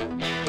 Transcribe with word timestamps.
Two 0.00 0.39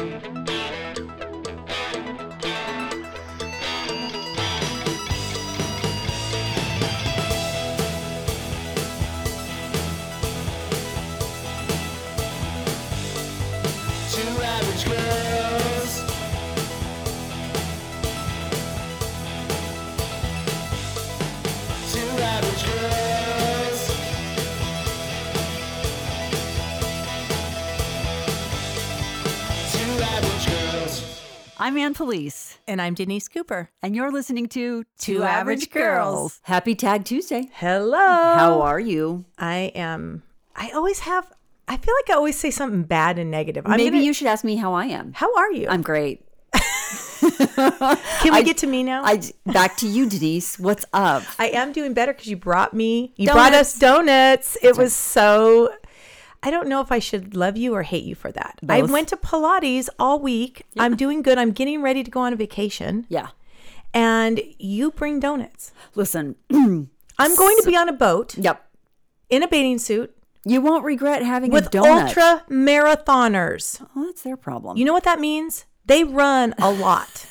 I'm 31.62 31.78
Ann 31.78 31.94
Police, 31.94 32.58
And 32.66 32.82
I'm 32.82 32.92
Denise 32.94 33.28
Cooper. 33.28 33.70
and 33.84 33.94
you're 33.94 34.10
listening 34.10 34.48
to 34.48 34.82
Two 34.98 35.22
Average 35.22 35.70
Girls. 35.70 36.40
Happy 36.42 36.74
Tag 36.74 37.04
Tuesday. 37.04 37.50
Hello. 37.52 37.96
How 38.00 38.62
are 38.62 38.80
you? 38.80 39.26
I 39.38 39.70
am. 39.76 40.24
I 40.56 40.70
always 40.70 40.98
have. 40.98 41.30
I 41.68 41.76
feel 41.76 41.94
like 42.02 42.10
I 42.10 42.14
always 42.14 42.36
say 42.36 42.50
something 42.50 42.82
bad 42.82 43.16
and 43.16 43.30
negative. 43.30 43.64
I'm 43.64 43.76
Maybe 43.76 43.90
gonna- 43.90 44.02
you 44.02 44.12
should 44.12 44.26
ask 44.26 44.42
me 44.44 44.56
how 44.56 44.72
I 44.72 44.86
am. 44.86 45.12
How 45.12 45.32
are 45.36 45.52
you? 45.52 45.68
I'm 45.68 45.82
great. 45.82 46.24
Can 46.52 46.62
we 48.24 48.30
I- 48.32 48.42
get 48.44 48.56
to 48.58 48.66
me 48.66 48.82
now? 48.82 49.04
I 49.04 49.22
back 49.46 49.76
to 49.76 49.86
you, 49.86 50.08
Denise. 50.08 50.58
What's 50.58 50.84
up? 50.92 51.22
I 51.38 51.50
am 51.50 51.70
doing 51.70 51.94
better 51.94 52.12
because 52.12 52.26
you 52.26 52.36
brought 52.36 52.74
me. 52.74 53.14
You 53.16 53.30
brought 53.30 53.54
us 53.54 53.78
Donuts. 53.78 54.54
donuts. 54.54 54.58
It 54.62 54.76
was 54.76 54.92
so. 54.92 55.72
I 56.42 56.50
don't 56.50 56.68
know 56.68 56.80
if 56.80 56.90
I 56.90 56.98
should 56.98 57.36
love 57.36 57.56
you 57.56 57.74
or 57.74 57.82
hate 57.82 58.04
you 58.04 58.14
for 58.14 58.32
that. 58.32 58.58
I 58.68 58.82
went 58.82 59.08
to 59.08 59.16
Pilates 59.16 59.88
all 59.98 60.18
week. 60.18 60.64
I'm 60.78 60.96
doing 60.96 61.22
good. 61.22 61.38
I'm 61.38 61.52
getting 61.52 61.82
ready 61.82 62.02
to 62.02 62.10
go 62.10 62.20
on 62.20 62.32
a 62.32 62.36
vacation, 62.36 63.06
Yeah. 63.08 63.28
and 63.94 64.40
you 64.58 64.90
bring 64.90 65.20
donuts. 65.20 65.72
Listen. 65.94 66.36
I'm 66.50 67.36
going 67.36 67.56
to 67.58 67.64
be 67.66 67.76
on 67.76 67.88
a 67.88 67.92
boat 67.92 68.36
yep. 68.36 68.66
in 69.30 69.42
a 69.42 69.48
bathing 69.48 69.78
suit 69.78 70.16
You 70.44 70.60
won't 70.60 70.84
regret 70.84 71.22
having 71.22 71.52
a 71.52 71.54
with 71.54 71.70
donut. 71.70 72.06
ultra 72.08 72.44
marathoners. 72.50 73.80
Oh, 73.94 74.06
that's 74.06 74.22
their 74.22 74.36
problem. 74.36 74.76
You 74.76 74.84
know 74.84 74.92
what 74.94 75.04
that 75.04 75.20
means? 75.20 75.66
They 75.86 76.02
run 76.04 76.54
a 76.58 76.72
lot. 76.72 77.26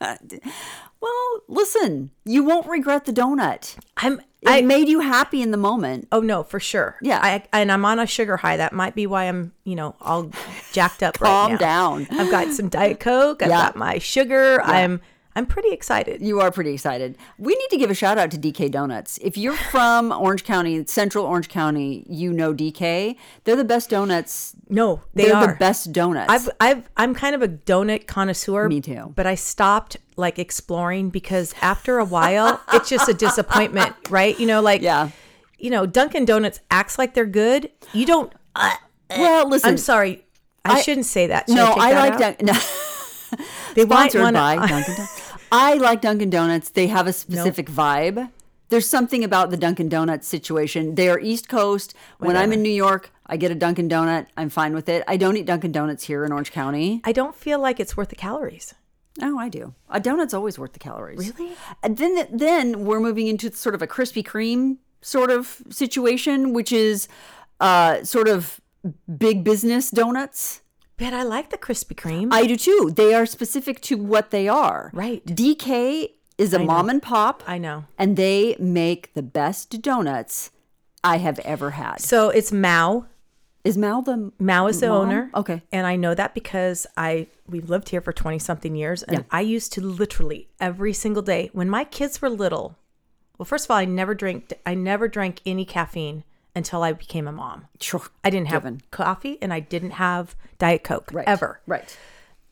well, 1.00 1.40
listen. 1.48 2.10
You 2.24 2.44
won't 2.44 2.66
regret 2.68 3.04
the 3.04 3.12
donut. 3.12 3.76
I'm. 3.96 4.20
It 4.42 4.48
I 4.50 4.60
made 4.60 4.86
you 4.88 5.00
happy 5.00 5.42
in 5.42 5.50
the 5.50 5.56
moment. 5.56 6.06
oh 6.12 6.20
no 6.20 6.42
for 6.44 6.60
sure. 6.60 6.98
Yeah. 7.02 7.18
I 7.20 7.42
and 7.52 7.72
I'm 7.72 7.84
on 7.84 7.98
a 7.98 8.06
sugar 8.06 8.36
high. 8.36 8.56
That 8.58 8.72
might 8.72 8.94
be 8.94 9.06
why 9.06 9.24
I'm 9.24 9.52
you 9.64 9.74
know 9.74 9.96
all 10.00 10.30
jacked 10.72 11.02
up 11.02 11.20
right 11.20 11.28
Calm 11.28 11.52
now. 11.52 11.58
down. 11.58 12.06
I've 12.10 12.30
got 12.30 12.52
some 12.52 12.68
diet 12.68 13.00
coke. 13.00 13.42
I've 13.42 13.48
Yeah. 13.48 13.62
got 13.62 13.76
my 13.76 13.98
sugar. 13.98 14.60
I'm 14.62 15.00
I'm 15.36 15.46
pretty 15.46 15.70
excited. 15.70 16.22
You 16.22 16.40
are 16.40 16.50
pretty 16.50 16.72
excited. 16.72 17.16
We 17.38 17.54
need 17.54 17.68
to 17.70 17.76
give 17.76 17.90
a 17.90 17.94
shout 17.94 18.16
out 18.18 18.30
to 18.32 18.38
DK 18.38 18.70
Donuts. 18.70 19.18
If 19.22 19.36
you're 19.36 19.52
from 19.54 20.10
Orange 20.10 20.42
County, 20.44 20.84
Central 20.86 21.24
Orange 21.26 21.48
County, 21.48 22.04
you 22.08 22.32
know 22.32 22.52
DK. 22.54 23.16
They're 23.44 23.54
the 23.54 23.62
best 23.64 23.90
donuts. 23.90 24.54
No, 24.68 25.02
they 25.14 25.26
They're 25.26 25.36
are 25.36 25.46
the 25.48 25.54
best 25.54 25.92
donuts. 25.92 26.32
I've 26.32 26.48
I've 26.58 26.88
I'm 26.96 27.14
kind 27.14 27.34
of 27.34 27.42
a 27.42 27.48
donut 27.48 28.06
connoisseur. 28.08 28.68
Me 28.68 28.80
too. 28.80 29.12
But 29.14 29.26
I 29.26 29.34
stopped 29.36 29.98
like 30.16 30.38
exploring 30.38 31.10
because 31.10 31.54
after 31.60 31.98
a 31.98 32.04
while 32.04 32.60
it's 32.72 32.88
just 32.88 33.08
a 33.08 33.14
disappointment, 33.14 33.94
right? 34.10 34.36
You 34.40 34.46
know, 34.46 34.62
like 34.62 34.80
Yeah. 34.82 35.10
you 35.58 35.68
know, 35.70 35.84
Dunkin' 35.86 36.24
Donuts 36.24 36.60
acts 36.70 36.98
like 36.98 37.12
they're 37.14 37.26
good. 37.26 37.70
You 37.92 38.06
don't. 38.06 38.32
Uh, 38.54 38.74
well, 39.10 39.46
listen. 39.48 39.68
I'm 39.68 39.76
sorry. 39.78 40.24
I, 40.64 40.76
I- 40.78 40.80
shouldn't 40.80 41.06
say 41.06 41.26
that. 41.26 41.46
Should 41.46 41.56
No, 41.56 41.74
take 41.74 41.78
I 41.82 41.92
that 41.92 42.10
like? 42.10 42.18
Dunkin'. 42.18 42.46
No. 42.46 42.58
They 43.74 43.84
want 43.84 44.12
Sponsored 44.12 44.22
one- 44.22 44.34
by 44.34 44.56
Dunkin' 44.68 44.94
Donuts. 44.94 45.25
I 45.52 45.74
like 45.74 46.00
Dunkin' 46.00 46.30
Donuts. 46.30 46.70
They 46.70 46.88
have 46.88 47.06
a 47.06 47.12
specific 47.12 47.68
vibe. 47.68 48.30
There's 48.68 48.88
something 48.88 49.22
about 49.22 49.50
the 49.50 49.56
Dunkin' 49.56 49.88
Donuts 49.88 50.26
situation. 50.26 50.96
They 50.96 51.08
are 51.08 51.20
East 51.20 51.48
Coast. 51.48 51.94
When 52.18 52.36
I'm 52.36 52.52
in 52.52 52.62
New 52.62 52.68
York, 52.68 53.12
I 53.26 53.36
get 53.36 53.50
a 53.50 53.54
Dunkin' 53.54 53.88
Donut. 53.88 54.26
I'm 54.36 54.50
fine 54.50 54.74
with 54.74 54.88
it. 54.88 55.04
I 55.06 55.16
don't 55.16 55.36
eat 55.36 55.46
Dunkin' 55.46 55.72
Donuts 55.72 56.04
here 56.04 56.24
in 56.24 56.32
Orange 56.32 56.50
County. 56.50 57.00
I 57.04 57.12
don't 57.12 57.34
feel 57.34 57.60
like 57.60 57.78
it's 57.78 57.96
worth 57.96 58.08
the 58.08 58.16
calories. 58.16 58.74
Oh, 59.22 59.38
I 59.38 59.48
do. 59.48 59.74
A 59.88 60.00
donut's 60.00 60.34
always 60.34 60.58
worth 60.58 60.72
the 60.72 60.78
calories. 60.78 61.32
Really? 61.38 61.52
And 61.82 61.96
then 61.96 62.26
then 62.30 62.84
we're 62.84 63.00
moving 63.00 63.28
into 63.28 63.50
sort 63.52 63.74
of 63.74 63.82
a 63.82 63.86
Krispy 63.86 64.22
Kreme 64.22 64.76
sort 65.00 65.30
of 65.30 65.62
situation, 65.70 66.52
which 66.52 66.72
is 66.72 67.08
uh, 67.60 68.02
sort 68.04 68.28
of 68.28 68.60
big 69.16 69.42
business 69.44 69.90
donuts. 69.90 70.60
But 70.98 71.12
I 71.12 71.22
like 71.22 71.50
the 71.50 71.58
Krispy 71.58 71.94
Kreme. 71.94 72.28
I 72.32 72.46
do 72.46 72.56
too. 72.56 72.92
They 72.94 73.12
are 73.14 73.26
specific 73.26 73.80
to 73.82 73.96
what 73.96 74.30
they 74.30 74.48
are. 74.48 74.90
Right. 74.94 75.24
DK 75.26 76.10
is 76.38 76.54
a 76.54 76.58
mom 76.58 76.88
and 76.88 77.02
pop, 77.02 77.42
I 77.46 77.58
know. 77.58 77.84
and 77.98 78.16
they 78.16 78.56
make 78.58 79.12
the 79.14 79.22
best 79.22 79.80
donuts 79.82 80.50
I 81.04 81.18
have 81.18 81.38
ever 81.40 81.70
had. 81.72 82.00
So 82.00 82.30
it's 82.30 82.50
Mao. 82.52 83.06
Is 83.64 83.76
Mal 83.76 84.00
the 84.02 84.32
Mao 84.38 84.68
is 84.68 84.80
the 84.80 84.88
Mom? 84.88 85.08
owner. 85.08 85.30
Okay. 85.34 85.62
And 85.72 85.86
I 85.86 85.96
know 85.96 86.14
that 86.14 86.34
because 86.34 86.86
I 86.96 87.26
we've 87.48 87.68
lived 87.68 87.88
here 87.88 88.00
for 88.00 88.12
20 88.12 88.38
something 88.38 88.74
years 88.76 89.02
and 89.02 89.24
I 89.30 89.40
used 89.40 89.72
to 89.74 89.80
literally 89.80 90.48
every 90.60 90.92
single 90.92 91.22
day 91.22 91.50
when 91.52 91.68
my 91.68 91.84
kids 91.84 92.22
were 92.22 92.30
little. 92.30 92.76
Well, 93.38 93.44
first 93.46 93.66
of 93.66 93.70
all, 93.72 93.76
I 93.76 93.84
never 93.84 94.14
drank 94.14 94.52
I 94.64 94.74
never 94.74 95.08
drank 95.08 95.40
any 95.44 95.64
caffeine 95.64 96.22
until 96.56 96.82
I 96.82 96.92
became 96.92 97.28
a 97.28 97.32
mom. 97.32 97.66
Sure. 97.80 98.02
I 98.24 98.30
didn't 98.30 98.48
have 98.48 98.62
Given. 98.62 98.80
coffee 98.90 99.38
and 99.40 99.52
I 99.52 99.60
didn't 99.60 99.92
have 99.92 100.34
diet 100.58 100.82
coke 100.82 101.10
Right. 101.12 101.28
ever. 101.28 101.60
Right. 101.66 101.96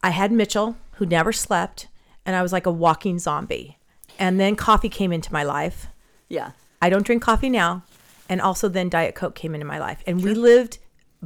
I 0.03 0.11
had 0.11 0.31
Mitchell, 0.31 0.77
who 0.93 1.07
never 1.07 1.33
slept, 1.33 1.89
and 2.27 2.37
I 2.37 2.43
was 2.43 2.53
like 2.53 2.67
a 2.67 2.71
walking 2.71 3.19
zombie. 3.19 3.79
And 4.19 4.39
then 4.39 4.55
coffee 4.55 4.91
came 4.91 5.13
into 5.13 5.33
my 5.33 5.43
life. 5.43 5.89
Yeah. 6.29 6.51
I 6.81 6.91
don't 6.91 7.05
drink 7.05 7.23
coffee 7.23 7.49
now. 7.49 7.83
And 8.29 8.41
also 8.41 8.69
then 8.69 8.89
Diet 8.89 9.15
Coke 9.15 9.35
came 9.35 9.55
into 9.55 9.67
my 9.67 9.79
life. 9.79 10.03
And 10.07 10.23
we 10.23 10.35
lived 10.35 10.79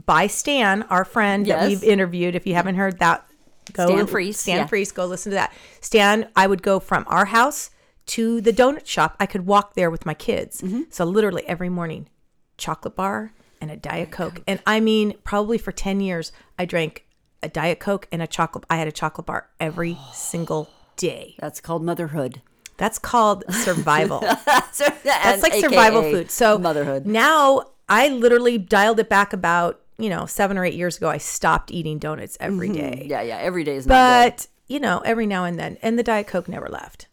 by 0.06 0.28
Stan, 0.28 0.84
our 0.84 1.04
friend 1.04 1.44
that 1.46 1.68
we've 1.68 1.82
interviewed. 1.82 2.34
If 2.34 2.46
you 2.46 2.54
haven't 2.54 2.76
heard 2.76 2.98
that, 3.00 3.26
go 3.72 3.86
Stan 3.86 4.06
Freese, 4.06 4.38
Stan 4.38 4.56
yeah. 4.58 4.66
Freese, 4.66 4.92
go 4.92 5.06
listen 5.06 5.30
to 5.30 5.34
that. 5.36 5.52
Stan, 5.80 6.28
I 6.36 6.46
would 6.46 6.62
go 6.62 6.78
from 6.80 7.04
our 7.08 7.26
house 7.26 7.70
to 8.06 8.40
the 8.40 8.52
donut 8.52 8.86
shop. 8.86 9.16
I 9.20 9.26
could 9.26 9.46
walk 9.46 9.74
there 9.74 9.90
with 9.90 10.06
my 10.06 10.14
kids. 10.14 10.62
Mm-hmm. 10.62 10.82
So 10.90 11.04
literally 11.04 11.46
every 11.46 11.68
morning, 11.68 12.08
chocolate 12.58 12.94
bar 12.96 13.32
and 13.60 13.70
a 13.70 13.76
Diet 13.76 14.10
Coke. 14.10 14.42
And 14.46 14.60
I 14.66 14.80
mean, 14.80 15.14
probably 15.24 15.58
for 15.58 15.72
10 15.72 16.00
years, 16.00 16.32
I 16.58 16.64
drank 16.64 17.06
a 17.42 17.48
Diet 17.48 17.80
Coke 17.80 18.06
and 18.12 18.20
a 18.20 18.26
chocolate. 18.26 18.64
I 18.68 18.76
had 18.76 18.88
a 18.88 18.92
chocolate 18.92 19.26
bar 19.26 19.48
every 19.58 19.96
oh. 19.98 20.10
single 20.12 20.68
day. 20.96 21.36
That's 21.38 21.60
called 21.60 21.82
motherhood. 21.82 22.42
That's 22.76 22.98
called 22.98 23.44
survival. 23.50 24.20
That's 24.44 25.42
like 25.42 25.54
survival 25.54 26.02
food. 26.02 26.30
So 26.30 26.58
motherhood. 26.58 27.06
Now 27.06 27.64
I 27.88 28.08
literally 28.08 28.58
dialed 28.58 29.00
it 29.00 29.08
back 29.08 29.32
about 29.32 29.80
you 29.98 30.08
know 30.08 30.26
seven 30.26 30.56
or 30.56 30.64
eight 30.64 30.74
years 30.74 30.96
ago. 30.96 31.08
I 31.08 31.18
stopped 31.18 31.72
eating 31.72 31.98
donuts 31.98 32.36
every 32.40 32.68
mm-hmm. 32.68 33.00
day, 33.00 33.06
Yeah, 33.08 33.22
yeah. 33.22 33.38
Every 33.38 33.64
day 33.64 33.76
is 33.76 33.86
not 33.86 33.94
but 33.94 34.46
you 34.68 34.78
know 34.78 35.00
every 35.04 35.26
now 35.26 35.44
and 35.44 35.58
then, 35.58 35.76
and 35.82 35.98
the 35.98 36.04
diet 36.04 36.28
coke 36.28 36.48
never 36.48 36.68
left. 36.68 37.08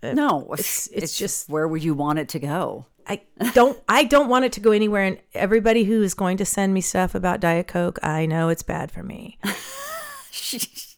good. 0.00 0.16
No, 0.16 0.52
it's- 0.54 0.88
it's 0.92 1.16
just- 1.16 1.48
where 1.48 1.68
would 1.68 1.84
you 1.84 1.94
want 1.94 2.18
it 2.18 2.28
to 2.30 2.40
go? 2.40 2.86
I 3.06 3.22
don't. 3.52 3.78
I 3.88 4.04
don't 4.04 4.28
want 4.28 4.44
it 4.44 4.52
to 4.54 4.60
go 4.60 4.70
anywhere. 4.72 5.02
And 5.02 5.18
everybody 5.34 5.84
who 5.84 6.02
is 6.02 6.14
going 6.14 6.36
to 6.38 6.44
send 6.44 6.72
me 6.74 6.80
stuff 6.80 7.14
about 7.14 7.40
diet 7.40 7.66
coke, 7.68 7.98
I 8.02 8.26
know 8.26 8.48
it's 8.48 8.62
bad 8.62 8.90
for 8.90 9.02
me. 9.02 9.38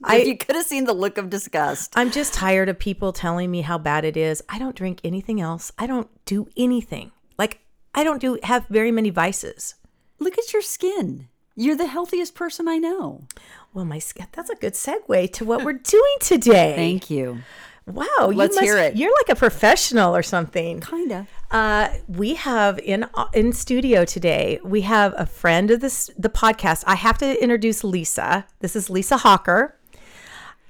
I- 0.04 0.18
you 0.18 0.36
could 0.36 0.56
have 0.56 0.66
seen 0.66 0.84
the 0.84 0.92
look 0.92 1.18
of 1.18 1.30
disgust. 1.30 1.92
I'm 1.96 2.10
just 2.10 2.34
tired 2.34 2.68
of 2.68 2.78
people 2.78 3.12
telling 3.12 3.50
me 3.50 3.62
how 3.62 3.78
bad 3.78 4.04
it 4.04 4.16
is. 4.16 4.42
I 4.48 4.58
don't 4.58 4.76
drink 4.76 5.00
anything 5.04 5.40
else. 5.40 5.72
I 5.78 5.86
don't 5.86 6.08
do 6.24 6.48
anything. 6.56 7.12
Like 7.38 7.60
I 7.94 8.04
don't 8.04 8.20
do 8.20 8.38
have 8.42 8.66
very 8.68 8.90
many 8.92 9.10
vices. 9.10 9.74
Look 10.18 10.38
at 10.38 10.52
your 10.52 10.62
skin. 10.62 11.28
You're 11.54 11.76
the 11.76 11.86
healthiest 11.86 12.34
person 12.34 12.68
I 12.68 12.76
know. 12.76 13.24
Well, 13.72 13.86
my 13.86 13.98
skin. 13.98 14.26
That's 14.32 14.50
a 14.50 14.54
good 14.54 14.74
segue 14.74 15.32
to 15.34 15.44
what 15.44 15.64
we're 15.64 15.72
doing 15.74 16.16
today. 16.20 16.74
Thank 16.76 17.08
you. 17.10 17.38
Wow, 17.86 18.04
you 18.18 18.32
Let's 18.32 18.56
must, 18.56 18.64
hear 18.64 18.78
it. 18.78 18.96
You're 18.96 19.12
like 19.12 19.28
a 19.28 19.38
professional 19.38 20.14
or 20.16 20.22
something. 20.22 20.80
Kinda. 20.80 21.28
Uh, 21.52 21.90
we 22.08 22.34
have 22.34 22.80
in 22.80 23.06
in 23.32 23.52
studio 23.52 24.04
today. 24.04 24.58
We 24.64 24.80
have 24.80 25.14
a 25.16 25.24
friend 25.24 25.70
of 25.70 25.80
this 25.80 26.10
the 26.18 26.28
podcast. 26.28 26.82
I 26.86 26.96
have 26.96 27.16
to 27.18 27.40
introduce 27.40 27.84
Lisa. 27.84 28.44
This 28.58 28.74
is 28.74 28.90
Lisa 28.90 29.18
Hawker. 29.18 29.76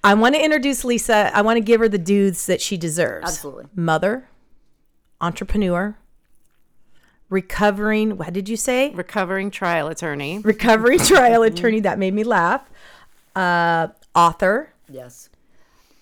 I 0.04 0.12
want 0.12 0.34
to 0.34 0.44
introduce 0.44 0.84
Lisa. 0.84 1.34
I 1.34 1.40
want 1.40 1.56
to 1.56 1.62
give 1.62 1.80
her 1.80 1.88
the 1.88 1.98
dues 1.98 2.46
that 2.46 2.60
she 2.60 2.76
deserves. 2.76 3.26
Absolutely. 3.26 3.64
Mother, 3.74 4.28
entrepreneur, 5.18 5.96
recovering. 7.30 8.18
What 8.18 8.34
did 8.34 8.46
you 8.46 8.58
say? 8.58 8.90
recovering 8.90 9.50
trial 9.50 9.88
attorney. 9.88 10.40
Recovery 10.40 10.98
trial 10.98 11.42
attorney. 11.42 11.80
That 11.80 11.98
made 11.98 12.12
me 12.12 12.24
laugh. 12.24 12.68
Uh, 13.34 13.88
author. 14.14 14.74
Yes. 14.90 15.30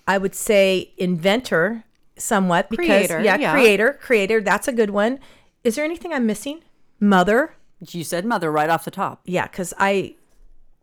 I 0.07 0.17
would 0.17 0.35
say 0.35 0.93
inventor 0.97 1.83
somewhat 2.17 2.69
because 2.69 2.85
Creator, 2.85 3.21
yeah, 3.23 3.37
yeah. 3.37 3.51
creator, 3.51 3.99
creator, 4.01 4.41
that's 4.41 4.67
a 4.67 4.73
good 4.73 4.91
one. 4.91 5.19
Is 5.63 5.75
there 5.75 5.85
anything 5.85 6.13
I'm 6.13 6.25
missing? 6.25 6.61
Mother? 6.99 7.55
You 7.79 8.03
said 8.03 8.25
mother 8.25 8.51
right 8.51 8.69
off 8.69 8.85
the 8.85 8.91
top. 8.91 9.21
Yeah, 9.25 9.47
cuz 9.47 9.73
I 9.77 10.15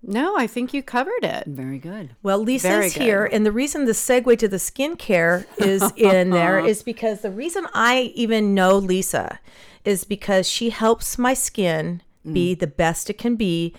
No, 0.03 0.37
I 0.37 0.47
think 0.47 0.75
you 0.75 0.83
covered 0.83 1.23
it. 1.23 1.47
Very 1.47 1.79
good. 1.79 2.17
Well, 2.23 2.39
Very 2.39 2.55
Lisa's 2.55 2.95
good. 2.95 3.03
here, 3.03 3.25
and 3.25 3.47
the 3.47 3.53
reason 3.53 3.85
the 3.85 3.93
segue 3.93 4.37
to 4.39 4.49
the 4.49 4.57
skincare 4.57 5.47
is 5.59 5.93
in 5.97 6.31
there 6.31 6.59
is 6.59 6.83
because 6.83 7.21
the 7.21 7.31
reason 7.31 7.67
I 7.73 8.13
even 8.15 8.55
know 8.55 8.77
Lisa 8.77 9.39
is 9.85 10.05
because 10.05 10.49
she 10.49 10.71
helps 10.71 11.19
my 11.19 11.35
skin 11.35 12.03
mm. 12.27 12.35
be 12.35 12.55
the 12.55 12.67
best 12.67 13.11
it 13.11 13.19
can 13.19 13.37
be. 13.37 13.75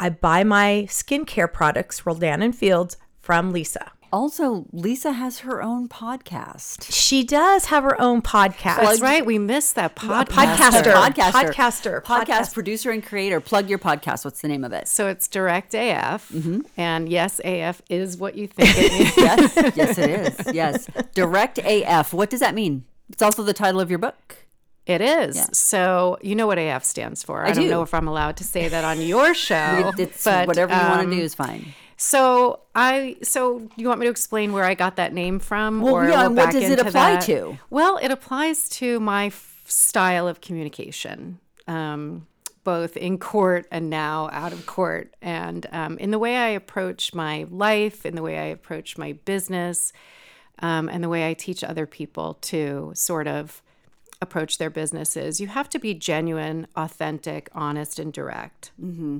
I 0.00 0.08
buy 0.10 0.42
my 0.42 0.86
skincare 0.88 1.52
products, 1.52 2.04
Rodan 2.04 2.42
and 2.42 2.56
Fields, 2.56 2.96
from 3.20 3.52
Lisa. 3.52 3.92
Also, 4.12 4.66
Lisa 4.72 5.12
has 5.12 5.38
her 5.38 5.62
own 5.62 5.88
podcast. 5.88 6.92
She 6.92 7.24
does 7.24 7.66
have 7.66 7.82
her 7.82 7.98
own 7.98 8.20
podcast. 8.20 8.76
That's 8.76 9.00
right. 9.00 9.24
We 9.24 9.38
missed 9.38 9.74
that 9.76 9.96
podcast. 9.96 10.26
podcaster. 10.26 10.92
Podcaster. 10.92 11.32
Podcaster. 11.32 12.02
Podcast, 12.02 12.26
Podcast. 12.26 12.52
producer 12.54 12.90
and 12.90 13.02
creator. 13.02 13.40
Plug 13.40 13.70
your 13.70 13.78
podcast. 13.78 14.26
What's 14.26 14.42
the 14.42 14.48
name 14.48 14.64
of 14.64 14.72
it? 14.74 14.86
So 14.86 15.08
it's 15.08 15.28
Direct 15.28 15.74
AF. 15.74 16.28
Mm-hmm. 16.28 16.60
And 16.76 17.08
yes, 17.08 17.40
AF 17.42 17.80
is 17.88 18.18
what 18.18 18.36
you 18.36 18.46
think 18.46 18.68
it 18.76 18.92
is. 18.92 19.16
yes, 19.16 19.72
yes, 19.76 19.98
it 19.98 20.10
is. 20.10 20.54
Yes. 20.54 20.88
Direct 21.14 21.58
AF. 21.58 22.12
What 22.12 22.28
does 22.28 22.40
that 22.40 22.54
mean? 22.54 22.84
It's 23.08 23.22
also 23.22 23.42
the 23.42 23.54
title 23.54 23.80
of 23.80 23.88
your 23.88 23.98
book. 23.98 24.36
It 24.84 25.00
is. 25.00 25.48
So 25.52 26.18
you 26.22 26.34
know 26.34 26.46
what 26.46 26.58
AF 26.58 26.84
stands 26.84 27.22
for. 27.22 27.46
I, 27.46 27.52
don't 27.52 27.64
do. 27.64 27.70
know 27.70 27.82
if 27.82 27.94
I'm 27.94 28.08
allowed 28.08 28.36
to 28.38 28.44
say 28.44 28.68
that 28.68 28.84
on 28.84 29.00
your 29.00 29.32
show. 29.48 29.92
It- 29.96 30.00
it's 30.00 30.24
but, 30.24 30.46
whatever 30.48 30.74
you 30.74 30.80
want 30.80 31.00
um, 31.00 31.10
to 31.10 31.16
do 31.16 31.22
is 31.22 31.34
fine. 31.34 31.72
So 32.04 32.58
I 32.74 33.16
so 33.22 33.68
you 33.76 33.86
want 33.86 34.00
me 34.00 34.06
to 34.06 34.10
explain 34.10 34.52
where 34.52 34.64
I 34.64 34.74
got 34.74 34.96
that 34.96 35.14
name 35.14 35.38
from? 35.38 35.80
Well, 35.80 36.08
yeah, 36.08 36.26
and 36.26 36.36
what 36.36 36.50
does 36.50 36.64
it 36.68 36.80
apply 36.80 37.12
that? 37.12 37.22
to? 37.26 37.56
Well, 37.70 37.96
it 37.98 38.10
applies 38.10 38.68
to 38.70 38.98
my 38.98 39.26
f- 39.26 39.62
style 39.66 40.26
of 40.26 40.40
communication, 40.40 41.38
um, 41.68 42.26
both 42.64 42.96
in 42.96 43.18
court 43.18 43.68
and 43.70 43.88
now 43.88 44.28
out 44.32 44.52
of 44.52 44.66
court, 44.66 45.14
and 45.22 45.64
um, 45.70 45.96
in 45.98 46.10
the 46.10 46.18
way 46.18 46.36
I 46.36 46.48
approach 46.48 47.14
my 47.14 47.46
life, 47.48 48.04
in 48.04 48.16
the 48.16 48.22
way 48.22 48.36
I 48.36 48.46
approach 48.46 48.98
my 48.98 49.12
business, 49.24 49.92
um, 50.58 50.88
and 50.88 51.04
the 51.04 51.08
way 51.08 51.30
I 51.30 51.34
teach 51.34 51.62
other 51.62 51.86
people 51.86 52.34
to 52.34 52.90
sort 52.96 53.28
of 53.28 53.62
approach 54.20 54.58
their 54.58 54.70
businesses. 54.70 55.40
You 55.40 55.46
have 55.46 55.68
to 55.70 55.78
be 55.78 55.94
genuine, 55.94 56.66
authentic, 56.74 57.48
honest, 57.52 58.00
and 58.00 58.12
direct. 58.12 58.72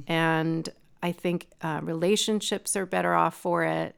And 0.08 0.69
I 1.02 1.12
think 1.12 1.49
uh, 1.62 1.81
relationships 1.82 2.76
are 2.76 2.87
better 2.87 3.14
off 3.14 3.34
for 3.37 3.64
it. 3.64 3.96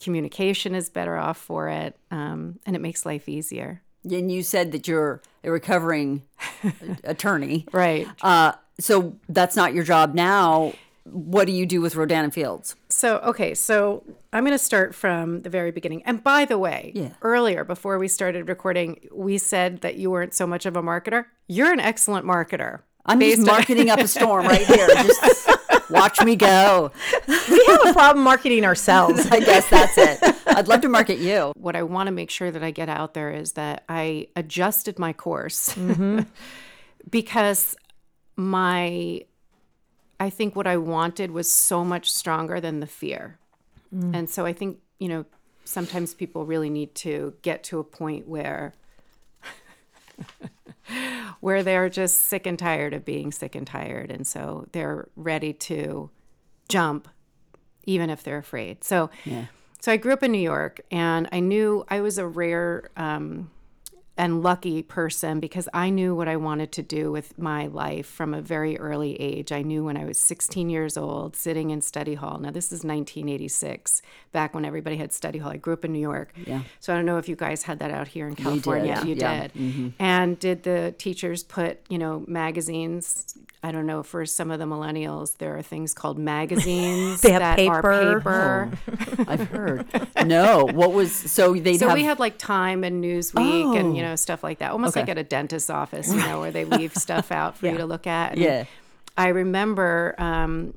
Communication 0.00 0.74
is 0.74 0.90
better 0.90 1.16
off 1.16 1.38
for 1.38 1.68
it, 1.68 1.96
um, 2.10 2.58
and 2.66 2.74
it 2.74 2.80
makes 2.80 3.06
life 3.06 3.28
easier. 3.28 3.82
And 4.10 4.32
you 4.32 4.42
said 4.42 4.72
that 4.72 4.88
you're 4.88 5.22
a 5.44 5.50
recovering 5.52 6.22
attorney. 7.04 7.66
Right. 7.72 8.08
Uh, 8.20 8.52
so 8.80 9.16
that's 9.28 9.54
not 9.54 9.74
your 9.74 9.84
job 9.84 10.14
now. 10.14 10.72
What 11.04 11.46
do 11.46 11.52
you 11.52 11.66
do 11.66 11.80
with 11.80 11.94
Rodan 11.96 12.24
and 12.24 12.34
Fields? 12.34 12.74
So, 12.88 13.18
okay, 13.18 13.54
so 13.54 14.02
I'm 14.32 14.44
going 14.44 14.56
to 14.56 14.64
start 14.64 14.94
from 14.94 15.42
the 15.42 15.50
very 15.50 15.70
beginning. 15.72 16.02
And 16.04 16.22
by 16.22 16.44
the 16.44 16.58
way, 16.58 16.92
Yeah. 16.94 17.10
earlier 17.22 17.64
before 17.64 17.98
we 17.98 18.06
started 18.08 18.48
recording, 18.48 19.08
we 19.12 19.38
said 19.38 19.80
that 19.82 19.96
you 19.96 20.10
weren't 20.10 20.34
so 20.34 20.46
much 20.46 20.64
of 20.66 20.76
a 20.76 20.82
marketer. 20.82 21.26
You're 21.48 21.72
an 21.72 21.80
excellent 21.80 22.24
marketer. 22.24 22.80
I'm 23.04 23.18
just 23.20 23.44
marketing 23.44 23.90
up 23.90 23.98
a 23.98 24.06
storm 24.06 24.46
right 24.46 24.64
here. 24.64 24.86
Just 25.02 25.48
watch 25.90 26.22
me 26.22 26.36
go. 26.36 26.90
We 27.28 27.64
have 27.66 27.86
a 27.86 27.92
problem 27.92 28.24
marketing 28.24 28.64
ourselves. 28.64 29.26
I 29.30 29.40
guess 29.40 29.68
that's 29.68 29.98
it. 29.98 30.36
I'd 30.46 30.68
love 30.68 30.80
to 30.82 30.88
market 30.98 31.18
you. 31.18 31.52
what 31.56 31.76
I 31.76 31.82
want 31.82 32.06
to 32.08 32.12
make 32.12 32.30
sure 32.30 32.50
that 32.50 32.62
I 32.62 32.70
get 32.70 32.88
out 32.88 33.14
there 33.14 33.30
is 33.30 33.52
that 33.52 33.84
I 33.88 34.28
adjusted 34.36 34.98
my 34.98 35.12
course 35.12 35.74
mm-hmm. 35.74 36.20
because 37.10 37.76
my 38.36 39.24
I 40.20 40.30
think 40.30 40.54
what 40.54 40.66
I 40.66 40.76
wanted 40.76 41.32
was 41.32 41.50
so 41.50 41.84
much 41.84 42.12
stronger 42.12 42.60
than 42.60 42.78
the 42.80 42.86
fear. 42.86 43.38
Mm. 43.92 44.16
And 44.16 44.30
so 44.30 44.46
I 44.46 44.52
think, 44.52 44.78
you 45.00 45.08
know, 45.08 45.24
sometimes 45.64 46.14
people 46.14 46.46
really 46.46 46.70
need 46.70 46.94
to 46.96 47.34
get 47.42 47.64
to 47.64 47.80
a 47.80 47.84
point 47.84 48.28
where 48.28 48.72
where 51.40 51.62
they're 51.62 51.88
just 51.88 52.20
sick 52.20 52.46
and 52.46 52.58
tired 52.58 52.94
of 52.94 53.04
being 53.04 53.32
sick 53.32 53.54
and 53.54 53.66
tired 53.66 54.10
and 54.10 54.26
so 54.26 54.66
they're 54.72 55.08
ready 55.16 55.52
to 55.52 56.10
jump 56.68 57.08
even 57.84 58.10
if 58.10 58.22
they're 58.22 58.38
afraid. 58.38 58.84
So 58.84 59.10
yeah. 59.24 59.46
so 59.80 59.92
I 59.92 59.96
grew 59.96 60.12
up 60.12 60.22
in 60.22 60.32
New 60.32 60.38
York 60.38 60.80
and 60.90 61.28
I 61.32 61.40
knew 61.40 61.84
I 61.88 62.00
was 62.00 62.18
a 62.18 62.26
rare 62.26 62.90
um, 62.96 63.50
and 64.16 64.42
lucky 64.42 64.82
person 64.82 65.40
because 65.40 65.68
I 65.72 65.88
knew 65.88 66.14
what 66.14 66.28
I 66.28 66.36
wanted 66.36 66.70
to 66.72 66.82
do 66.82 67.10
with 67.10 67.38
my 67.38 67.66
life 67.66 68.06
from 68.06 68.34
a 68.34 68.42
very 68.42 68.78
early 68.78 69.18
age. 69.20 69.52
I 69.52 69.62
knew 69.62 69.84
when 69.84 69.96
I 69.96 70.04
was 70.04 70.18
16 70.20 70.68
years 70.68 70.98
old, 70.98 71.34
sitting 71.34 71.70
in 71.70 71.80
study 71.80 72.14
hall. 72.14 72.38
Now, 72.38 72.50
this 72.50 72.66
is 72.66 72.84
1986, 72.84 74.02
back 74.30 74.54
when 74.54 74.64
everybody 74.66 74.96
had 74.96 75.12
study 75.12 75.38
hall. 75.38 75.52
I 75.52 75.56
grew 75.56 75.72
up 75.72 75.84
in 75.84 75.92
New 75.92 75.98
York. 75.98 76.32
Yeah. 76.46 76.60
So 76.78 76.92
I 76.92 76.96
don't 76.96 77.06
know 77.06 77.16
if 77.18 77.28
you 77.28 77.36
guys 77.36 77.62
had 77.62 77.78
that 77.78 77.90
out 77.90 78.08
here 78.08 78.28
in 78.28 78.36
California. 78.36 78.96
did, 78.96 79.08
You 79.08 79.14
yeah. 79.14 79.48
Mm-hmm. 79.48 79.82
did. 79.84 79.94
And 79.98 80.38
did 80.38 80.62
the 80.64 80.94
teachers 80.98 81.42
put, 81.42 81.78
you 81.88 81.98
know, 81.98 82.24
magazines? 82.28 83.36
I 83.64 83.70
don't 83.70 83.86
know, 83.86 84.02
for 84.02 84.26
some 84.26 84.50
of 84.50 84.58
the 84.58 84.64
millennials, 84.64 85.38
there 85.38 85.56
are 85.56 85.62
things 85.62 85.94
called 85.94 86.18
magazines 86.18 87.20
They 87.22 87.30
have 87.30 87.40
that 87.40 87.56
paper. 87.56 87.92
are 87.92 88.66
paper. 88.66 89.24
I've 89.28 89.48
heard. 89.48 89.86
No, 90.26 90.64
what 90.64 90.92
was 90.92 91.12
so 91.14 91.54
they'd 91.54 91.78
So 91.78 91.86
have 91.88 91.96
we 91.96 92.02
had 92.02 92.18
like 92.18 92.38
Time 92.38 92.82
and 92.82 93.02
Newsweek 93.02 93.78
and 93.78 93.96
you 93.96 94.02
Oh. 94.02 94.11
Know 94.12 94.16
stuff 94.16 94.42
like 94.44 94.58
that, 94.60 94.70
almost 94.70 94.92
Okay. 94.96 95.00
like 95.00 95.08
at 95.08 95.18
a 95.18 95.24
dentist's 95.24 95.70
office, 95.70 96.08
you 96.08 96.22
know, 96.22 96.40
where 96.40 96.50
they 96.52 96.64
leave 96.64 96.94
stuff 96.94 97.32
out 97.40 97.56
for 97.56 97.66
you 97.66 97.78
to 97.78 97.86
look 97.86 98.06
at. 98.06 98.32
And 98.32 98.40
Yeah. 98.40 98.64
I 99.16 99.28
remember, 99.28 100.14
um, 100.18 100.74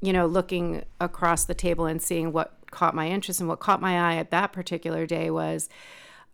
you 0.00 0.12
know, 0.12 0.26
looking 0.26 0.84
across 1.00 1.44
the 1.44 1.54
table 1.54 1.86
and 1.86 2.00
seeing 2.02 2.32
what 2.32 2.52
caught 2.70 2.94
my 2.94 3.08
interest 3.08 3.40
and 3.40 3.48
what 3.48 3.60
caught 3.60 3.80
my 3.80 4.12
eye 4.12 4.16
at 4.16 4.30
that 4.30 4.52
particular 4.52 5.06
day 5.06 5.30
was, 5.30 5.68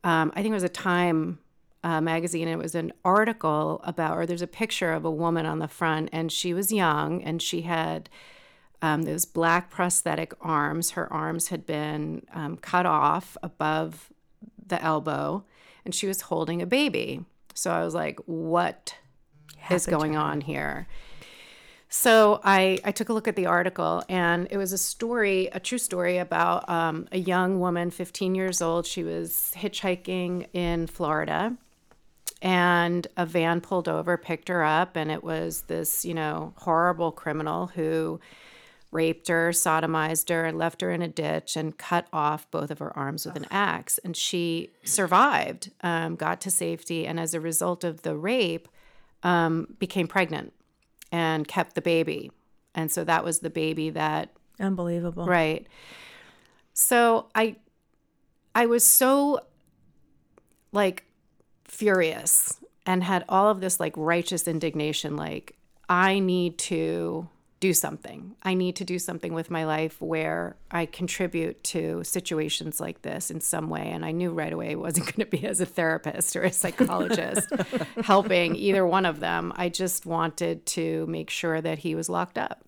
um, 0.04 0.32
I 0.34 0.42
think 0.42 0.52
it 0.52 0.54
was 0.54 0.62
a 0.62 0.68
Time 0.68 1.38
uh, 1.84 2.00
magazine. 2.00 2.48
And 2.48 2.60
it 2.60 2.62
was 2.62 2.74
an 2.74 2.92
article 3.04 3.80
about, 3.84 4.16
or 4.16 4.24
there's 4.26 4.42
a 4.42 4.46
picture 4.46 4.92
of 4.92 5.04
a 5.04 5.10
woman 5.10 5.46
on 5.46 5.58
the 5.58 5.68
front, 5.68 6.08
and 6.12 6.30
she 6.30 6.54
was 6.54 6.70
young 6.72 7.22
and 7.22 7.42
she 7.42 7.62
had 7.62 8.08
um, 8.80 9.02
those 9.02 9.24
black 9.24 9.70
prosthetic 9.70 10.32
arms. 10.40 10.92
Her 10.92 11.12
arms 11.12 11.48
had 11.48 11.66
been 11.66 12.26
um, 12.32 12.56
cut 12.56 12.86
off 12.86 13.36
above 13.42 14.10
the 14.66 14.82
elbow, 14.82 15.44
and 15.84 15.94
she 15.94 16.06
was 16.06 16.22
holding 16.22 16.62
a 16.62 16.66
baby. 16.66 17.24
So 17.54 17.70
I 17.70 17.84
was 17.84 17.94
like, 17.94 18.18
what 18.26 18.96
is 19.70 19.86
going 19.86 20.16
on 20.16 20.40
here? 20.40 20.86
So 21.88 22.40
I, 22.42 22.78
I 22.84 22.92
took 22.92 23.10
a 23.10 23.12
look 23.12 23.28
at 23.28 23.36
the 23.36 23.44
article, 23.44 24.02
and 24.08 24.48
it 24.50 24.56
was 24.56 24.72
a 24.72 24.78
story, 24.78 25.50
a 25.52 25.60
true 25.60 25.76
story 25.76 26.16
about 26.16 26.66
um, 26.68 27.06
a 27.12 27.18
young 27.18 27.60
woman, 27.60 27.90
15 27.90 28.34
years 28.34 28.62
old. 28.62 28.86
She 28.86 29.04
was 29.04 29.52
hitchhiking 29.54 30.46
in 30.54 30.86
Florida, 30.86 31.54
and 32.40 33.06
a 33.18 33.26
van 33.26 33.60
pulled 33.60 33.90
over, 33.90 34.16
picked 34.16 34.48
her 34.48 34.64
up, 34.64 34.96
and 34.96 35.10
it 35.10 35.22
was 35.22 35.62
this, 35.62 36.02
you 36.02 36.14
know, 36.14 36.54
horrible 36.56 37.12
criminal 37.12 37.66
who 37.66 38.20
raped 38.92 39.28
her, 39.28 39.50
sodomized 39.50 40.28
her, 40.28 40.44
and 40.44 40.58
left 40.58 40.80
her 40.82 40.90
in 40.90 41.02
a 41.02 41.08
ditch 41.08 41.56
and 41.56 41.76
cut 41.76 42.06
off 42.12 42.48
both 42.50 42.70
of 42.70 42.78
her 42.78 42.96
arms 42.96 43.26
with 43.26 43.36
an 43.36 43.46
axe. 43.50 43.98
And 44.04 44.16
she 44.16 44.70
survived, 44.84 45.70
um, 45.80 46.14
got 46.14 46.40
to 46.42 46.50
safety, 46.50 47.06
and 47.06 47.18
as 47.18 47.34
a 47.34 47.40
result 47.40 47.82
of 47.82 48.02
the 48.02 48.16
rape, 48.16 48.68
um, 49.22 49.74
became 49.78 50.06
pregnant 50.06 50.52
and 51.10 51.48
kept 51.48 51.74
the 51.74 51.82
baby. 51.82 52.30
And 52.74 52.90
so 52.90 53.02
that 53.04 53.24
was 53.24 53.40
the 53.40 53.50
baby 53.50 53.90
that 53.90 54.30
Unbelievable. 54.60 55.26
Right. 55.26 55.66
So 56.74 57.26
I 57.34 57.56
I 58.54 58.66
was 58.66 58.84
so 58.84 59.40
like 60.72 61.04
furious 61.64 62.60
and 62.86 63.02
had 63.04 63.24
all 63.28 63.48
of 63.48 63.60
this 63.60 63.80
like 63.80 63.94
righteous 63.96 64.46
indignation 64.46 65.16
like 65.16 65.56
I 65.88 66.18
need 66.18 66.58
to 66.58 67.28
do 67.62 67.72
something. 67.72 68.34
I 68.42 68.54
need 68.54 68.74
to 68.76 68.84
do 68.84 68.98
something 68.98 69.32
with 69.32 69.48
my 69.48 69.64
life 69.64 70.02
where 70.02 70.56
I 70.72 70.84
contribute 70.84 71.62
to 71.64 72.02
situations 72.02 72.80
like 72.80 73.02
this 73.02 73.30
in 73.30 73.40
some 73.40 73.70
way. 73.70 73.88
And 73.88 74.04
I 74.04 74.10
knew 74.10 74.32
right 74.32 74.52
away 74.52 74.72
it 74.72 74.80
wasn't 74.80 75.06
going 75.16 75.24
to 75.24 75.36
be 75.36 75.46
as 75.46 75.60
a 75.60 75.66
therapist 75.66 76.34
or 76.34 76.42
a 76.42 76.50
psychologist 76.50 77.48
helping 78.02 78.56
either 78.56 78.84
one 78.84 79.06
of 79.06 79.20
them. 79.20 79.52
I 79.54 79.68
just 79.68 80.06
wanted 80.06 80.66
to 80.66 81.06
make 81.06 81.30
sure 81.30 81.60
that 81.60 81.78
he 81.78 81.94
was 81.94 82.08
locked 82.08 82.36
up 82.36 82.64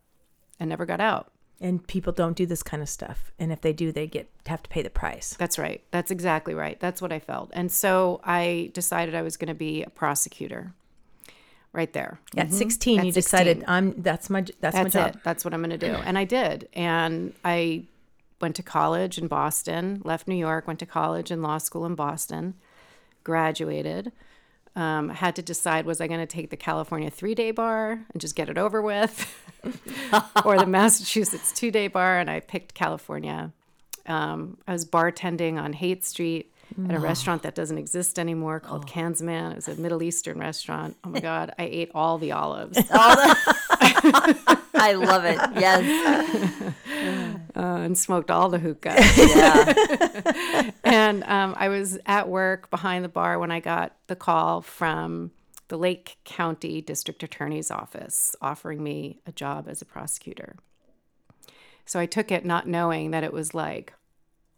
and 0.60 0.70
never 0.70 0.86
got 0.86 1.00
out. 1.00 1.32
And 1.60 1.84
people 1.84 2.12
don't 2.12 2.36
do 2.36 2.46
this 2.46 2.62
kind 2.62 2.80
of 2.80 2.88
stuff. 2.88 3.32
And 3.36 3.50
if 3.50 3.62
they 3.62 3.72
do, 3.72 3.90
they 3.90 4.06
get 4.06 4.30
have 4.46 4.62
to 4.62 4.70
pay 4.70 4.82
the 4.82 4.90
price. 4.90 5.34
That's 5.36 5.58
right. 5.58 5.82
That's 5.90 6.12
exactly 6.12 6.54
right. 6.54 6.78
That's 6.78 7.02
what 7.02 7.12
I 7.12 7.18
felt. 7.18 7.50
And 7.52 7.72
so 7.72 8.20
I 8.22 8.70
decided 8.74 9.16
I 9.16 9.22
was 9.22 9.36
going 9.36 9.48
to 9.48 9.54
be 9.54 9.82
a 9.82 9.90
prosecutor 9.90 10.72
right 11.74 11.92
there. 11.92 12.18
At 12.36 12.52
16, 12.52 13.00
At 13.00 13.06
you 13.06 13.12
decided 13.12 13.64
I'm 13.68 14.00
that's 14.00 14.30
my 14.30 14.44
that's, 14.60 14.76
my 14.76 14.88
job. 14.88 15.16
it. 15.16 15.24
That's 15.24 15.44
what 15.44 15.52
I'm 15.52 15.60
going 15.60 15.78
to 15.78 15.78
do. 15.78 15.92
And 15.92 16.16
I 16.16 16.24
did. 16.24 16.68
And 16.72 17.34
I 17.44 17.84
went 18.40 18.56
to 18.56 18.62
college 18.62 19.18
in 19.18 19.26
Boston, 19.26 20.00
left 20.04 20.26
New 20.26 20.36
York, 20.36 20.66
went 20.66 20.78
to 20.78 20.86
college 20.86 21.30
and 21.30 21.42
law 21.42 21.58
school 21.58 21.84
in 21.84 21.94
Boston, 21.94 22.54
graduated, 23.24 24.12
um, 24.76 25.08
had 25.08 25.36
to 25.36 25.42
decide 25.42 25.84
was 25.84 26.00
I 26.00 26.06
going 26.06 26.20
to 26.20 26.26
take 26.26 26.50
the 26.50 26.56
California 26.56 27.10
three 27.10 27.34
day 27.34 27.50
bar 27.50 27.92
and 28.12 28.20
just 28.20 28.36
get 28.36 28.48
it 28.48 28.58
over 28.58 28.80
with, 28.80 29.32
or 30.44 30.58
the 30.58 30.66
Massachusetts 30.66 31.52
two 31.52 31.70
day 31.70 31.88
bar, 31.88 32.18
and 32.18 32.30
I 32.30 32.40
picked 32.40 32.74
California. 32.74 33.52
Um, 34.06 34.58
I 34.68 34.72
was 34.72 34.84
bartending 34.84 35.60
on 35.60 35.72
Haight 35.72 36.04
Street 36.04 36.52
at 36.88 36.94
a 36.94 36.98
restaurant 36.98 37.42
that 37.42 37.54
doesn't 37.54 37.78
exist 37.78 38.18
anymore 38.18 38.60
called 38.60 38.86
Kansman. 38.86 39.52
It 39.52 39.56
was 39.56 39.68
a 39.68 39.76
Middle 39.76 40.02
Eastern 40.02 40.38
restaurant. 40.38 40.96
Oh 41.04 41.10
my 41.10 41.20
God, 41.32 41.54
I 41.58 41.64
ate 41.64 41.90
all 41.94 42.18
the 42.18 42.32
olives. 42.32 42.78
I 42.90 44.92
love 44.92 45.24
it. 45.24 45.38
Yes. 45.54 46.72
uh, 47.56 47.60
and 47.60 47.96
smoked 47.96 48.30
all 48.30 48.48
the 48.48 48.58
hookah. 48.58 48.94
Yeah. 49.16 50.70
and 50.84 51.24
um, 51.24 51.54
I 51.56 51.68
was 51.68 51.98
at 52.06 52.28
work 52.28 52.70
behind 52.70 53.04
the 53.04 53.08
bar 53.08 53.38
when 53.38 53.50
I 53.50 53.60
got 53.60 53.96
the 54.08 54.16
call 54.16 54.60
from 54.60 55.30
the 55.68 55.78
Lake 55.78 56.18
County 56.24 56.82
District 56.82 57.22
Attorney's 57.22 57.70
Office 57.70 58.36
offering 58.42 58.82
me 58.82 59.20
a 59.26 59.32
job 59.32 59.68
as 59.68 59.80
a 59.80 59.86
prosecutor. 59.86 60.56
So 61.86 62.00
I 62.00 62.06
took 62.06 62.32
it 62.32 62.44
not 62.44 62.66
knowing 62.66 63.12
that 63.12 63.24
it 63.24 63.32
was 63.32 63.54
like 63.54 63.92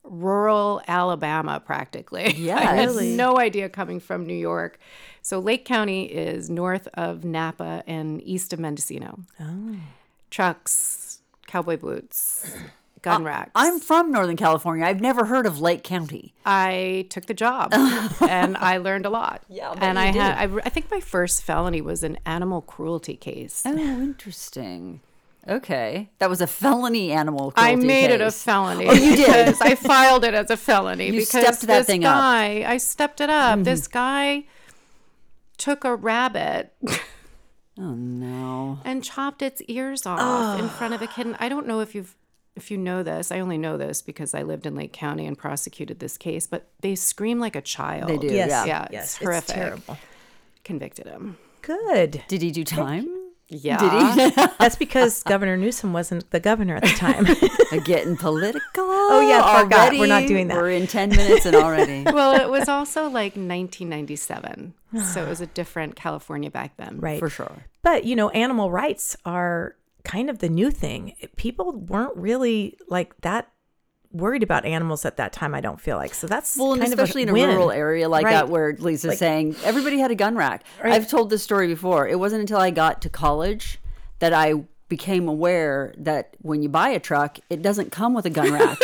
rural 0.09 0.81
Alabama 0.87 1.61
practically. 1.61 2.35
Yeah, 2.35 2.57
I 2.59 2.75
had 2.77 2.89
really? 2.89 3.15
no 3.15 3.39
idea 3.39 3.69
coming 3.69 4.01
from 4.01 4.27
New 4.27 4.35
York. 4.35 4.79
So 5.23 5.39
Lake 5.39 5.65
County 5.65 6.05
is 6.05 6.49
north 6.49 6.89
of 6.95 7.25
Napa 7.25 7.83
and 7.87 8.23
east 8.23 8.53
of 8.53 8.61
Mendocino. 8.61 9.21
Oh. 9.41 9.77
Trucks, 10.31 11.21
cowboy 11.47 11.77
boots, 11.77 12.55
gun 13.03 13.23
uh, 13.23 13.25
racks. 13.25 13.51
I'm 13.55 13.81
from 13.81 14.13
Northern 14.13 14.37
California. 14.37 14.85
I've 14.85 15.01
never 15.01 15.25
heard 15.25 15.47
of 15.47 15.61
Lake 15.61 15.83
County. 15.83 16.35
I 16.45 17.07
took 17.11 17.27
the 17.27 17.35
job 17.35 17.73
and 18.21 18.57
I 18.57 18.77
learned 18.79 19.07
a 19.07 19.11
lot. 19.11 19.43
Yeah, 19.49 19.75
and 19.79 19.99
I 19.99 20.07
had 20.07 20.51
I, 20.51 20.57
I 20.65 20.69
think 20.69 20.91
my 20.91 21.01
first 21.01 21.43
felony 21.43 21.81
was 21.81 22.03
an 22.03 22.19
animal 22.27 22.61
cruelty 22.61 23.17
case. 23.17 23.63
Oh, 23.65 23.77
interesting. 23.77 25.01
Okay. 25.49 26.11
That 26.19 26.29
was 26.29 26.41
a 26.41 26.47
felony 26.47 27.13
animal 27.13 27.53
I 27.57 27.71
cruelty 27.73 27.87
made 27.87 28.11
it 28.11 28.21
a 28.21 28.31
felony. 28.33 28.89
Oh, 28.89 28.93
you 28.93 29.15
did? 29.17 29.55
I 29.61 29.75
filed 29.77 30.25
it 30.25 30.35
as 30.35 30.51
a 30.51 30.57
felony 30.57 31.07
You 31.13 31.13
because 31.13 31.29
stepped 31.29 31.61
that 31.63 31.79
this 31.79 31.87
thing 31.87 32.05
up. 32.05 32.15
Mm-hmm. 32.15 32.63
guy, 32.63 32.73
I 32.73 32.77
stepped 32.79 33.21
it 33.21 33.31
up. 33.31 33.63
This 33.63 33.87
guy 33.87 34.45
took 35.57 35.85
a 35.85 35.95
rabbit 35.95 36.73
Oh, 37.79 37.95
no. 37.95 38.79
and 38.85 39.05
chopped 39.05 39.43
its 39.43 39.61
ears 39.69 40.07
off 40.07 40.59
in 40.59 40.69
front 40.69 40.95
of 40.95 41.03
a 41.03 41.07
kid. 41.07 41.27
And 41.27 41.37
I 41.39 41.49
don't 41.49 41.67
know 41.67 41.81
if 41.81 41.95
you've 41.95 42.17
if 42.57 42.71
you 42.71 42.79
know 42.79 43.03
this. 43.03 43.31
I 43.31 43.41
only 43.41 43.59
know 43.59 43.77
this 43.77 44.01
because 44.01 44.33
I 44.35 44.43
lived 44.43 44.65
in 44.67 44.75
Lake 44.75 44.93
County 44.95 45.27
and 45.27 45.37
prosecuted 45.37 45.99
this 46.01 46.17
case, 46.17 46.47
but 46.47 46.67
they 46.81 46.95
scream 46.95 47.39
like 47.39 47.55
a 47.55 47.61
child. 47.61 48.09
They 48.09 48.17
do. 48.17 48.29
Yes. 48.35 48.49
Yeah. 48.49 48.65
Yeah, 48.65 48.89
Yes. 48.91 49.05
it's 49.05 49.17
horrific. 49.19 49.55
terrible. 49.55 49.99
Convicted 50.65 51.07
him. 51.07 51.37
Good. 51.61 52.23
Did 52.29 52.41
he 52.43 52.51
do 52.51 52.65
time? 52.65 53.07
Yeah. 53.49 53.79
Did 53.79 54.33
he? 54.33 54.47
That's 54.59 54.77
because 54.77 55.23
Governor 55.23 55.57
Newsom 55.57 55.93
wasn't 55.93 56.29
the 56.31 56.41
governor 56.41 56.77
at 56.77 56.83
the 56.83 56.89
time. 56.89 57.27
Getting 57.85 58.17
political. 58.17 58.85
Oh 58.85 59.27
yeah, 59.29 59.63
forgot. 59.63 59.93
We're 59.93 60.07
not 60.07 60.27
doing 60.27 60.49
that. 60.49 60.57
We're 60.57 60.71
in 60.71 60.87
10 60.87 61.11
minutes 61.11 61.47
and 61.47 61.55
already. 61.55 62.03
well, 62.13 62.35
it 62.35 62.51
was 62.51 62.69
also 62.69 63.05
like 63.05 63.37
1997. 63.37 64.75
so 65.05 65.25
it 65.25 65.29
was 65.29 65.41
a 65.41 65.47
different 65.47 65.95
California 65.97 66.51
back 66.51 66.77
then. 66.77 66.99
right. 67.01 67.21
For 67.21 67.31
sure. 67.31 67.65
But, 67.83 68.05
you 68.05 68.17
know, 68.17 68.31
animal 68.31 68.71
rights 68.71 69.17
are 69.25 69.77
kind 70.03 70.29
of 70.29 70.39
the 70.41 70.49
new 70.49 70.71
thing. 70.71 71.15
People 71.37 71.73
weren't 71.73 72.17
really 72.17 72.77
like 72.89 73.21
that 73.21 73.49
worried 74.13 74.43
about 74.43 74.65
animals 74.65 75.05
at 75.05 75.17
that 75.19 75.33
time, 75.33 75.55
I 75.55 75.61
don't 75.61 75.81
feel 75.81 75.97
like. 75.97 76.15
So 76.15 76.27
that's 76.27 76.57
Well, 76.57 76.73
and 76.75 76.83
especially 76.83 77.23
of 77.25 77.29
in 77.31 77.35
a, 77.37 77.39
a 77.39 77.47
win. 77.47 77.51
rural 77.57 77.71
area 77.71 78.09
like 78.09 78.25
Right. 78.25 78.33
that, 78.33 78.49
where 78.49 78.75
Lisa's 78.79 79.11
Like- 79.11 79.19
saying 79.19 79.57
everybody 79.65 79.99
had 79.99 80.11
a 80.11 80.15
gun 80.15 80.37
rack. 80.37 80.65
I've 80.83 81.09
told 81.09 81.31
this 81.31 81.43
story 81.43 81.67
before. 81.69 82.07
It 82.09 82.19
wasn't 82.19 82.41
until 82.41 82.59
I 82.59 82.71
got 82.71 83.01
to 83.03 83.09
college 83.11 83.79
that 84.19 84.33
I 84.33 84.65
became 84.89 85.29
aware 85.29 85.93
that 85.99 86.31
when 86.43 86.63
you 86.63 86.69
buy 86.69 86.91
a 86.91 87.01
truck, 87.01 87.39
it 87.51 87.61
doesn't 87.63 87.91
come 87.93 88.15
with 88.15 88.25
a 88.27 88.31
gun 88.31 88.53
rack. 88.53 88.79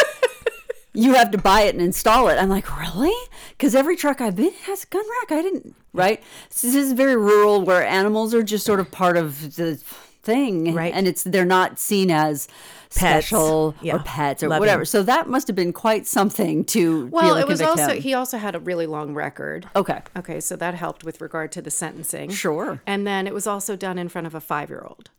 you 0.94 1.14
have 1.14 1.30
to 1.30 1.38
buy 1.38 1.62
it 1.62 1.74
and 1.74 1.82
install 1.82 2.28
it. 2.28 2.36
I'm 2.36 2.48
like, 2.50 2.78
really? 2.78 3.14
Because 3.50 3.74
every 3.74 3.96
truck 3.96 4.20
I've 4.20 4.36
been 4.36 4.52
has 4.64 4.84
a 4.84 4.86
gun 4.88 5.04
rack. 5.20 5.32
I 5.38 5.42
didn't, 5.42 5.74
right? 5.94 6.22
So 6.50 6.66
this 6.66 6.76
is 6.76 6.92
very 6.92 7.16
rural 7.16 7.62
where 7.62 7.86
animals 7.86 8.34
are 8.34 8.42
just 8.42 8.66
sort 8.66 8.78
of 8.80 8.90
part 8.90 9.16
of 9.16 9.56
the 9.56 9.80
thing. 10.22 10.74
Right. 10.74 10.92
And 10.94 11.06
it's, 11.08 11.22
they're 11.24 11.44
not 11.44 11.78
seen 11.78 12.10
as 12.10 12.46
Pets. 12.94 13.26
special 13.26 13.74
Yeah. 13.80 13.96
or 13.96 13.98
pets 14.00 14.42
or 14.42 14.48
Loving. 14.48 14.60
whatever. 14.60 14.84
So 14.84 15.02
that 15.02 15.28
must 15.28 15.46
have 15.48 15.56
been 15.56 15.72
quite 15.72 16.06
something 16.06 16.64
to 16.66 17.06
Well, 17.06 17.36
it 17.36 17.48
was 17.48 17.60
also 17.62 17.88
him. 17.94 18.02
he 18.02 18.14
also 18.14 18.38
had 18.38 18.54
a 18.54 18.58
really 18.60 18.86
long 18.86 19.14
record. 19.14 19.68
Okay. 19.74 20.00
Okay, 20.16 20.40
so 20.40 20.56
that 20.56 20.74
helped 20.74 21.02
with 21.04 21.20
regard 21.20 21.52
to 21.52 21.62
the 21.62 21.70
sentencing. 21.70 22.30
Sure. 22.30 22.80
And 22.86 23.06
then 23.06 23.26
it 23.26 23.34
was 23.34 23.46
also 23.46 23.76
done 23.76 23.98
in 23.98 24.08
front 24.08 24.26
of 24.26 24.34
a 24.34 24.40
five-year-old. 24.40 25.10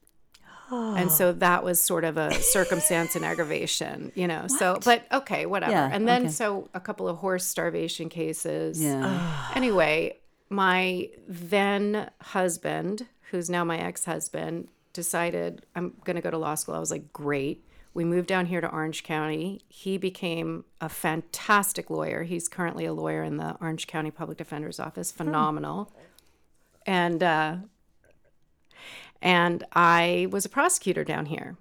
And 0.72 1.12
so 1.12 1.34
that 1.34 1.64
was 1.64 1.80
sort 1.80 2.04
of 2.04 2.18
a 2.18 2.34
circumstance 2.42 3.16
and 3.16 3.24
aggravation, 3.24 4.12
you 4.16 4.28
know. 4.28 4.48
So, 4.48 4.80
but 4.84 5.06
okay, 5.12 5.46
whatever. 5.46 5.72
Yeah, 5.72 5.88
and 5.92 6.08
then 6.08 6.24
okay. 6.24 6.32
so 6.32 6.68
a 6.74 6.80
couple 6.80 7.08
of 7.08 7.18
horse 7.18 7.46
starvation 7.46 8.10
cases. 8.10 8.82
Yeah. 8.82 9.52
Anyway, 9.56 10.18
my 10.50 11.10
then 11.28 12.10
husband, 12.22 13.06
who's 13.30 13.52
now 13.52 13.64
my 13.64 13.78
ex 13.78 14.06
husband, 14.06 14.68
decided 14.94 15.66
I'm 15.76 15.94
going 16.04 16.16
to 16.16 16.22
go 16.22 16.32
to 16.32 16.38
law 16.38 16.56
school. 16.56 16.76
I 16.76 16.80
was 16.80 16.92
like, 16.92 17.12
great. 17.12 17.66
We 17.96 18.06
moved 18.06 18.28
down 18.28 18.48
here 18.48 18.62
to 18.62 18.68
Orange 18.70 19.04
County. 19.04 19.62
He 19.70 19.98
became 19.98 20.66
a 20.82 20.90
fantastic 20.90 21.90
lawyer. 21.90 22.24
He's 22.24 22.48
currently 22.48 22.86
a 22.86 22.94
lawyer 22.94 23.24
in 23.24 23.38
the 23.38 23.56
Orange 23.62 23.86
County 23.88 24.10
Public 24.10 24.38
Defender's 24.38 24.80
Office. 24.80 25.12
Phenomenal. 25.12 25.92
And, 26.86 27.22
uh, 27.22 27.58
and 29.22 29.64
I 29.74 30.28
was 30.32 30.46
a 30.46 30.50
prosecutor 30.50 31.04
down 31.04 31.28
here 31.28 31.56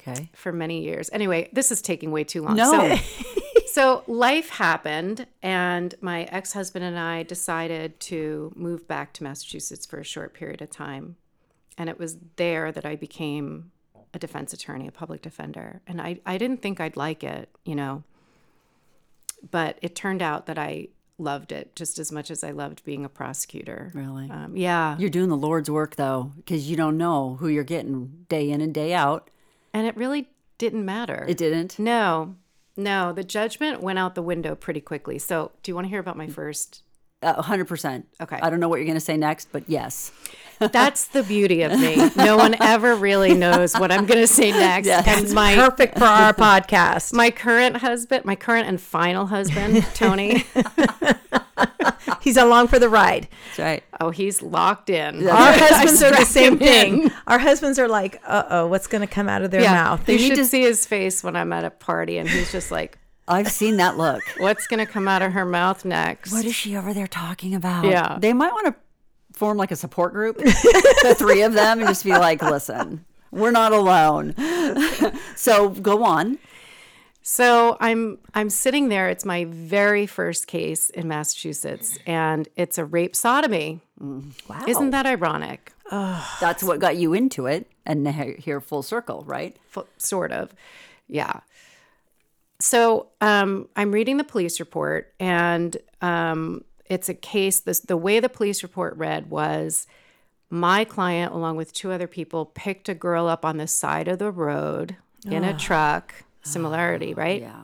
Okay. 0.00 0.30
for 0.34 0.52
many 0.52 0.82
years. 0.82 1.10
Anyway, 1.12 1.48
this 1.52 1.70
is 1.70 1.82
taking 1.82 2.10
way 2.10 2.24
too 2.24 2.42
long. 2.42 2.56
No. 2.56 2.96
So, 2.96 3.02
so 3.66 4.02
life 4.06 4.48
happened, 4.50 5.26
and 5.42 5.94
my 6.00 6.24
ex 6.24 6.52
husband 6.52 6.84
and 6.84 6.98
I 6.98 7.22
decided 7.22 8.00
to 8.00 8.52
move 8.56 8.88
back 8.88 9.12
to 9.14 9.24
Massachusetts 9.24 9.84
for 9.84 9.98
a 9.98 10.04
short 10.04 10.32
period 10.32 10.62
of 10.62 10.70
time. 10.70 11.16
And 11.78 11.88
it 11.88 11.98
was 11.98 12.16
there 12.36 12.72
that 12.72 12.86
I 12.86 12.96
became 12.96 13.70
a 14.14 14.18
defense 14.18 14.52
attorney, 14.52 14.88
a 14.88 14.92
public 14.92 15.22
defender. 15.22 15.82
And 15.86 16.00
I, 16.00 16.20
I 16.24 16.38
didn't 16.38 16.62
think 16.62 16.80
I'd 16.80 16.96
like 16.96 17.22
it, 17.22 17.50
you 17.64 17.74
know, 17.74 18.02
but 19.50 19.78
it 19.82 19.94
turned 19.94 20.22
out 20.22 20.46
that 20.46 20.58
I 20.58 20.88
loved 21.18 21.52
it 21.52 21.74
just 21.76 21.98
as 21.98 22.12
much 22.12 22.30
as 22.30 22.44
I 22.44 22.50
loved 22.50 22.84
being 22.84 23.04
a 23.04 23.08
prosecutor. 23.08 23.90
Really? 23.94 24.30
Um, 24.30 24.56
yeah. 24.56 24.96
You're 24.98 25.10
doing 25.10 25.28
the 25.28 25.36
Lord's 25.36 25.70
work 25.70 25.96
though, 25.96 26.32
because 26.36 26.68
you 26.68 26.76
don't 26.76 26.96
know 26.96 27.36
who 27.40 27.48
you're 27.48 27.64
getting 27.64 28.26
day 28.28 28.50
in 28.50 28.60
and 28.60 28.72
day 28.72 28.92
out. 28.94 29.30
And 29.72 29.86
it 29.86 29.96
really 29.96 30.30
didn't 30.58 30.84
matter. 30.84 31.24
It 31.28 31.36
didn't. 31.36 31.78
No, 31.78 32.36
no. 32.76 33.12
The 33.12 33.24
judgment 33.24 33.82
went 33.82 33.98
out 33.98 34.14
the 34.14 34.22
window 34.22 34.54
pretty 34.54 34.80
quickly. 34.80 35.18
So, 35.18 35.52
do 35.62 35.70
you 35.70 35.74
want 35.74 35.86
to 35.86 35.90
hear 35.90 36.00
about 36.00 36.16
my 36.16 36.28
first? 36.28 36.82
A 37.22 37.42
hundred 37.42 37.66
percent. 37.66 38.06
Okay. 38.20 38.38
I 38.40 38.50
don't 38.50 38.60
know 38.60 38.68
what 38.68 38.76
you're 38.76 38.86
going 38.86 38.94
to 38.94 39.00
say 39.00 39.16
next, 39.16 39.48
but 39.52 39.64
yes. 39.68 40.12
That's 40.58 41.06
the 41.08 41.22
beauty 41.22 41.62
of 41.62 41.72
me. 41.78 42.10
No 42.16 42.36
one 42.36 42.54
ever 42.60 42.94
really 42.94 43.34
knows 43.34 43.74
what 43.74 43.90
I'm 43.92 44.06
going 44.06 44.20
to 44.20 44.26
say 44.26 44.50
next. 44.50 44.88
And 44.88 45.32
my 45.32 45.54
Perfect 45.54 45.98
for 45.98 46.04
our 46.04 46.32
podcast. 46.32 47.12
my 47.12 47.30
current 47.30 47.76
husband, 47.78 48.24
my 48.24 48.36
current 48.36 48.68
and 48.68 48.80
final 48.80 49.26
husband, 49.26 49.84
Tony. 49.94 50.44
He's 52.20 52.36
along 52.36 52.68
for 52.68 52.78
the 52.78 52.88
ride. 52.88 53.28
That's 53.48 53.58
right. 53.58 53.84
oh, 54.00 54.10
he's 54.10 54.42
locked 54.42 54.90
in. 54.90 55.28
Our 55.28 55.52
husbands 55.56 56.02
are 56.02 56.10
the 56.10 56.24
same 56.24 56.58
thing. 56.58 57.04
in. 57.04 57.12
Our 57.28 57.38
husbands 57.38 57.78
are 57.78 57.86
like, 57.88 58.20
uh 58.26 58.42
oh, 58.50 58.66
what's 58.66 58.86
going 58.88 59.00
to 59.00 59.06
come 59.06 59.28
out 59.28 59.42
of 59.42 59.50
their 59.52 59.60
mouth? 59.62 60.08
You 60.08 60.16
need 60.16 60.28
should 60.28 60.36
to- 60.36 60.44
see 60.44 60.62
his 60.62 60.84
face 60.86 61.22
when 61.22 61.36
I'm 61.36 61.52
at 61.52 61.64
a 61.64 61.70
party, 61.70 62.18
and 62.18 62.28
he's 62.28 62.50
just 62.50 62.70
like, 62.72 62.98
I've 63.28 63.50
seen 63.50 63.76
that 63.78 63.96
look. 63.96 64.22
"What's 64.38 64.66
going 64.66 64.84
to 64.84 64.90
come 64.90 65.06
out 65.08 65.22
of 65.22 65.32
her 65.32 65.44
mouth 65.44 65.84
next?" 65.84 66.32
what 66.32 66.44
is 66.44 66.54
she 66.54 66.76
over 66.76 66.92
there 66.92 67.06
talking 67.08 67.54
about? 67.54 67.84
Yeah. 67.84 68.18
They 68.20 68.32
might 68.32 68.52
want 68.52 68.66
to 68.66 68.74
form 69.36 69.58
like 69.58 69.70
a 69.70 69.76
support 69.76 70.12
group, 70.12 70.38
the 70.38 71.14
three 71.16 71.42
of 71.42 71.52
them, 71.52 71.78
and 71.78 71.88
just 71.88 72.04
be 72.04 72.10
like, 72.10 72.42
listen, 72.42 73.04
we're 73.30 73.52
not 73.52 73.72
alone. 73.72 74.34
so 75.36 75.68
go 75.68 76.02
on. 76.02 76.38
So 77.22 77.76
I'm 77.80 78.18
I'm 78.34 78.50
sitting 78.50 78.88
there. 78.88 79.08
It's 79.08 79.24
my 79.24 79.44
very 79.46 80.06
first 80.06 80.46
case 80.46 80.90
in 80.90 81.08
Massachusetts, 81.08 81.98
and 82.06 82.48
it's 82.56 82.78
a 82.78 82.84
rape 82.84 83.16
sodomy. 83.16 83.80
Wow. 84.00 84.64
Isn't 84.66 84.90
that 84.90 85.06
ironic? 85.06 85.72
That's 86.40 86.62
what 86.62 86.78
got 86.78 86.96
you 86.96 87.14
into 87.14 87.46
it. 87.46 87.70
And 87.84 88.06
here, 88.08 88.60
full 88.60 88.82
circle, 88.82 89.24
right? 89.26 89.56
Sort 89.98 90.32
of, 90.32 90.54
yeah. 91.08 91.40
So 92.60 93.08
um, 93.20 93.68
I'm 93.76 93.92
reading 93.92 94.16
the 94.16 94.24
police 94.24 94.60
report, 94.60 95.12
and 95.20 95.76
um, 96.00 96.64
it's 96.88 97.08
a 97.08 97.14
case. 97.14 97.60
This 97.60 97.80
the 97.80 97.96
way 97.96 98.20
the 98.20 98.28
police 98.28 98.62
report 98.62 98.96
read 98.96 99.30
was. 99.30 99.86
My 100.48 100.84
client, 100.84 101.32
along 101.32 101.56
with 101.56 101.72
two 101.72 101.90
other 101.90 102.06
people, 102.06 102.46
picked 102.46 102.88
a 102.88 102.94
girl 102.94 103.26
up 103.26 103.44
on 103.44 103.56
the 103.56 103.66
side 103.66 104.06
of 104.06 104.20
the 104.20 104.30
road 104.30 104.94
in 105.28 105.42
a 105.42 105.58
truck. 105.58 106.14
Similarity, 106.42 107.14
right? 107.14 107.42
Yeah. 107.42 107.62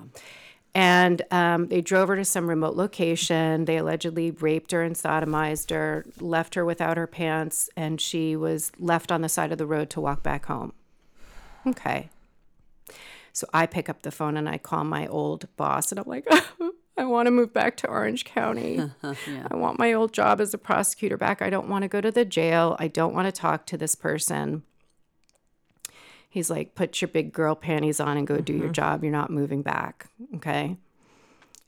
And 0.75 1.23
um, 1.31 1.69
they 1.69 1.81
drove 1.83 2.09
her 2.09 2.17
to 2.17 2.25
some 2.25 2.49
remote 2.49 2.76
location. 2.76 3.67
They 3.67 3.76
allegedly 3.76 4.31
raped 4.31 4.73
her 4.73 4.83
and 4.83 4.97
sodomized 4.97 5.71
her, 5.71 6.05
left 6.19 6.55
her 6.55 6.64
without 6.64 6.97
her 6.97 7.07
pants, 7.07 7.69
and 7.76 8.00
she 8.00 8.37
was 8.37 8.73
left 8.79 9.12
on 9.12 9.21
the 9.21 9.29
side 9.29 9.52
of 9.52 9.59
the 9.59 9.67
road 9.67 9.91
to 9.91 10.00
walk 10.00 10.23
back 10.23 10.47
home. 10.47 10.73
Okay. 11.67 12.09
So 13.35 13.47
I 13.52 13.67
pick 13.67 13.88
up 13.88 14.02
the 14.02 14.11
phone 14.11 14.37
and 14.37 14.49
I 14.49 14.59
call 14.59 14.85
my 14.85 15.07
old 15.07 15.47
boss, 15.57 15.93
and 15.93 15.99
I'm 16.00 16.09
like, 16.09 16.26
I 16.97 17.05
want 17.05 17.27
to 17.27 17.31
move 17.31 17.53
back 17.53 17.77
to 17.79 17.89
Orange 17.89 18.25
County. 18.25 18.79
I 19.03 19.57
want 19.57 19.79
my 19.79 19.93
old 19.93 20.13
job 20.13 20.41
as 20.41 20.53
a 20.53 20.59
prosecutor 20.59 21.17
back. 21.17 21.41
I 21.41 21.51
don't 21.51 21.69
want 21.69 21.83
to 21.83 21.89
go 21.89 22.01
to 22.01 22.11
the 22.11 22.25
jail. 22.25 22.77
I 22.79 22.89
don't 22.89 23.15
want 23.15 23.27
to 23.27 23.33
talk 23.33 23.67
to 23.67 23.77
this 23.77 23.95
person. 23.95 24.63
He's 26.29 26.51
like, 26.51 26.75
put 26.75 27.01
your 27.01 27.09
big 27.09 27.33
girl 27.33 27.55
panties 27.55 28.01
on 28.01 28.17
and 28.17 28.27
go 28.27 28.39
do 28.39 28.53
your 28.53 28.65
mm-hmm. 28.65 28.73
job. 28.73 29.03
You're 29.03 29.13
not 29.13 29.31
moving 29.31 29.63
back. 29.63 30.09
Okay. 30.37 30.77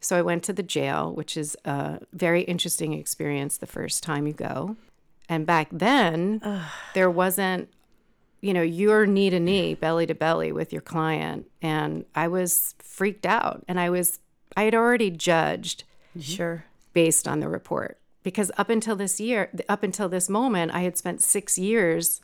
So 0.00 0.19
I 0.19 0.23
went 0.23 0.43
to 0.45 0.52
the 0.52 0.62
jail, 0.62 1.12
which 1.12 1.37
is 1.37 1.57
a 1.64 2.00
very 2.12 2.43
interesting 2.43 2.93
experience 2.93 3.57
the 3.57 3.66
first 3.66 4.02
time 4.02 4.26
you 4.26 4.35
go. 4.35 4.76
And 5.28 5.47
back 5.47 5.69
then, 5.73 6.43
there 6.93 7.11
wasn't, 7.11 7.71
you 8.43 8.52
know, 8.52 8.62
you're 8.62 9.07
knee 9.07 9.31
to 9.31 9.40
knee, 9.40 9.75
belly 9.75 10.07
to 10.07 10.14
belly 10.14 10.52
with 10.52 10.73
your 10.73 10.83
client. 10.83 11.47
And 11.62 12.04
I 12.14 12.28
was 12.28 12.75
freaked 12.78 13.25
out. 13.25 13.64
And 13.66 13.81
I 13.81 13.88
was, 13.88 14.19
I 14.56 14.64
had 14.64 14.75
already 14.75 15.11
judged 15.11 15.84
mm-hmm. 16.11 16.20
Sure. 16.20 16.64
based 16.92 17.26
on 17.26 17.40
the 17.40 17.49
report 17.49 17.99
because 18.23 18.50
up 18.56 18.70
until 18.70 18.96
this 18.96 19.20
year 19.20 19.50
up 19.68 19.82
until 19.82 20.08
this 20.08 20.28
moment 20.28 20.73
i 20.75 20.80
had 20.80 20.96
spent 20.96 21.23
six 21.23 21.58
years 21.58 22.20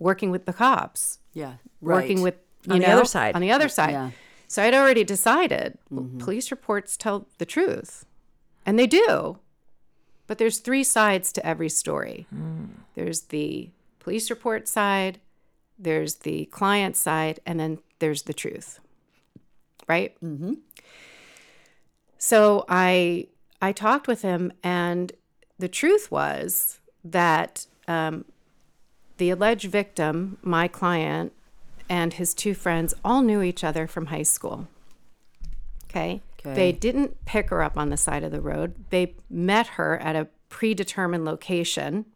working 0.00 0.30
with 0.30 0.44
the 0.44 0.52
cops. 0.52 1.18
Yeah. 1.32 1.54
working 1.80 2.22
with 2.22 2.36
you 2.64 2.74
On 2.74 2.80
the 2.80 2.90
other 2.90 3.04
side. 3.04 3.34
on 3.34 3.40
the 3.40 3.50
other 3.50 3.68
side. 3.68 3.90
Yeah. 3.90 4.10
so 4.48 4.62
i'd 4.62 4.74
already 4.74 5.04
decided 5.04 5.78
well, 5.90 6.04
mm-hmm. 6.04 6.18
police 6.18 6.50
reports 6.50 6.96
tell 6.96 7.26
the 7.38 7.46
truth. 7.46 8.04
And 8.64 8.78
they 8.78 8.86
do. 8.88 9.38
But 10.26 10.38
there's 10.38 10.58
three 10.58 10.82
sides 10.82 11.30
to 11.34 11.46
every 11.46 11.68
story. 11.68 12.26
Mm. 12.34 12.70
There's 12.96 13.20
the 13.22 13.70
police 14.00 14.28
report 14.28 14.66
side 14.66 15.20
there's 15.78 16.16
the 16.16 16.46
client 16.46 16.96
side 16.96 17.40
and 17.46 17.60
then 17.60 17.78
there's 17.98 18.22
the 18.22 18.34
truth. 18.34 18.80
Right 19.88 20.14
mm-hmm. 20.22 20.54
So 22.26 22.64
I 22.68 23.28
I 23.62 23.70
talked 23.70 24.08
with 24.08 24.22
him, 24.22 24.52
and 24.64 25.12
the 25.60 25.68
truth 25.68 26.10
was 26.10 26.80
that 27.04 27.66
um, 27.86 28.24
the 29.18 29.30
alleged 29.30 29.70
victim, 29.70 30.38
my 30.42 30.66
client, 30.66 31.32
and 31.88 32.14
his 32.14 32.34
two 32.34 32.52
friends 32.52 32.94
all 33.04 33.22
knew 33.22 33.42
each 33.42 33.62
other 33.62 33.86
from 33.86 34.06
high 34.06 34.24
school. 34.24 34.66
Okay. 35.84 36.20
Okay. 36.40 36.54
They 36.54 36.72
didn't 36.72 37.24
pick 37.26 37.50
her 37.50 37.62
up 37.62 37.78
on 37.78 37.90
the 37.90 37.96
side 37.96 38.24
of 38.24 38.32
the 38.32 38.40
road. 38.40 38.74
They 38.90 39.14
met 39.30 39.68
her 39.78 39.96
at 39.98 40.16
a 40.16 40.26
predetermined 40.48 41.24
location 41.24 42.06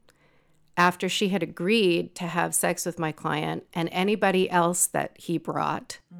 after 0.77 1.09
she 1.09 1.29
had 1.29 1.43
agreed 1.43 2.15
to 2.17 2.25
have 2.25 2.55
sex 2.55 2.85
with 2.85 2.99
my 2.99 3.13
client 3.13 3.65
and 3.75 3.89
anybody 3.93 4.51
else 4.51 4.87
that 4.89 5.13
he 5.17 5.39
brought 5.39 5.99
No. 6.11 6.19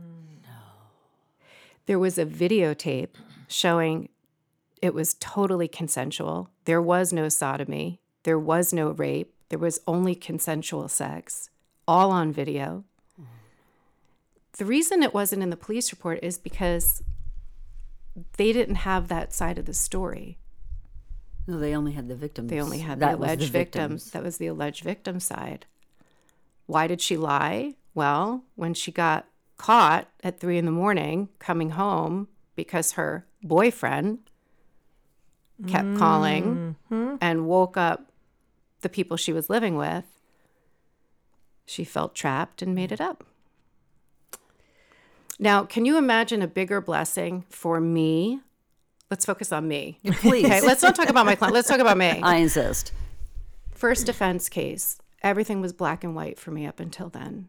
there 1.87 1.99
was 1.99 2.19
a 2.19 2.27
videotape 2.27 3.15
showing 3.51 4.09
it 4.81 4.95
was 4.95 5.15
totally 5.15 5.69
consensual. 5.69 6.51
There 6.65 6.81
was 6.81 7.13
no 7.13 7.29
sodomy, 7.29 8.01
there 8.23 8.39
was 8.39 8.73
no 8.73 8.91
rape, 8.91 9.35
there 9.49 9.59
was 9.59 9.81
only 9.87 10.15
consensual 10.15 10.89
sex, 10.89 11.51
all 11.87 12.11
on 12.11 12.33
video. 12.33 12.85
The 14.59 14.65
reason 14.65 15.03
it 15.03 15.13
wasn't 15.15 15.43
in 15.43 15.51
the 15.51 15.57
police 15.57 15.93
report 15.93 16.21
is 16.23 16.39
because 16.39 17.03
they 18.37 18.53
didn't 18.53 18.77
have 18.77 19.09
that 19.09 19.33
side 19.33 19.59
of 19.59 19.65
the 19.67 19.75
story. 19.75 20.39
No, 21.47 21.59
they 21.59 21.75
only 21.75 21.93
had 21.93 22.09
the 22.09 22.15
victims. 22.15 22.51
They 22.51 22.61
only 22.61 22.79
had 22.79 23.01
That 23.01 23.13
the 23.13 23.17
alleged 23.17 23.51
victims. 23.51 24.05
victims. 24.05 24.11
That 24.13 24.23
was 24.23 24.37
the 24.39 24.47
alleged 24.47 24.85
victim 24.85 25.19
side. 25.21 25.67
Why 26.67 26.87
did 26.87 27.01
she 27.01 27.17
lie? 27.17 27.75
Well, 27.95 28.45
when 28.55 28.75
she 28.75 28.93
got 28.93 29.27
caught 29.57 30.09
at 30.23 30.39
three 30.41 30.59
in 30.59 30.65
the 30.67 30.71
morning 30.71 31.29
coming 31.39 31.71
home 31.71 32.29
because 32.55 32.93
her 32.93 33.27
boyfriend 33.43 34.19
kept 35.67 35.97
calling 35.97 36.77
mm-hmm. 36.91 37.17
and 37.21 37.47
woke 37.47 37.77
up 37.77 38.11
the 38.81 38.89
people 38.89 39.17
she 39.17 39.33
was 39.33 39.51
living 39.51 39.77
with, 39.77 40.05
she 41.67 41.85
felt 41.85 42.15
trapped 42.15 42.63
and 42.63 42.75
made 42.75 42.93
it 42.93 43.01
up. 43.01 43.25
Now, 45.39 45.65
can 45.65 45.85
you 45.85 45.97
imagine 45.97 46.43
a 46.43 46.47
bigger 46.47 46.81
blessing 46.81 47.45
for 47.49 47.81
me? 47.81 48.41
Let's 49.11 49.25
focus 49.25 49.53
on 49.53 49.67
me. 49.67 49.99
Please. 50.05 50.45
Okay, 50.45 50.61
let's 50.61 50.83
not 50.83 50.95
talk 50.95 51.09
about 51.09 51.27
my 51.27 51.35
client. 51.35 51.55
Let's 51.55 51.69
talk 51.69 51.81
about 51.81 51.97
me. 51.97 52.07
I 52.23 52.37
insist. 52.37 52.93
First 53.73 54.07
defense 54.07 54.49
case, 54.49 54.99
everything 55.23 55.61
was 55.61 55.73
black 55.73 56.05
and 56.05 56.15
white 56.15 56.39
for 56.39 56.51
me 56.51 56.67
up 56.67 56.79
until 56.79 57.09
then. 57.09 57.49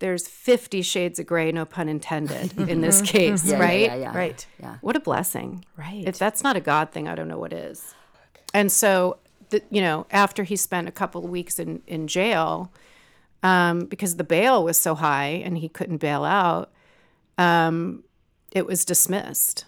There's 0.00 0.26
50 0.26 0.82
shades 0.82 1.18
of 1.18 1.26
gray, 1.26 1.52
no 1.52 1.64
pun 1.64 1.88
intended, 1.88 2.68
in 2.68 2.80
this 2.80 3.00
case, 3.10 3.44
Yeah, 3.44 3.58
right? 3.58 3.80
Yeah, 3.82 3.94
yeah, 3.94 4.16
Right. 4.16 4.46
Yeah. 4.60 4.76
What 4.80 4.96
a 4.96 5.00
blessing. 5.00 5.64
Right. 5.76 6.04
If 6.06 6.18
that's 6.18 6.42
not 6.42 6.56
a 6.56 6.60
God 6.60 6.90
thing, 6.90 7.08
I 7.08 7.14
don't 7.14 7.28
know 7.28 7.38
what 7.38 7.52
is. 7.52 7.94
And 8.52 8.70
so, 8.70 9.18
the, 9.50 9.62
you 9.70 9.80
know, 9.80 10.06
after 10.10 10.42
he 10.42 10.56
spent 10.56 10.88
a 10.88 10.92
couple 10.92 11.24
of 11.24 11.30
weeks 11.30 11.58
in, 11.58 11.82
in 11.86 12.06
jail, 12.06 12.72
um, 13.42 13.80
because 13.86 14.16
the 14.16 14.24
bail 14.24 14.64
was 14.64 14.80
so 14.80 14.94
high 14.94 15.42
and 15.44 15.58
he 15.58 15.68
couldn't 15.68 15.98
bail 15.98 16.24
out, 16.24 16.72
um, 17.38 18.04
it 18.50 18.66
was 18.66 18.84
dismissed 18.84 19.64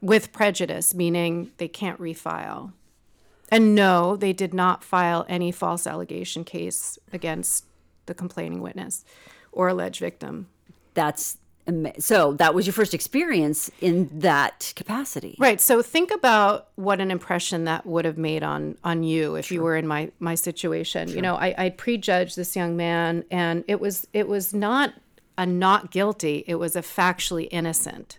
with 0.00 0.32
prejudice, 0.32 0.94
meaning 0.94 1.50
they 1.58 1.68
can't 1.68 2.00
refile. 2.00 2.72
And 3.50 3.74
no, 3.74 4.16
they 4.16 4.32
did 4.32 4.54
not 4.54 4.84
file 4.84 5.26
any 5.28 5.50
false 5.50 5.86
allegation 5.86 6.44
case 6.44 6.98
against 7.12 7.64
the 8.06 8.14
complaining 8.14 8.60
witness 8.60 9.04
or 9.52 9.68
alleged 9.68 10.00
victim. 10.00 10.48
That's 10.94 11.38
so. 11.98 12.32
That 12.34 12.54
was 12.54 12.66
your 12.66 12.72
first 12.72 12.94
experience 12.94 13.70
in 13.80 14.10
that 14.20 14.72
capacity. 14.76 15.36
Right. 15.38 15.60
So 15.60 15.82
think 15.82 16.10
about 16.10 16.68
what 16.74 17.00
an 17.00 17.10
impression 17.10 17.64
that 17.64 17.86
would 17.86 18.04
have 18.04 18.18
made 18.18 18.42
on 18.42 18.76
on 18.82 19.02
you 19.02 19.36
if 19.36 19.52
you 19.52 19.62
were 19.62 19.76
in 19.76 19.86
my 19.86 20.10
my 20.18 20.34
situation. 20.34 21.08
You 21.08 21.22
know, 21.22 21.36
I, 21.36 21.54
I 21.56 21.68
prejudged 21.70 22.36
this 22.36 22.56
young 22.56 22.76
man, 22.76 23.24
and 23.30 23.64
it 23.68 23.80
was 23.80 24.06
it 24.12 24.26
was 24.26 24.52
not 24.52 24.94
a 25.38 25.46
not 25.46 25.90
guilty. 25.90 26.44
It 26.46 26.56
was 26.56 26.74
a 26.74 26.82
factually 26.82 27.48
innocent. 27.50 28.18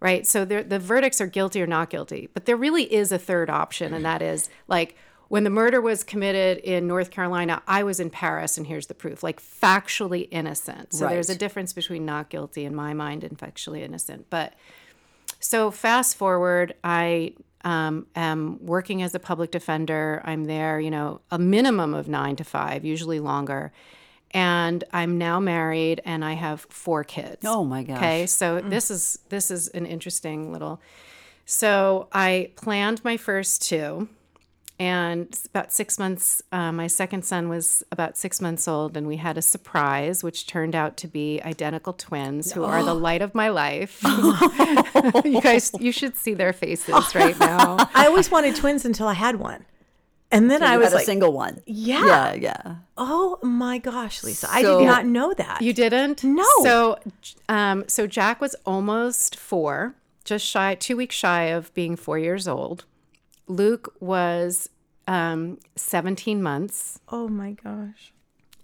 Right. 0.00 0.26
So 0.26 0.46
the 0.46 0.78
verdicts 0.78 1.20
are 1.20 1.26
guilty 1.26 1.60
or 1.60 1.66
not 1.66 1.90
guilty, 1.90 2.30
but 2.32 2.46
there 2.46 2.56
really 2.56 2.90
is 2.90 3.12
a 3.12 3.18
third 3.18 3.50
option, 3.50 3.92
and 3.92 4.02
that 4.06 4.22
is 4.22 4.48
like 4.66 4.96
when 5.30 5.44
the 5.44 5.50
murder 5.50 5.80
was 5.80 6.02
committed 6.02 6.58
in 6.58 6.88
North 6.88 7.12
Carolina, 7.12 7.62
I 7.68 7.84
was 7.84 8.00
in 8.00 8.10
Paris, 8.10 8.58
and 8.58 8.66
here's 8.66 8.88
the 8.88 8.94
proof. 8.94 9.22
Like 9.22 9.40
factually 9.40 10.26
innocent. 10.32 10.92
So 10.92 11.06
there's 11.08 11.30
a 11.30 11.36
difference 11.36 11.72
between 11.72 12.04
not 12.04 12.30
guilty 12.30 12.64
in 12.64 12.74
my 12.74 12.94
mind 12.94 13.22
and 13.24 13.38
factually 13.38 13.80
innocent, 13.80 14.26
but. 14.28 14.54
So 15.38 15.70
fast 15.70 16.16
forward, 16.16 16.74
I 16.84 17.32
um, 17.64 18.08
am 18.16 18.58
working 18.60 19.02
as 19.02 19.14
a 19.14 19.18
public 19.18 19.52
defender. 19.52 20.20
I'm 20.24 20.44
there, 20.44 20.80
you 20.80 20.90
know, 20.90 21.20
a 21.30 21.38
minimum 21.38 21.94
of 21.94 22.08
nine 22.08 22.36
to 22.36 22.44
five, 22.44 22.84
usually 22.84 23.20
longer. 23.20 23.72
And 24.32 24.84
I'm 24.92 25.16
now 25.16 25.40
married 25.40 26.02
and 26.04 26.24
I 26.24 26.34
have 26.34 26.66
four 26.68 27.04
kids. 27.04 27.42
Oh, 27.44 27.64
my 27.64 27.84
gosh. 27.84 27.96
Okay, 27.96 28.26
so 28.26 28.60
this 28.60 28.90
is 28.90 29.20
this 29.28 29.50
is 29.50 29.68
an 29.68 29.86
interesting 29.86 30.52
little. 30.52 30.80
So 31.46 32.08
I 32.12 32.50
planned 32.56 33.02
my 33.04 33.16
first 33.16 33.62
two, 33.62 34.08
and 34.80 35.38
about 35.50 35.72
six 35.72 35.98
months. 35.98 36.42
Uh, 36.50 36.72
my 36.72 36.86
second 36.86 37.22
son 37.22 37.50
was 37.50 37.84
about 37.92 38.16
six 38.16 38.40
months 38.40 38.66
old, 38.66 38.96
and 38.96 39.06
we 39.06 39.18
had 39.18 39.36
a 39.36 39.42
surprise, 39.42 40.24
which 40.24 40.46
turned 40.46 40.74
out 40.74 40.96
to 40.96 41.06
be 41.06 41.38
identical 41.44 41.92
twins, 41.92 42.50
who 42.52 42.64
are 42.64 42.82
the 42.82 42.94
light 43.08 43.20
of 43.20 43.34
my 43.34 43.50
life. 43.50 44.02
you 45.24 45.40
guys, 45.42 45.70
you 45.78 45.92
should 45.92 46.16
see 46.16 46.32
their 46.32 46.54
faces 46.54 46.94
right 47.14 47.38
now. 47.38 47.76
I 47.94 48.06
always 48.06 48.30
wanted 48.30 48.56
twins 48.56 48.86
until 48.86 49.06
I 49.06 49.12
had 49.12 49.36
one. 49.36 49.66
And 50.32 50.50
then 50.50 50.62
I 50.62 50.78
was 50.78 50.86
had 50.86 50.92
a 50.92 50.96
like, 50.96 51.06
single 51.06 51.32
one. 51.32 51.60
Yeah. 51.66 52.06
Yeah. 52.06 52.34
Yeah. 52.34 52.74
oh 52.96 53.38
my 53.42 53.78
gosh, 53.78 54.22
Lisa. 54.22 54.48
I 54.50 54.62
did 54.62 54.86
not 54.86 55.04
know 55.04 55.34
that. 55.34 55.60
You 55.60 55.74
didn't? 55.74 56.24
No. 56.24 56.46
So, 56.62 56.98
um, 57.48 57.84
so 57.88 58.06
Jack 58.06 58.40
was 58.40 58.54
almost 58.64 59.36
four, 59.36 59.96
just 60.24 60.46
shy, 60.46 60.76
two 60.76 60.96
weeks 60.96 61.16
shy 61.16 61.46
of 61.46 61.74
being 61.74 61.96
four 61.96 62.18
years 62.18 62.48
old. 62.48 62.84
Luke 63.50 63.92
was 64.00 64.68
um, 65.08 65.58
17 65.76 66.42
months, 66.42 67.00
oh 67.08 67.26
my 67.28 67.52
gosh. 67.52 68.12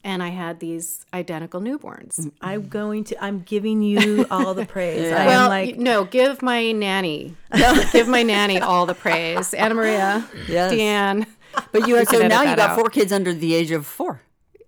and 0.04 0.22
I 0.22 0.28
had 0.28 0.60
these 0.60 1.04
identical 1.12 1.60
newborns. 1.60 2.30
I'm 2.40 2.68
going 2.68 3.02
to, 3.04 3.24
I'm 3.24 3.40
giving 3.40 3.82
you 3.82 4.26
all 4.30 4.54
the 4.54 4.64
praise. 4.64 5.12
I'm 5.12 5.26
Well, 5.26 5.48
like, 5.48 5.76
no, 5.76 6.04
give 6.04 6.42
my 6.42 6.70
nanny, 6.72 7.34
give 7.92 8.06
my 8.06 8.22
nanny 8.22 8.60
all 8.60 8.86
the 8.86 8.94
praise. 8.94 9.52
Anna 9.54 9.74
Maria, 9.74 10.24
Yes. 10.48 10.72
Deanne. 10.72 11.26
But 11.72 11.88
you 11.88 11.96
had 11.96 12.06
so 12.08 12.18
now 12.26 12.42
you 12.42 12.48
that 12.48 12.56
got 12.58 12.70
out. 12.70 12.78
four 12.78 12.90
kids 12.90 13.12
under 13.12 13.32
the 13.34 13.54
age 13.54 13.70
of 13.72 13.84
four. 13.86 14.20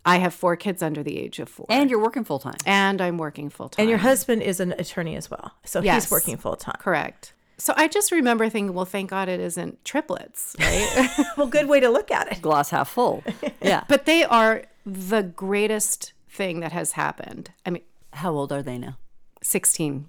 I 0.04 0.16
have 0.18 0.33
four 0.35 0.57
kids 0.57 0.83
under 0.83 1.02
the 1.02 1.18
age 1.18 1.38
of 1.38 1.48
four, 1.50 1.66
And 1.68 1.90
you're 1.90 2.02
working 2.02 2.24
full 2.24 2.38
time. 2.38 2.57
and 2.64 3.00
I'm 3.00 3.18
working 3.18 3.50
full 3.50 3.68
time. 3.68 3.83
And 3.83 3.90
your 3.90 3.98
husband 3.98 4.42
is 4.42 4.59
an 4.59 4.72
attorney 4.72 5.14
as 5.16 5.31
well. 5.31 5.52
So 5.64 5.81
Yes. 5.83 6.04
he's 6.04 6.11
working 6.11 6.38
full 6.38 6.57
time. 6.57 6.76
correct. 6.81 7.35
So 7.60 7.74
I 7.76 7.88
just 7.88 8.12
remember 8.12 8.48
thinking, 8.48 8.72
well, 8.74 8.84
thank 8.84 9.10
God 9.10 9.28
it 9.28 9.40
isn't 9.40 9.84
triplets, 9.84 10.54
right? 10.60 11.08
Well, 11.36 11.48
good 11.48 11.68
way 11.68 11.80
to 11.80 11.88
look 11.88 12.10
at 12.10 12.30
it. 12.32 12.40
Glass 12.40 12.70
half 12.70 12.88
full. 12.88 13.22
Yeah. 13.62 13.82
but 13.88 14.06
they 14.06 14.22
are 14.24 14.62
the 14.86 15.22
greatest 15.22 16.12
thing 16.30 16.60
that 16.60 16.72
has 16.72 16.92
happened. 16.92 17.50
I 17.66 17.70
mean, 17.70 17.82
How 18.12 18.32
old 18.32 18.52
are 18.52 18.62
they 18.62 18.78
now? 18.78 18.96
16, 19.42 20.08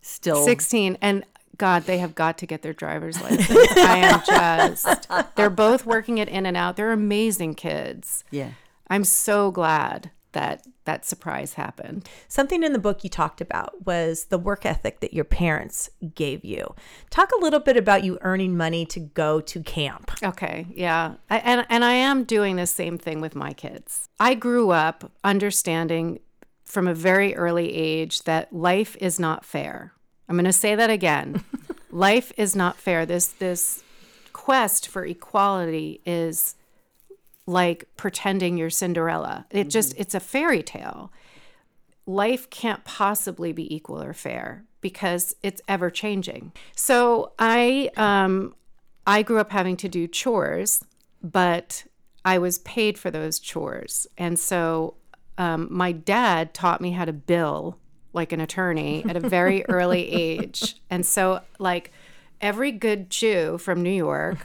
Still 0.00 0.44
16, 0.44 0.96
and 1.02 1.24
God, 1.58 1.84
they 1.84 1.98
have 1.98 2.14
got 2.14 2.38
to 2.38 2.46
get 2.46 2.62
their 2.62 2.72
driver's 2.72 3.20
license. 3.20 3.50
I 3.76 3.98
am 3.98 4.22
just, 4.26 5.08
they're 5.36 5.50
both 5.50 5.84
working 5.84 6.18
it 6.18 6.28
in 6.28 6.46
and 6.46 6.56
out. 6.56 6.76
They're 6.76 6.92
amazing 6.92 7.54
kids. 7.54 8.24
Yeah. 8.30 8.52
I'm 8.88 9.04
so 9.04 9.50
glad 9.50 10.10
that 10.32 10.66
that 10.84 11.04
surprise 11.04 11.54
happened. 11.54 12.08
Something 12.28 12.62
in 12.62 12.72
the 12.72 12.78
book 12.78 13.04
you 13.04 13.10
talked 13.10 13.40
about 13.40 13.86
was 13.86 14.26
the 14.26 14.38
work 14.38 14.66
ethic 14.66 15.00
that 15.00 15.12
your 15.12 15.24
parents 15.24 15.90
gave 16.14 16.44
you. 16.44 16.74
Talk 17.10 17.30
a 17.32 17.40
little 17.40 17.60
bit 17.60 17.76
about 17.76 18.04
you 18.04 18.18
earning 18.22 18.56
money 18.56 18.84
to 18.86 19.00
go 19.00 19.40
to 19.40 19.62
camp. 19.62 20.10
Okay, 20.22 20.66
yeah. 20.70 21.14
I, 21.28 21.38
and 21.38 21.66
and 21.68 21.84
I 21.84 21.92
am 21.94 22.24
doing 22.24 22.56
the 22.56 22.66
same 22.66 22.98
thing 22.98 23.20
with 23.20 23.34
my 23.34 23.52
kids. 23.52 24.08
I 24.18 24.34
grew 24.34 24.70
up 24.70 25.12
understanding 25.24 26.20
from 26.64 26.86
a 26.86 26.94
very 26.94 27.34
early 27.34 27.74
age 27.74 28.22
that 28.22 28.52
life 28.52 28.96
is 29.00 29.18
not 29.18 29.44
fair. 29.44 29.92
I'm 30.28 30.36
going 30.36 30.44
to 30.44 30.52
say 30.52 30.76
that 30.76 30.90
again. 30.90 31.44
life 31.90 32.32
is 32.36 32.54
not 32.54 32.76
fair. 32.76 33.04
This 33.04 33.26
this 33.26 33.82
quest 34.32 34.88
for 34.88 35.04
equality 35.04 36.00
is 36.06 36.54
like 37.50 37.88
pretending 37.96 38.56
you're 38.56 38.70
Cinderella. 38.70 39.46
It 39.50 39.68
just 39.68 39.94
it's 39.96 40.14
a 40.14 40.20
fairy 40.20 40.62
tale. 40.62 41.12
Life 42.06 42.48
can't 42.50 42.84
possibly 42.84 43.52
be 43.52 43.72
equal 43.74 44.02
or 44.02 44.12
fair 44.12 44.64
because 44.80 45.34
it's 45.42 45.60
ever 45.68 45.90
changing. 45.90 46.52
So 46.76 47.32
I 47.38 47.90
um 47.96 48.54
I 49.06 49.22
grew 49.22 49.38
up 49.38 49.50
having 49.50 49.76
to 49.78 49.88
do 49.88 50.06
chores, 50.06 50.84
but 51.22 51.84
I 52.24 52.38
was 52.38 52.58
paid 52.58 52.98
for 52.98 53.10
those 53.10 53.38
chores. 53.40 54.06
And 54.16 54.38
so 54.38 54.94
um, 55.38 55.68
my 55.70 55.90
dad 55.92 56.54
taught 56.54 56.80
me 56.80 56.92
how 56.92 57.06
to 57.06 57.12
bill 57.12 57.78
like 58.12 58.32
an 58.32 58.40
attorney 58.40 59.04
at 59.08 59.16
a 59.16 59.20
very 59.20 59.64
early 59.68 60.10
age. 60.10 60.76
And 60.90 61.06
so, 61.06 61.40
like, 61.58 61.92
every 62.40 62.72
good 62.72 63.10
Jew 63.10 63.58
from 63.58 63.82
New 63.82 63.90
York 63.90 64.38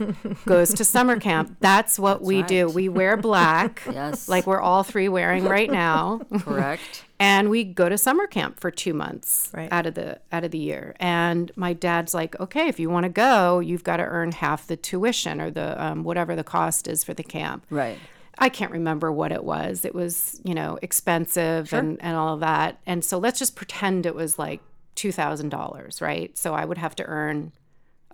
goes 0.46 0.74
to 0.74 0.84
summer 0.84 1.20
camp. 1.20 1.58
That's 1.62 1.98
what 1.98 2.22
we 2.22 2.44
do. 2.44 2.68
We 2.68 2.90
wear 2.90 3.16
black, 3.18 3.82
Yes. 3.92 4.28
like 4.28 4.46
we're 4.46 4.60
all 4.62 4.84
three 4.84 5.08
wearing 5.10 5.46
right 5.46 5.72
now 5.72 6.22
Correct. 6.40 7.04
and 7.20 7.50
we 7.50 7.64
go 7.64 7.88
to 7.88 7.98
summer 7.98 8.28
camp 8.28 8.60
for 8.60 8.70
two 8.72 8.94
months 8.94 9.50
Right. 9.54 9.72
out 9.72 9.86
of 9.86 9.94
the 9.96 10.20
out 10.32 10.44
of 10.44 10.52
the 10.52 10.58
year 10.58 10.96
and 11.00 11.52
my 11.56 11.72
dad's 11.74 12.14
like 12.14 12.38
okay 12.40 12.68
if 12.68 12.80
you 12.80 12.90
want 12.90 13.04
to 13.06 13.10
go 13.10 13.60
you've 13.60 13.84
got 13.84 13.98
to 13.98 14.04
earn 14.04 14.32
half 14.34 14.68
the 14.68 14.76
tuition 14.76 15.40
or 15.40 15.50
the 15.50 15.82
um, 15.82 16.04
whatever 16.04 16.36
the 16.36 16.44
cost 16.44 16.88
is 16.88 17.04
for 17.04 17.14
the 17.14 17.24
camp 17.24 17.66
Right. 17.70 17.98
i 18.38 18.50
can't 18.50 18.72
remember 18.72 19.12
what 19.12 19.32
it 19.32 19.44
was 19.46 19.86
it 19.86 19.96
was 19.96 20.42
you 20.44 20.54
know 20.54 20.78
expensive 20.82 21.72
and, 21.72 21.98
and 22.02 22.18
all 22.18 22.34
of 22.34 22.40
that 22.42 22.80
and 22.86 23.06
so 23.06 23.18
let's 23.18 23.40
just 23.40 23.56
pretend 23.56 24.06
it 24.06 24.16
was 24.16 24.38
like 24.38 24.60
$2000 24.96 26.02
right 26.02 26.38
so 26.38 26.54
i 26.54 26.66
would 26.66 26.78
have 26.78 26.96
to 26.96 27.04
earn 27.06 27.52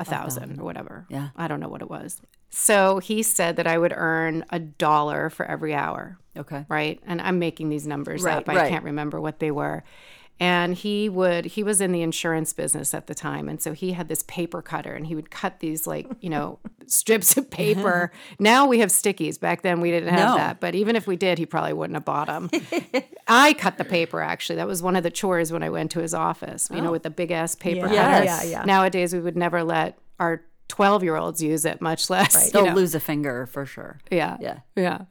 a 0.02 0.06
thousand 0.06 0.60
or 0.60 0.64
whatever 0.64 1.06
Yeah. 1.10 1.30
i 1.36 1.48
don't 1.48 1.60
know 1.60 1.70
what 1.70 1.82
it 1.82 1.90
was 1.90 2.22
so 2.50 3.00
he 3.00 3.24
said 3.24 3.56
that 3.58 3.68
i 3.68 3.78
would 3.78 3.94
earn 3.96 4.44
a 4.50 4.60
dollar 4.60 5.30
for 5.30 5.46
every 5.46 5.74
hour 5.74 6.18
Okay. 6.38 6.66
right? 6.70 6.98
And 7.06 7.20
I'm 7.20 7.40
making 7.40 7.68
these 7.68 7.86
numbers 7.86 8.24
Right, 8.24 8.38
up. 8.38 8.48
I 8.48 8.56
right. 8.56 8.70
can't 8.70 8.86
remember 8.86 9.20
what 9.20 9.40
they 9.40 9.52
were. 9.52 9.84
And 10.42 10.74
he 10.74 11.08
would, 11.08 11.46
he 11.46 11.62
was 11.62 11.82
in 11.82 11.92
the 11.92 12.02
insurance 12.02 12.52
business 12.52 12.96
at 12.96 13.06
the 13.06 13.14
time. 13.14 13.48
And 13.48 13.62
so 13.62 13.74
he 13.74 13.92
had 13.94 14.08
this 14.08 14.24
paper 14.24 14.64
cutter 14.64 14.96
and 14.96 15.06
he 15.06 15.14
would 15.14 15.30
cut 15.30 15.60
these, 15.60 15.86
like, 15.86 16.08
you 16.20 16.32
know, 16.32 16.58
strips 16.88 17.38
of 17.38 17.48
paper. 17.52 18.12
now 18.40 18.66
we 18.66 18.80
have 18.80 18.90
stickies. 18.90 19.40
Back 19.40 19.62
then 19.62 19.82
we 19.82 19.92
didn't 19.92 20.10
have 20.10 20.30
No. 20.32 20.38
that. 20.38 20.60
But 20.60 20.74
even 20.74 20.96
if 20.96 21.06
we 21.06 21.16
did, 21.16 21.38
he 21.38 21.46
probably 21.46 21.74
wouldn't 21.74 21.96
have 21.96 22.06
bought 22.06 22.26
them. 22.26 22.50
I 23.28 23.54
cut 23.54 23.78
the 23.78 23.86
paper, 23.86 24.20
actually. 24.20 24.56
That 24.56 24.66
was 24.68 24.82
one 24.82 24.96
of 24.96 25.04
the 25.04 25.12
chores 25.12 25.52
when 25.54 25.62
I 25.62 25.70
went 25.70 25.92
to 25.92 26.00
his 26.00 26.16
office, 26.16 26.70
you 26.74 26.82
know, 26.82 26.90
oh. 26.90 26.94
with 26.94 27.04
the 27.04 27.12
big 27.12 27.30
ass 27.30 27.54
paper 27.54 27.88
Yeah. 27.88 28.12
cutter. 28.14 28.24
Yes. 28.26 28.46
Yeah, 28.46 28.50
yeah. 28.62 28.66
Nowadays 28.66 29.14
we 29.14 29.20
would 29.20 29.38
never 29.38 29.64
let 29.64 30.00
our 30.20 30.42
12 30.70 31.04
year 31.04 31.18
olds 31.18 31.44
use 31.44 31.66
it, 31.66 31.82
much 31.82 32.10
less. 32.10 32.48
you 32.48 32.52
They'll 32.52 32.66
know. 32.66 32.74
lose 32.74 32.96
a 32.96 33.00
finger 33.00 33.46
for 33.46 33.68
sure. 33.68 34.00
Yeah. 34.10 34.38
Yeah. 34.40 34.60
Yeah. 34.76 35.02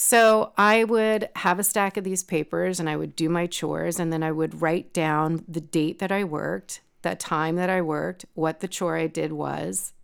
So 0.00 0.52
I 0.56 0.84
would 0.84 1.28
have 1.34 1.58
a 1.58 1.64
stack 1.64 1.96
of 1.96 2.04
these 2.04 2.22
papers 2.22 2.78
and 2.78 2.88
I 2.88 2.94
would 2.94 3.16
do 3.16 3.28
my 3.28 3.48
chores 3.48 3.98
and 3.98 4.12
then 4.12 4.22
I 4.22 4.30
would 4.30 4.62
write 4.62 4.92
down 4.92 5.44
the 5.48 5.60
date 5.60 5.98
that 5.98 6.12
I 6.12 6.22
worked, 6.22 6.82
the 7.02 7.16
time 7.16 7.56
that 7.56 7.68
I 7.68 7.82
worked, 7.82 8.24
what 8.34 8.60
the 8.60 8.68
chore 8.68 8.96
I 8.96 9.08
did 9.08 9.32
was, 9.32 9.94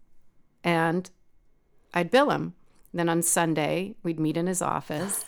and 0.64 1.08
I'd 1.94 2.10
bill 2.10 2.30
him. 2.30 2.54
Then 2.92 3.08
on 3.08 3.22
Sunday, 3.22 3.94
we'd 4.02 4.18
meet 4.18 4.36
in 4.36 4.48
his 4.48 4.60
office 4.60 5.24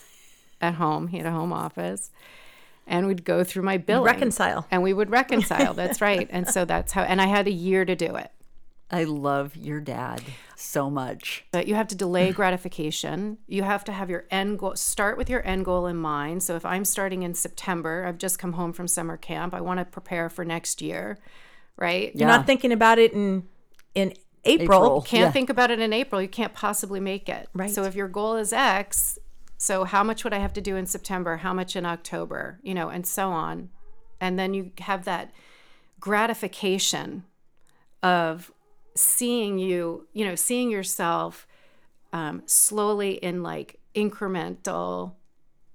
at 0.59 0.73
home. 0.73 1.07
He 1.07 1.17
had 1.19 1.27
a 1.27 1.31
home 1.31 1.53
office. 1.53 2.11
And 2.85 3.07
we'd 3.07 3.23
go 3.23 3.45
through 3.45 3.63
my 3.63 3.77
billing. 3.77 4.03
Reconcile. 4.03 4.67
And 4.69 4.83
we 4.83 4.91
would 4.91 5.09
reconcile. 5.09 5.75
That's 5.75 6.01
right. 6.01 6.27
And 6.29 6.45
so 6.45 6.65
that's 6.65 6.91
how, 6.91 7.03
and 7.03 7.21
I 7.21 7.27
had 7.27 7.47
a 7.47 7.51
year 7.51 7.85
to 7.85 7.95
do 7.95 8.17
it. 8.17 8.33
I 8.89 9.03
love 9.03 9.57
your 9.57 9.81
dad 9.81 10.21
so 10.55 10.89
much. 10.89 11.45
But 11.51 11.67
you 11.67 11.75
have 11.75 11.89
to 11.89 11.95
delay 11.95 12.31
gratification. 12.31 13.37
You 13.45 13.63
have 13.63 13.83
to 13.85 13.91
have 13.91 14.09
your 14.09 14.25
end 14.31 14.59
goal, 14.59 14.75
start 14.75 15.17
with 15.17 15.29
your 15.29 15.45
end 15.45 15.65
goal 15.65 15.87
in 15.87 15.97
mind. 15.97 16.43
So 16.43 16.55
if 16.55 16.65
I'm 16.65 16.85
starting 16.85 17.23
in 17.23 17.33
September, 17.33 18.05
I've 18.07 18.17
just 18.17 18.39
come 18.39 18.53
home 18.53 18.71
from 18.71 18.87
summer 18.87 19.17
camp, 19.17 19.53
I 19.53 19.59
want 19.61 19.79
to 19.79 19.85
prepare 19.85 20.29
for 20.29 20.45
next 20.45 20.81
year, 20.81 21.17
right? 21.75 22.15
You're 22.15 22.27
not 22.29 22.45
thinking 22.45 22.71
about 22.71 22.97
it 22.97 23.13
in 23.13 23.47
in 23.93 24.13
April. 24.45 24.83
April. 24.83 25.01
Can't 25.01 25.21
Yeah. 25.23 25.31
think 25.31 25.49
about 25.49 25.71
it 25.71 25.79
in 25.79 25.91
April. 25.91 26.21
You 26.21 26.29
can't 26.29 26.53
possibly 26.53 27.01
make 27.01 27.27
it. 27.27 27.49
Right. 27.53 27.69
So 27.69 27.83
if 27.83 27.95
your 27.95 28.07
goal 28.07 28.35
is 28.37 28.53
X, 28.53 29.19
so 29.57 29.83
how 29.83 30.03
much 30.03 30.23
would 30.23 30.33
I 30.33 30.37
have 30.37 30.53
to 30.53 30.61
do 30.61 30.77
in 30.77 30.85
September? 30.85 31.37
How 31.37 31.53
much 31.53 31.75
in 31.75 31.85
October? 31.85 32.59
You 32.63 32.73
know, 32.73 32.87
and 32.89 33.05
so 33.05 33.29
on. 33.29 33.69
And 34.21 34.39
then 34.39 34.53
you 34.53 34.71
have 34.79 35.03
that 35.05 35.31
gratification 35.99 37.25
of 38.01 38.51
seeing 38.97 39.57
you, 39.57 40.07
you 40.13 40.25
know, 40.25 40.35
seeing 40.35 40.69
yourself 40.69 41.47
um, 42.13 42.43
slowly 42.45 43.13
in 43.13 43.43
like 43.43 43.79
incremental 43.95 45.13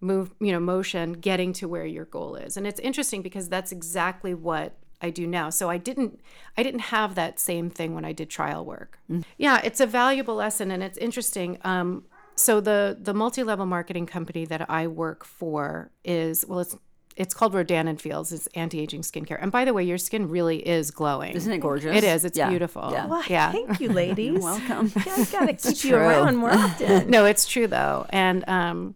move, 0.01 0.35
you 0.41 0.53
know, 0.53 0.61
motion, 0.61 1.15
getting 1.15 1.53
to 1.55 1.69
where 1.69 1.87
your 1.87 2.05
goal 2.05 2.37
is. 2.37 2.57
And 2.57 2.67
it's 2.67 2.81
interesting 2.81 3.23
because 3.23 3.49
that's 3.49 3.73
exactly 3.73 4.35
what 4.35 4.77
I 5.01 5.11
do 5.11 5.27
now. 5.27 5.51
So 5.51 5.69
I 5.69 5.79
didn't 5.79 6.21
I 6.57 6.63
didn't 6.63 6.81
have 6.81 7.15
that 7.17 7.41
same 7.41 7.71
thing 7.71 7.95
when 7.95 8.05
I 8.05 8.13
did 8.13 8.31
trial 8.31 8.65
work. 8.65 8.99
Yeah, 9.37 9.61
it's 9.63 9.81
a 9.81 9.87
valuable 9.87 10.37
lesson 10.37 10.71
and 10.71 10.83
it's 10.83 10.99
interesting. 10.99 11.59
Um, 11.65 12.05
so 12.35 12.61
the 12.61 12.97
the 13.01 13.13
multi-level 13.13 13.67
marketing 13.67 14.07
company 14.07 14.45
that 14.47 14.71
I 14.71 14.87
work 14.87 15.25
for 15.25 15.91
is 16.05 16.45
well 16.49 16.61
it's 16.61 16.77
it's 17.16 17.35
called 17.35 17.53
Rodan 17.55 17.88
and 17.88 18.01
Fields. 18.01 18.33
It's 18.33 18.46
anti-aging 18.55 19.03
skincare. 19.03 19.38
And 19.42 19.53
by 19.53 19.64
the 19.64 19.75
way, 19.75 19.85
your 19.85 19.98
skin 19.98 20.29
really 20.29 20.66
is 20.66 20.90
glowing. 20.90 21.35
Isn't 21.35 21.53
it 21.53 21.59
gorgeous? 21.59 21.94
It 21.96 22.05
is. 22.05 22.25
It's 22.25 22.38
Yeah. 22.38 22.48
beautiful. 22.48 22.88
Yeah. 22.92 23.07
Why, 23.07 23.25
Yeah. 23.29 23.53
Thank 23.53 23.81
you, 23.81 23.88
ladies. 24.03 24.33
You're 24.33 24.40
welcome. 24.40 24.92
Yeah, 25.07 25.14
I 25.16 25.25
gotta 25.31 25.53
keep 25.55 25.85
you 25.85 25.90
true. 25.90 25.98
around 25.98 26.37
more 26.37 26.51
often. 26.53 27.11
no, 27.11 27.25
it's 27.27 27.46
true 27.46 27.66
though, 27.66 28.07
and 28.11 28.48
um, 28.48 28.94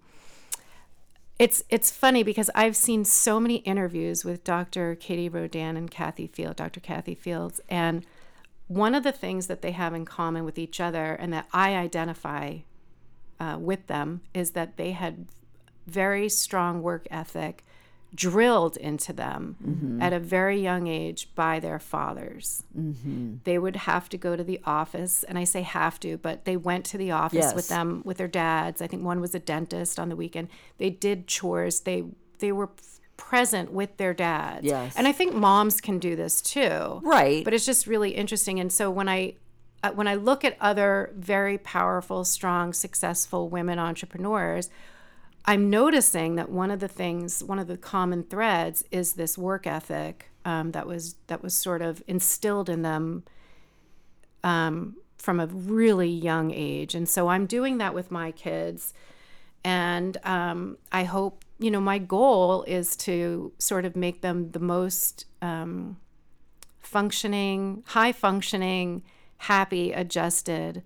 it's 1.38 1.62
it's 1.68 1.90
funny 1.90 2.22
because 2.22 2.48
I've 2.54 2.76
seen 2.76 3.04
so 3.04 3.38
many 3.38 3.56
interviews 3.56 4.24
with 4.24 4.42
Dr. 4.44 4.94
Katie 4.94 5.28
Rodan 5.28 5.76
and 5.76 5.90
Kathy 5.90 6.26
Field, 6.26 6.56
Dr. 6.56 6.80
Kathy 6.80 7.14
Fields, 7.14 7.60
and 7.68 8.06
one 8.68 8.94
of 8.94 9.02
the 9.04 9.12
things 9.12 9.46
that 9.46 9.60
they 9.62 9.72
have 9.72 9.92
in 9.94 10.04
common 10.06 10.44
with 10.44 10.58
each 10.58 10.80
other, 10.80 11.12
and 11.12 11.32
that 11.32 11.46
I 11.52 11.74
identify 11.76 12.58
uh, 13.38 13.58
with 13.60 13.86
them, 13.86 14.22
is 14.32 14.52
that 14.52 14.76
they 14.78 14.92
had 14.92 15.26
very 15.86 16.28
strong 16.28 16.82
work 16.82 17.06
ethic 17.10 17.64
drilled 18.16 18.76
into 18.78 19.12
them 19.12 19.98
at 20.00 20.12
a 20.12 20.18
very 20.18 20.60
young 20.60 20.88
age 20.88 21.28
by 21.34 21.60
their 21.60 21.78
fathers. 21.78 22.64
They 23.44 23.58
would 23.58 23.76
have 23.76 24.08
to 24.08 24.18
go 24.18 24.34
to 24.34 24.42
the 24.42 24.60
office, 24.64 25.22
and 25.22 25.38
I 25.38 25.44
say 25.44 25.62
have 25.62 26.00
to, 26.00 26.16
but 26.16 26.44
they 26.44 26.56
went 26.56 26.84
to 26.86 26.98
the 26.98 27.12
office 27.12 27.54
with 27.54 27.68
them 27.68 28.02
with 28.04 28.16
their 28.16 28.28
dads. 28.28 28.82
I 28.82 28.88
think 28.88 29.04
one 29.04 29.20
was 29.20 29.34
a 29.34 29.38
dentist 29.38 30.00
on 30.00 30.08
the 30.08 30.16
weekend. 30.16 30.48
They 30.78 30.90
did 30.90 31.28
chores. 31.28 31.80
They 31.80 32.04
they 32.38 32.52
were 32.52 32.70
present 33.16 33.72
with 33.72 33.96
their 33.96 34.14
dads. 34.14 34.64
Yes. 34.64 34.94
And 34.96 35.06
I 35.06 35.12
think 35.12 35.34
moms 35.34 35.80
can 35.80 35.98
do 35.98 36.16
this 36.16 36.42
too. 36.42 37.00
Right. 37.02 37.44
But 37.44 37.54
it's 37.54 37.66
just 37.66 37.86
really 37.86 38.10
interesting. 38.10 38.60
And 38.60 38.72
so 38.72 38.90
when 38.90 39.08
I 39.08 39.34
uh, 39.82 39.90
when 39.92 40.08
I 40.08 40.14
look 40.14 40.44
at 40.44 40.56
other 40.60 41.12
very 41.14 41.58
powerful, 41.58 42.24
strong, 42.24 42.72
successful 42.72 43.48
women 43.48 43.78
entrepreneurs, 43.78 44.70
I'm 45.46 45.70
noticing 45.70 46.34
that 46.36 46.50
one 46.50 46.70
of 46.70 46.80
the 46.80 46.88
things, 46.88 47.42
one 47.42 47.58
of 47.58 47.68
the 47.68 47.76
common 47.76 48.24
threads, 48.24 48.84
is 48.90 49.12
this 49.12 49.38
work 49.38 49.66
ethic 49.66 50.30
um, 50.44 50.72
that 50.72 50.86
was 50.86 51.14
that 51.28 51.42
was 51.42 51.54
sort 51.54 51.82
of 51.82 52.02
instilled 52.08 52.68
in 52.68 52.82
them 52.82 53.24
um, 54.42 54.96
from 55.18 55.38
a 55.38 55.46
really 55.46 56.08
young 56.08 56.50
age. 56.50 56.94
And 56.94 57.08
so 57.08 57.28
I'm 57.28 57.46
doing 57.46 57.78
that 57.78 57.94
with 57.94 58.10
my 58.10 58.32
kids, 58.32 58.92
and 59.64 60.16
um, 60.24 60.78
I 60.90 61.04
hope 61.04 61.44
you 61.58 61.70
know 61.70 61.80
my 61.80 61.98
goal 61.98 62.64
is 62.64 62.96
to 62.96 63.52
sort 63.58 63.84
of 63.84 63.94
make 63.94 64.22
them 64.22 64.50
the 64.50 64.58
most 64.58 65.26
um, 65.42 65.96
functioning, 66.80 67.84
high 67.86 68.12
functioning, 68.12 69.04
happy, 69.36 69.92
adjusted, 69.92 70.82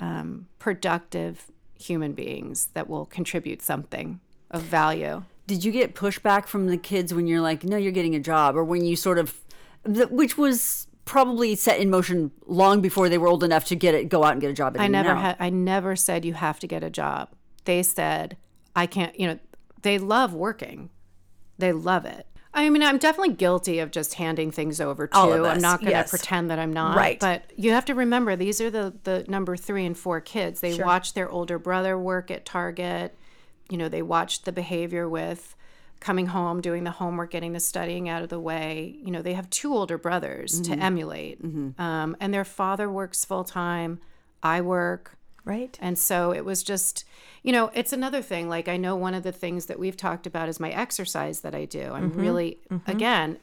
um, 0.00 0.46
productive 0.58 1.52
human 1.78 2.12
beings 2.12 2.68
that 2.74 2.88
will 2.88 3.06
contribute 3.06 3.62
something 3.62 4.20
of 4.50 4.62
value. 4.62 5.24
Did 5.46 5.64
you 5.64 5.72
get 5.72 5.94
pushback 5.94 6.46
from 6.46 6.68
the 6.68 6.76
kids 6.78 7.12
when 7.12 7.26
you're 7.26 7.40
like, 7.40 7.64
no, 7.64 7.76
you're 7.76 7.92
getting 7.92 8.14
a 8.14 8.20
job, 8.20 8.56
or 8.56 8.64
when 8.64 8.84
you 8.84 8.96
sort 8.96 9.18
of, 9.18 9.40
which 9.84 10.38
was 10.38 10.86
probably 11.04 11.54
set 11.54 11.78
in 11.80 11.90
motion 11.90 12.30
long 12.46 12.80
before 12.80 13.08
they 13.08 13.18
were 13.18 13.28
old 13.28 13.44
enough 13.44 13.66
to 13.66 13.76
get 13.76 13.94
it, 13.94 14.08
go 14.08 14.24
out 14.24 14.32
and 14.32 14.40
get 14.40 14.50
a 14.50 14.54
job. 14.54 14.76
I 14.78 14.88
never 14.88 15.14
had. 15.14 15.36
I 15.38 15.50
never 15.50 15.96
said 15.96 16.24
you 16.24 16.34
have 16.34 16.58
to 16.60 16.66
get 16.66 16.82
a 16.82 16.90
job. 16.90 17.28
They 17.64 17.82
said 17.82 18.36
I 18.74 18.86
can't. 18.86 19.18
You 19.20 19.26
know, 19.26 19.38
they 19.82 19.98
love 19.98 20.32
working. 20.32 20.88
They 21.58 21.72
love 21.72 22.06
it. 22.06 22.26
I 22.54 22.70
mean, 22.70 22.82
I'm 22.82 22.98
definitely 22.98 23.34
guilty 23.34 23.80
of 23.80 23.90
just 23.90 24.14
handing 24.14 24.52
things 24.52 24.80
over 24.80 25.08
to. 25.08 25.16
I'm 25.16 25.60
not 25.60 25.80
going 25.80 25.90
to 25.90 25.98
yes. 25.98 26.10
pretend 26.10 26.50
that 26.50 26.58
I'm 26.60 26.72
not. 26.72 26.96
Right. 26.96 27.18
But 27.18 27.50
you 27.56 27.72
have 27.72 27.84
to 27.86 27.94
remember, 27.94 28.36
these 28.36 28.60
are 28.60 28.70
the 28.70 28.94
the 29.02 29.24
number 29.28 29.56
three 29.56 29.84
and 29.84 29.98
four 29.98 30.20
kids. 30.20 30.60
They 30.60 30.78
watch 30.78 31.14
their 31.14 31.28
older 31.28 31.58
brother 31.58 31.98
work 31.98 32.30
at 32.30 32.44
Target. 32.44 33.16
You 33.68 33.76
know, 33.76 33.88
they 33.88 34.02
watch 34.02 34.42
the 34.42 34.52
behavior 34.52 35.08
with 35.08 35.56
coming 35.98 36.26
home, 36.26 36.60
doing 36.60 36.84
the 36.84 36.90
homework, 36.92 37.30
getting 37.30 37.54
the 37.54 37.60
studying 37.60 38.08
out 38.08 38.22
of 38.22 38.28
the 38.28 38.38
way. 38.38 38.96
You 39.02 39.10
know, 39.10 39.22
they 39.22 39.34
have 39.34 39.50
two 39.50 39.74
older 39.74 39.98
brothers 39.98 40.60
to 40.60 40.72
emulate, 40.74 41.42
um, 41.78 42.16
and 42.20 42.32
their 42.32 42.44
father 42.44 42.90
works 42.90 43.24
full 43.24 43.44
time. 43.44 44.00
I 44.42 44.60
work. 44.60 45.16
Right. 45.44 45.78
And 45.80 45.98
so 45.98 46.32
it 46.32 46.44
was 46.44 46.62
just, 46.62 47.04
you 47.42 47.52
know, 47.52 47.70
it's 47.74 47.92
another 47.92 48.22
thing. 48.22 48.48
Like, 48.48 48.68
I 48.68 48.76
know 48.76 48.96
one 48.96 49.14
of 49.14 49.22
the 49.22 49.32
things 49.32 49.66
that 49.66 49.78
we've 49.78 49.96
talked 49.96 50.26
about 50.26 50.48
is 50.48 50.58
my 50.58 50.70
exercise 50.70 51.40
that 51.40 51.54
I 51.54 51.66
do. 51.66 51.92
I'm 51.92 52.10
mm-hmm. 52.10 52.20
really, 52.20 52.58
mm-hmm. 52.70 52.90
again, 52.90 53.38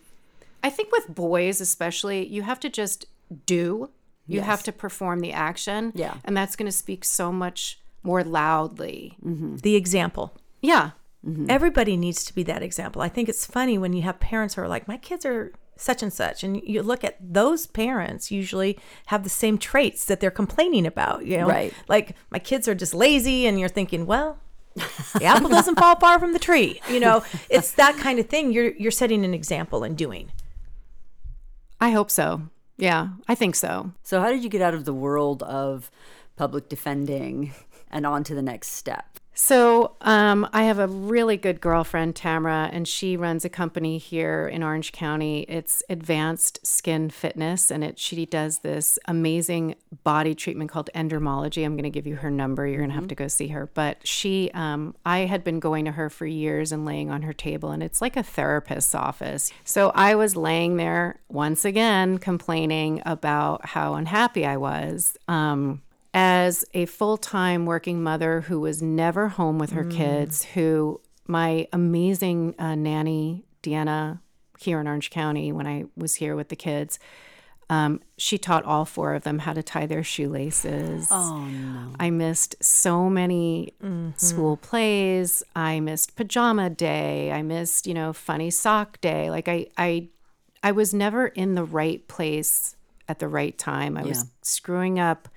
I 0.63 0.69
think 0.69 0.91
with 0.91 1.13
boys 1.13 1.61
especially, 1.61 2.27
you 2.27 2.41
have 2.41 2.59
to 2.61 2.69
just 2.69 3.05
do, 3.45 3.89
you 4.27 4.41
have 4.41 4.63
to 4.63 4.71
perform 4.71 5.19
the 5.19 5.33
action. 5.33 5.91
Yeah. 5.95 6.15
And 6.23 6.35
that's 6.37 6.55
going 6.55 6.67
to 6.67 6.71
speak 6.71 7.03
so 7.03 7.31
much 7.31 7.79
more 8.01 8.23
loudly. 8.23 9.17
Mm-hmm. 9.23 9.57
The 9.57 9.75
example. 9.75 10.33
Yeah. 10.61 10.91
Everybody 11.49 11.97
needs 11.97 12.25
to 12.25 12.33
be 12.33 12.41
that 12.43 12.63
example. 12.63 13.03
I 13.03 13.09
think 13.09 13.29
it's 13.29 13.45
funny 13.45 13.77
when 13.77 13.93
you 13.93 14.01
have 14.01 14.19
parents 14.19 14.55
who 14.55 14.63
are 14.63 14.67
like, 14.67 14.87
my 14.87 14.97
kids 14.97 15.23
are 15.23 15.53
such 15.81 16.03
and 16.03 16.13
such. 16.13 16.43
And 16.43 16.61
you 16.63 16.83
look 16.83 17.03
at 17.03 17.17
those 17.19 17.65
parents 17.65 18.31
usually 18.31 18.77
have 19.07 19.23
the 19.23 19.29
same 19.29 19.57
traits 19.57 20.05
that 20.05 20.19
they're 20.19 20.31
complaining 20.31 20.85
about. 20.85 21.25
You 21.25 21.37
know, 21.37 21.47
Right. 21.47 21.73
like 21.87 22.15
my 22.29 22.39
kids 22.39 22.67
are 22.67 22.75
just 22.75 22.93
lazy. 22.93 23.45
And 23.47 23.59
you're 23.59 23.69
thinking, 23.69 24.05
well, 24.05 24.37
the 24.75 25.25
apple 25.25 25.49
doesn't 25.49 25.77
fall 25.79 25.99
far 25.99 26.19
from 26.19 26.33
the 26.33 26.39
tree. 26.39 26.79
You 26.89 26.99
know, 26.99 27.23
it's 27.49 27.71
that 27.73 27.97
kind 27.97 28.19
of 28.19 28.27
thing. 28.27 28.51
You're, 28.53 28.71
you're 28.77 28.91
setting 28.91 29.25
an 29.25 29.33
example 29.33 29.83
and 29.83 29.97
doing. 29.97 30.31
I 31.79 31.89
hope 31.91 32.11
so. 32.11 32.43
Yeah. 32.77 33.09
I 33.27 33.35
think 33.35 33.55
so. 33.55 33.91
So, 34.03 34.21
how 34.21 34.29
did 34.29 34.43
you 34.43 34.49
get 34.49 34.61
out 34.61 34.73
of 34.73 34.85
the 34.85 34.93
world 34.93 35.43
of 35.43 35.89
public 36.35 36.69
defending 36.69 37.53
and 37.91 38.05
on 38.05 38.23
to 38.25 38.35
the 38.35 38.41
next 38.41 38.69
step? 38.69 39.17
So 39.43 39.95
um, 40.01 40.47
I 40.53 40.65
have 40.65 40.77
a 40.77 40.85
really 40.85 41.35
good 41.35 41.61
girlfriend, 41.61 42.15
Tamara, 42.15 42.69
and 42.71 42.87
she 42.87 43.17
runs 43.17 43.43
a 43.43 43.49
company 43.49 43.97
here 43.97 44.47
in 44.47 44.61
Orange 44.61 44.91
County. 44.91 45.47
It's 45.49 45.81
Advanced 45.89 46.59
Skin 46.63 47.09
Fitness, 47.09 47.71
and 47.71 47.83
it 47.83 47.97
she 47.97 48.27
does 48.27 48.59
this 48.59 48.99
amazing 49.07 49.77
body 50.03 50.35
treatment 50.35 50.69
called 50.69 50.91
Endermology. 50.93 51.65
I'm 51.65 51.73
going 51.73 51.85
to 51.85 51.89
give 51.89 52.05
you 52.05 52.17
her 52.17 52.29
number. 52.29 52.67
You're 52.67 52.81
going 52.81 52.91
to 52.91 52.95
have 52.95 53.07
to 53.07 53.15
go 53.15 53.27
see 53.27 53.47
her. 53.47 53.65
But 53.73 54.07
she, 54.07 54.51
um, 54.53 54.93
I 55.07 55.21
had 55.21 55.43
been 55.43 55.59
going 55.59 55.85
to 55.85 55.91
her 55.93 56.11
for 56.11 56.27
years 56.27 56.71
and 56.71 56.85
laying 56.85 57.09
on 57.09 57.23
her 57.23 57.33
table, 57.33 57.71
and 57.71 57.81
it's 57.81 57.99
like 57.99 58.15
a 58.15 58.23
therapist's 58.23 58.93
office. 58.93 59.51
So 59.65 59.91
I 59.95 60.13
was 60.13 60.35
laying 60.35 60.77
there 60.77 61.19
once 61.29 61.65
again, 61.65 62.19
complaining 62.19 63.01
about 63.07 63.65
how 63.65 63.95
unhappy 63.95 64.45
I 64.45 64.57
was. 64.57 65.17
Um, 65.27 65.81
as 66.13 66.65
a 66.73 66.85
full 66.85 67.17
time 67.17 67.65
working 67.65 68.03
mother 68.03 68.41
who 68.41 68.59
was 68.59 68.81
never 68.81 69.29
home 69.29 69.57
with 69.57 69.71
her 69.71 69.85
kids, 69.85 70.43
who 70.43 70.99
my 71.27 71.67
amazing 71.71 72.55
uh, 72.59 72.75
nanny, 72.75 73.45
Deanna, 73.63 74.19
here 74.59 74.79
in 74.79 74.87
Orange 74.87 75.09
County, 75.09 75.51
when 75.51 75.65
I 75.67 75.85
was 75.95 76.15
here 76.15 76.35
with 76.35 76.49
the 76.49 76.55
kids, 76.55 76.99
um, 77.69 78.01
she 78.17 78.37
taught 78.37 78.65
all 78.65 78.83
four 78.83 79.13
of 79.13 79.23
them 79.23 79.39
how 79.39 79.53
to 79.53 79.63
tie 79.63 79.85
their 79.85 80.03
shoelaces. 80.03 81.07
Oh, 81.09 81.45
no. 81.45 81.93
I 81.97 82.09
missed 82.09 82.61
so 82.61 83.09
many 83.09 83.73
school 84.17 84.57
plays. 84.57 85.41
I 85.55 85.79
missed 85.79 86.17
pajama 86.17 86.69
day. 86.69 87.31
I 87.31 87.41
missed, 87.41 87.87
you 87.87 87.93
know, 87.93 88.11
funny 88.11 88.51
sock 88.51 88.99
day. 88.99 89.29
Like 89.29 89.47
I, 89.47 89.67
I, 89.77 90.09
I 90.61 90.73
was 90.73 90.93
never 90.93 91.27
in 91.27 91.55
the 91.55 91.63
right 91.63 92.05
place 92.09 92.75
at 93.07 93.19
the 93.19 93.29
right 93.29 93.57
time. 93.57 93.95
I 93.97 94.03
was 94.03 94.25
screwing 94.41 94.99
up. 94.99 95.29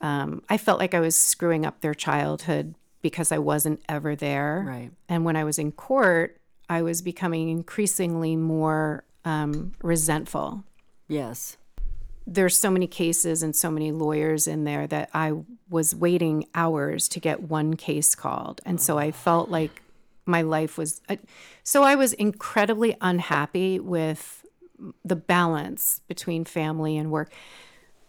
Um, 0.00 0.42
I 0.48 0.56
felt 0.58 0.78
like 0.78 0.94
I 0.94 1.00
was 1.00 1.16
screwing 1.16 1.64
up 1.64 1.80
their 1.80 1.94
childhood 1.94 2.74
because 3.02 3.32
I 3.32 3.38
wasn't 3.38 3.82
ever 3.88 4.16
there. 4.16 4.64
Right. 4.66 4.90
And 5.08 5.24
when 5.24 5.36
I 5.36 5.44
was 5.44 5.58
in 5.58 5.72
court, 5.72 6.38
I 6.68 6.82
was 6.82 7.02
becoming 7.02 7.48
increasingly 7.48 8.36
more 8.36 9.04
um, 9.24 9.72
resentful 9.82 10.64
Yes. 11.08 11.56
there's 12.26 12.56
so 12.56 12.70
many 12.70 12.86
cases 12.86 13.42
and 13.42 13.54
so 13.54 13.70
many 13.70 13.92
lawyers 13.92 14.46
in 14.46 14.64
there 14.64 14.86
that 14.86 15.10
I 15.12 15.32
was 15.68 15.94
waiting 15.94 16.46
hours 16.54 17.08
to 17.08 17.20
get 17.20 17.42
one 17.42 17.74
case 17.74 18.14
called. 18.14 18.62
And 18.64 18.80
so 18.80 18.96
I 18.98 19.10
felt 19.10 19.50
like 19.50 19.82
my 20.24 20.40
life 20.40 20.78
was 20.78 21.02
uh, 21.08 21.16
so 21.62 21.82
I 21.82 21.94
was 21.94 22.14
incredibly 22.14 22.96
unhappy 23.00 23.78
with 23.78 24.46
the 25.04 25.16
balance 25.16 26.00
between 26.08 26.44
family 26.46 26.96
and 26.96 27.10
work. 27.10 27.30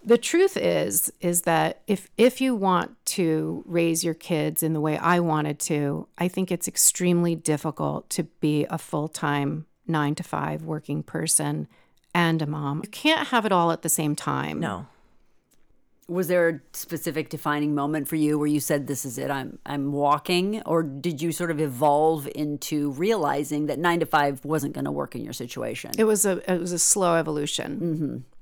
The 0.05 0.19
truth 0.19 0.55
is 0.55 1.11
is 1.19 1.41
that 1.41 1.81
if 1.87 2.09
if 2.15 2.39
you 2.39 2.53
want 2.53 2.95
to 3.05 3.63
raise 3.65 4.03
your 4.03 4.13
kids 4.13 4.61
in 4.61 4.73
the 4.73 4.79
way 4.79 4.97
I 4.97 5.19
wanted 5.19 5.59
to, 5.61 6.07
I 6.17 6.27
think 6.27 6.51
it's 6.51 6.67
extremely 6.67 7.35
difficult 7.35 8.09
to 8.11 8.23
be 8.23 8.65
a 8.69 8.77
full-time 8.77 9.65
9 9.87 10.15
to 10.15 10.23
5 10.23 10.63
working 10.63 11.01
person 11.01 11.67
and 12.13 12.41
a 12.41 12.45
mom. 12.45 12.81
You 12.83 12.89
can't 12.89 13.27
have 13.29 13.45
it 13.45 13.51
all 13.51 13.71
at 13.71 13.81
the 13.81 13.89
same 13.89 14.15
time. 14.15 14.59
No. 14.59 14.87
Was 16.07 16.27
there 16.27 16.49
a 16.49 16.59
specific 16.73 17.29
defining 17.29 17.73
moment 17.73 18.07
for 18.07 18.15
you 18.15 18.37
where 18.37 18.47
you 18.47 18.59
said, 18.59 18.85
"This 18.85 19.05
is 19.05 19.17
it. 19.17 19.31
I'm 19.31 19.57
I'm 19.65 19.91
walking," 19.91 20.61
or 20.63 20.83
did 20.83 21.19
you 21.19 21.31
sort 21.31 21.49
of 21.49 21.59
evolve 21.59 22.27
into 22.35 22.91
realizing 22.91 23.65
that 23.65 23.79
nine 23.79 24.01
to 24.01 24.05
five 24.05 24.45
wasn't 24.45 24.73
going 24.73 24.85
to 24.85 24.91
work 24.91 25.15
in 25.15 25.23
your 25.23 25.33
situation? 25.33 25.91
It 25.97 26.03
was 26.03 26.23
a 26.23 26.43
it 26.51 26.59
was 26.59 26.71
a 26.71 26.77
slow 26.77 27.15
evolution. 27.15 27.79
Mm-hmm. 27.79 28.34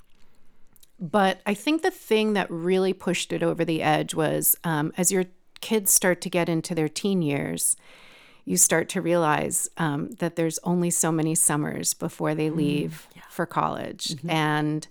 But 1.00 1.42
I 1.46 1.54
think 1.54 1.82
the 1.82 1.92
thing 1.92 2.34
that 2.34 2.50
really 2.50 2.94
pushed 2.94 3.34
it 3.34 3.44
over 3.44 3.66
the 3.66 3.82
edge 3.82 4.14
was 4.14 4.56
um, 4.64 4.94
as 4.98 5.12
your 5.12 5.26
kids 5.62 5.92
start 5.92 6.22
to 6.22 6.30
get 6.30 6.50
into 6.50 6.76
their 6.76 6.90
teen 6.90 7.22
years, 7.22 7.76
you 8.46 8.58
start 8.58 8.90
to 8.90 9.02
realize 9.02 9.70
um, 9.78 10.12
that 10.20 10.36
there's 10.36 10.60
only 10.64 10.90
so 10.90 11.12
many 11.12 11.36
summers 11.36 11.94
before 11.94 12.36
they 12.36 12.50
leave 12.50 13.08
for 13.30 13.46
college, 13.46 14.16
and 14.28 14.88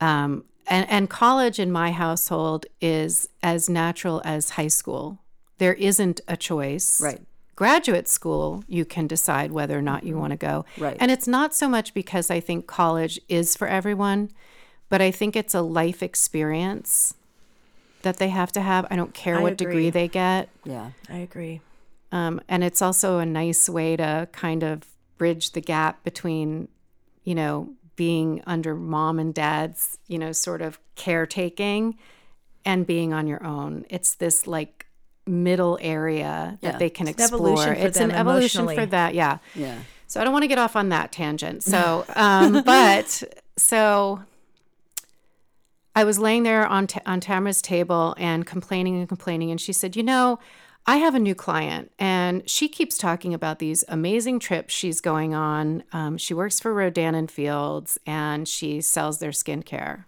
um, 0.00 0.44
and 0.66 0.88
and 0.90 1.10
college 1.10 1.58
in 1.58 1.70
my 1.70 1.92
household 1.92 2.66
is 2.80 3.28
as 3.42 3.68
natural 3.68 4.22
as 4.24 4.50
high 4.50 4.68
school. 4.68 5.18
There 5.58 5.74
isn't 5.74 6.20
a 6.26 6.36
choice, 6.36 7.00
Right. 7.00 7.20
Graduate 7.54 8.08
school, 8.08 8.64
you 8.66 8.84
can 8.84 9.06
decide 9.06 9.52
whether 9.52 9.78
or 9.78 9.82
not 9.82 10.04
you 10.04 10.16
want 10.16 10.30
to 10.30 10.36
go, 10.38 10.64
Right. 10.78 10.96
And 10.98 11.10
it's 11.10 11.28
not 11.28 11.54
so 11.54 11.68
much 11.68 11.92
because 11.92 12.30
I 12.30 12.40
think 12.40 12.66
college 12.66 13.20
is 13.28 13.54
for 13.54 13.68
everyone, 13.68 14.30
but 14.92 15.00
I 15.00 15.10
think 15.10 15.36
it's 15.36 15.54
a 15.54 15.62
life 15.62 16.02
experience 16.02 17.14
that 18.02 18.18
they 18.18 18.28
have 18.28 18.52
to 18.52 18.60
have. 18.60 18.86
I 18.90 18.96
don't 18.96 19.14
care 19.14 19.38
I 19.38 19.42
what 19.42 19.56
degree 19.56 19.88
they 19.88 20.06
get. 20.06 20.50
yeah. 20.64 20.90
I 21.08 21.16
agree. 21.16 21.62
Um, 22.12 22.42
and 22.46 22.62
it's 22.62 22.82
also 22.82 23.18
a 23.18 23.24
nice 23.24 23.70
way 23.70 23.96
to 23.96 24.28
kind 24.32 24.62
of 24.62 24.82
bridge 25.16 25.52
the 25.52 25.62
gap 25.62 26.04
between, 26.04 26.68
you 27.24 27.34
know, 27.34 27.72
being 27.96 28.42
under 28.46 28.74
mom 28.74 29.18
and 29.18 29.32
dad's, 29.32 29.96
you 30.08 30.18
know, 30.18 30.30
sort 30.30 30.60
of 30.60 30.78
caretaking 30.94 31.96
and 32.66 32.86
being 32.86 33.14
on 33.14 33.26
your 33.26 33.42
own. 33.42 33.86
It's 33.88 34.16
this 34.16 34.46
like 34.46 34.84
middle 35.26 35.78
area 35.80 36.58
that 36.60 36.78
they 36.78 36.90
can 36.90 37.08
It's 37.08 37.18
explore. 37.18 37.52
evolution 37.52 37.74
for 37.76 37.86
it's 37.88 37.96
an 37.96 38.10
evolution 38.10 38.68
for 38.68 38.84
that. 38.84 39.14
Yeah. 39.14 39.38
Yeah. 39.54 39.78
So 40.06 40.20
I 40.20 40.24
don't 40.24 40.34
want 40.34 40.42
to 40.42 40.48
get 40.48 40.58
off 40.58 40.76
on 40.76 40.90
that 40.90 41.12
tangent. 41.12 41.62
So, 41.62 42.04
um, 42.14 42.62
but 42.62 43.22
so 43.56 44.20
I 45.94 46.04
was 46.04 46.18
laying 46.18 46.42
there 46.42 46.66
on 46.66 46.86
t- 46.86 47.00
on 47.04 47.20
Tamara's 47.20 47.62
table 47.62 48.14
and 48.18 48.46
complaining 48.46 48.98
and 48.98 49.08
complaining, 49.08 49.50
and 49.50 49.60
she 49.60 49.72
said, 49.72 49.96
"You 49.96 50.02
know, 50.02 50.38
I 50.86 50.96
have 50.96 51.14
a 51.14 51.20
new 51.20 51.34
client, 51.34 51.92
and 51.98 52.48
she 52.48 52.68
keeps 52.68 52.98
talking 52.98 53.34
about 53.34 53.58
these 53.58 53.84
amazing 53.88 54.40
trips 54.40 54.74
she's 54.74 55.00
going 55.00 55.34
on. 55.34 55.84
Um, 55.92 56.16
she 56.16 56.34
works 56.34 56.58
for 56.60 56.72
Rodan 56.72 57.14
and 57.14 57.30
Fields, 57.30 57.98
and 58.06 58.48
she 58.48 58.80
sells 58.80 59.18
their 59.18 59.30
skincare." 59.32 60.04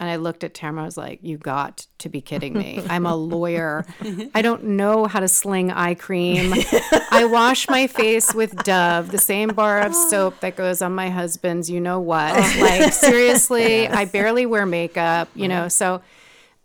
And 0.00 0.08
I 0.08 0.16
looked 0.16 0.42
at 0.44 0.54
Tamara. 0.54 0.82
I 0.82 0.86
was 0.86 0.96
like, 0.96 1.20
"You 1.22 1.36
got 1.36 1.86
to 1.98 2.08
be 2.08 2.22
kidding 2.22 2.54
me! 2.54 2.82
I'm 2.90 3.04
a 3.04 3.14
lawyer. 3.14 3.84
I 4.34 4.40
don't 4.40 4.64
know 4.64 5.04
how 5.04 5.20
to 5.20 5.28
sling 5.28 5.70
eye 5.70 5.94
cream. 5.94 6.54
I 7.10 7.26
wash 7.30 7.68
my 7.68 7.86
face 7.86 8.34
with 8.34 8.64
Dove, 8.64 9.10
the 9.10 9.18
same 9.18 9.50
bar 9.50 9.80
of 9.80 9.94
soap 10.10 10.40
that 10.40 10.56
goes 10.56 10.80
on 10.80 10.94
my 10.94 11.10
husband's. 11.10 11.68
You 11.70 11.80
know 11.80 12.00
what? 12.00 12.34
Oh. 12.34 12.56
Like 12.60 12.92
seriously, 12.94 13.86
I 13.86 14.06
barely 14.06 14.46
wear 14.46 14.64
makeup. 14.64 15.28
You 15.34 15.44
uh-huh. 15.44 15.62
know, 15.62 15.68
so." 15.68 16.02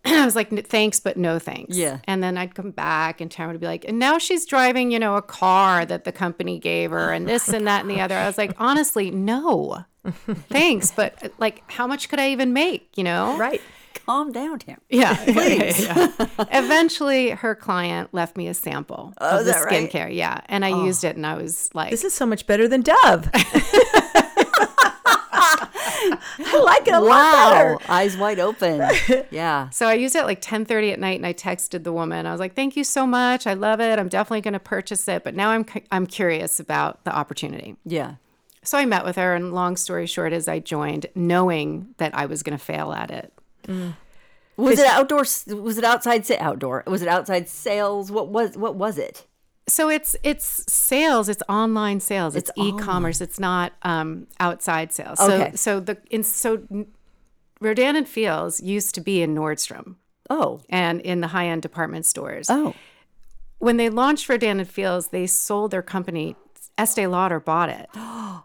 I 0.21 0.23
was 0.23 0.35
like, 0.35 0.67
thanks, 0.67 0.99
but 0.99 1.17
no 1.17 1.39
thanks. 1.39 1.75
Yeah. 1.75 1.99
And 2.05 2.21
then 2.23 2.37
I'd 2.37 2.53
come 2.53 2.71
back 2.71 3.21
and 3.21 3.31
Tamara 3.31 3.53
would 3.53 3.61
be 3.61 3.67
like, 3.67 3.85
and 3.85 3.97
now 3.97 4.19
she's 4.19 4.45
driving, 4.45 4.91
you 4.91 4.99
know, 4.99 5.15
a 5.15 5.21
car 5.21 5.85
that 5.85 6.03
the 6.03 6.11
company 6.11 6.59
gave 6.59 6.91
her 6.91 7.11
and 7.11 7.27
this 7.27 7.49
and 7.49 7.65
that 7.67 7.81
and 7.81 7.89
the 7.89 8.01
other. 8.01 8.15
I 8.15 8.27
was 8.27 8.37
like, 8.37 8.53
honestly, 8.59 9.09
no. 9.09 9.85
Thanks. 10.49 10.91
But 10.91 11.23
uh, 11.23 11.29
like, 11.39 11.63
how 11.71 11.87
much 11.87 12.09
could 12.09 12.19
I 12.19 12.29
even 12.29 12.53
make, 12.53 12.95
you 12.95 13.03
know? 13.03 13.35
Right. 13.37 13.61
Calm 14.05 14.31
down, 14.31 14.59
Tam. 14.59 14.79
Yeah. 14.89 15.23
yeah. 15.27 16.11
Eventually, 16.51 17.31
her 17.31 17.55
client 17.55 18.13
left 18.13 18.37
me 18.37 18.47
a 18.47 18.53
sample 18.53 19.13
of 19.17 19.45
the 19.45 19.53
right? 19.53 19.89
skincare. 19.89 20.13
Yeah. 20.13 20.41
And 20.47 20.63
I 20.63 20.69
used 20.69 21.03
it 21.03 21.15
and 21.15 21.25
I 21.25 21.35
was 21.35 21.73
like, 21.73 21.89
This 21.89 22.03
is 22.03 22.13
so 22.13 22.27
much 22.27 22.45
better 22.45 22.67
than 22.67 22.81
Dove. 22.81 23.29
I 26.69 26.79
like 26.79 26.87
it 26.87 26.93
a 26.93 26.99
lot 26.99 27.09
Wow. 27.09 27.49
better. 27.53 27.77
Eyes 27.91 28.17
wide 28.17 28.39
open. 28.39 28.81
Yeah. 29.31 29.69
So 29.69 29.87
I 29.87 29.93
used 29.93 30.15
it 30.15 30.19
at 30.19 30.25
like 30.25 30.41
10:30 30.41 30.93
at 30.93 30.99
night 30.99 31.17
and 31.17 31.25
I 31.25 31.33
texted 31.33 31.83
the 31.83 31.91
woman. 31.93 32.25
I 32.25 32.31
was 32.31 32.39
like, 32.39 32.55
"Thank 32.55 32.75
you 32.75 32.83
so 32.83 33.05
much. 33.07 33.47
I 33.47 33.53
love 33.53 33.79
it. 33.81 33.99
I'm 33.99 34.07
definitely 34.09 34.41
going 34.41 34.53
to 34.53 34.59
purchase 34.59 35.07
it, 35.07 35.23
but 35.23 35.35
now 35.35 35.49
I'm 35.51 35.63
cu- 35.63 35.81
I'm 35.91 36.05
curious 36.07 36.59
about 36.59 37.03
the 37.03 37.15
opportunity." 37.15 37.75
Yeah. 37.85 38.15
So 38.63 38.77
I 38.77 38.85
met 38.85 39.05
with 39.05 39.15
her 39.17 39.35
and 39.35 39.53
long 39.53 39.77
story 39.77 40.07
short 40.07 40.33
is 40.33 40.47
I 40.47 40.59
joined 40.59 41.05
knowing 41.13 41.93
that 41.97 42.15
I 42.15 42.25
was 42.25 42.41
going 42.43 42.57
to 42.57 42.63
fail 42.63 42.93
at 42.93 43.11
it. 43.11 43.31
Mm. 43.67 43.93
Was 44.57 44.79
it 44.79 44.87
outdoor? 44.87 45.19
Was 45.19 45.77
it 45.77 45.83
outside? 45.83 46.25
Say 46.25 46.37
outdoor. 46.37 46.83
Was 46.87 47.01
it 47.01 47.07
outside 47.07 47.47
sales? 47.49 48.09
What 48.11 48.29
was? 48.29 48.57
What 48.57 48.75
was 48.75 48.97
it? 48.97 49.25
So 49.67 49.89
it's 49.89 50.15
it's 50.23 50.71
sales, 50.71 51.27
it's 51.27 51.41
online 51.49 51.99
sales, 51.99 52.35
it's, 52.35 52.51
e-commerce, 52.55 53.19
it's 53.19 53.39
not 53.39 53.73
um, 53.81 54.27
outside 54.39 54.93
sales. 54.93 55.17
So 55.19 55.31
Okay. 55.31 55.51
so 55.55 55.79
the 55.79 55.97
in 56.11 56.23
so 56.23 56.61
Rodan 57.59 57.95
and 57.95 58.07
Fields 58.07 58.61
used 58.61 58.93
to 58.95 59.01
be 59.01 59.21
in 59.21 59.33
Nordstrom 59.33 59.95
Oh. 60.29 60.61
and 60.69 61.01
in 61.01 61.21
the 61.21 61.27
high-end 61.27 61.61
department 61.63 62.05
stores. 62.05 62.47
Oh. 62.49 62.75
When 63.59 63.77
they 63.77 63.89
launched 63.89 64.29
Rodan 64.29 64.59
and 64.59 64.69
Fields, 64.69 65.07
they 65.07 65.25
sold 65.25 65.71
their 65.71 65.81
company. 65.81 66.35
Estee 66.77 67.07
Lauder 67.07 67.39
bought 67.39 67.69
it. 67.69 67.89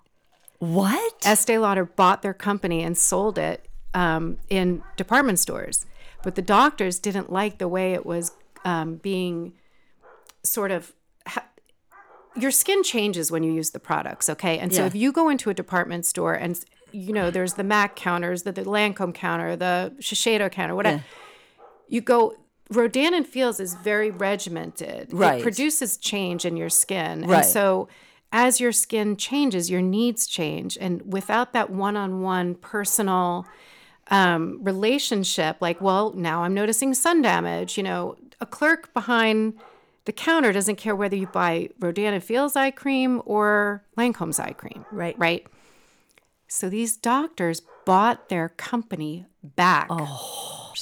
What? 0.59 1.15
Estee 1.25 1.57
Lauder 1.59 1.87
bought 1.87 2.21
their 2.21 2.35
company 2.35 2.83
and 2.83 2.97
sold 2.97 3.39
it 3.39 3.67
um, 3.95 4.37
in 4.51 4.83
department 4.97 5.39
stores. 5.39 5.87
But 6.23 6.35
the 6.35 6.43
doctors 6.43 6.99
didn't 6.99 7.33
like 7.33 7.57
the 7.57 7.67
way 7.69 7.95
it 7.95 8.05
was 8.05 8.33
um, 8.65 8.97
being 8.97 9.55
sort 10.43 10.71
of. 10.71 10.93
Your 12.37 12.51
skin 12.51 12.83
changes 12.83 13.31
when 13.31 13.43
you 13.43 13.53
use 13.53 13.71
the 13.71 13.81
products, 13.81 14.29
okay? 14.29 14.59
And 14.59 14.73
so 14.73 14.83
Yeah. 14.83 14.87
if 14.87 14.95
you 14.95 15.13
go 15.13 15.29
into 15.29 15.51
a 15.51 15.55
department 15.55 16.07
store 16.07 16.35
and 16.35 16.59
you 16.93 17.13
know 17.13 17.31
there's 17.31 17.55
the 17.55 17.65
Mac 17.65 17.97
counters, 17.97 18.43
the, 18.45 18.53
the 18.53 18.63
Lancome 18.63 19.15
counter, 19.15 19.57
the 19.57 19.93
Shiseido 20.01 20.51
counter, 20.51 20.75
whatever, 20.75 20.99
Yeah. 20.99 21.03
you 21.89 22.01
go. 22.01 22.35
Rodan 22.73 23.15
and 23.15 23.27
Fields 23.27 23.59
is 23.59 23.75
very 23.75 24.13
regimented. 24.13 25.13
Right. 25.13 25.41
It 25.41 25.43
produces 25.43 25.97
change 25.97 26.45
in 26.45 26.57
your 26.57 26.69
skin. 26.69 27.23
Right. 27.27 27.39
And 27.39 27.45
so 27.47 27.89
as 28.33 28.61
your 28.61 28.71
skin 28.71 29.17
changes, 29.17 29.69
your 29.69 29.81
needs 29.83 30.29
change. 30.29 30.79
And 30.81 31.03
without 31.13 31.53
that 31.53 31.71
one 31.71 31.97
on 31.97 32.23
one 32.23 32.55
personal 32.55 33.45
um, 34.09 34.61
relationship, 34.63 35.57
like, 35.61 35.81
well, 35.81 36.13
now 36.15 36.45
I'm 36.45 36.55
noticing 36.55 36.95
sun 36.95 37.23
damage, 37.23 37.77
you 37.77 37.83
know, 37.83 38.17
a 38.41 38.47
clerk 38.47 38.95
behind 38.95 39.55
the 40.05 40.13
counter 40.13 40.53
doesn't 40.53 40.77
care 40.77 40.97
whether 40.97 41.17
you 41.17 41.27
buy 41.27 41.71
Rodan 41.79 42.15
and 42.15 42.25
Fields 42.25 42.57
eye 42.57 42.71
cream 42.71 43.23
or 43.25 43.85
Lancome's 43.97 44.39
eye 44.39 44.53
cream. 44.53 44.85
Right. 44.91 45.19
Right. 45.19 45.47
So 46.49 46.69
these 46.69 46.97
doctors 46.97 47.63
bought 47.85 48.29
their 48.29 48.49
company 48.49 49.27
back. 49.43 49.89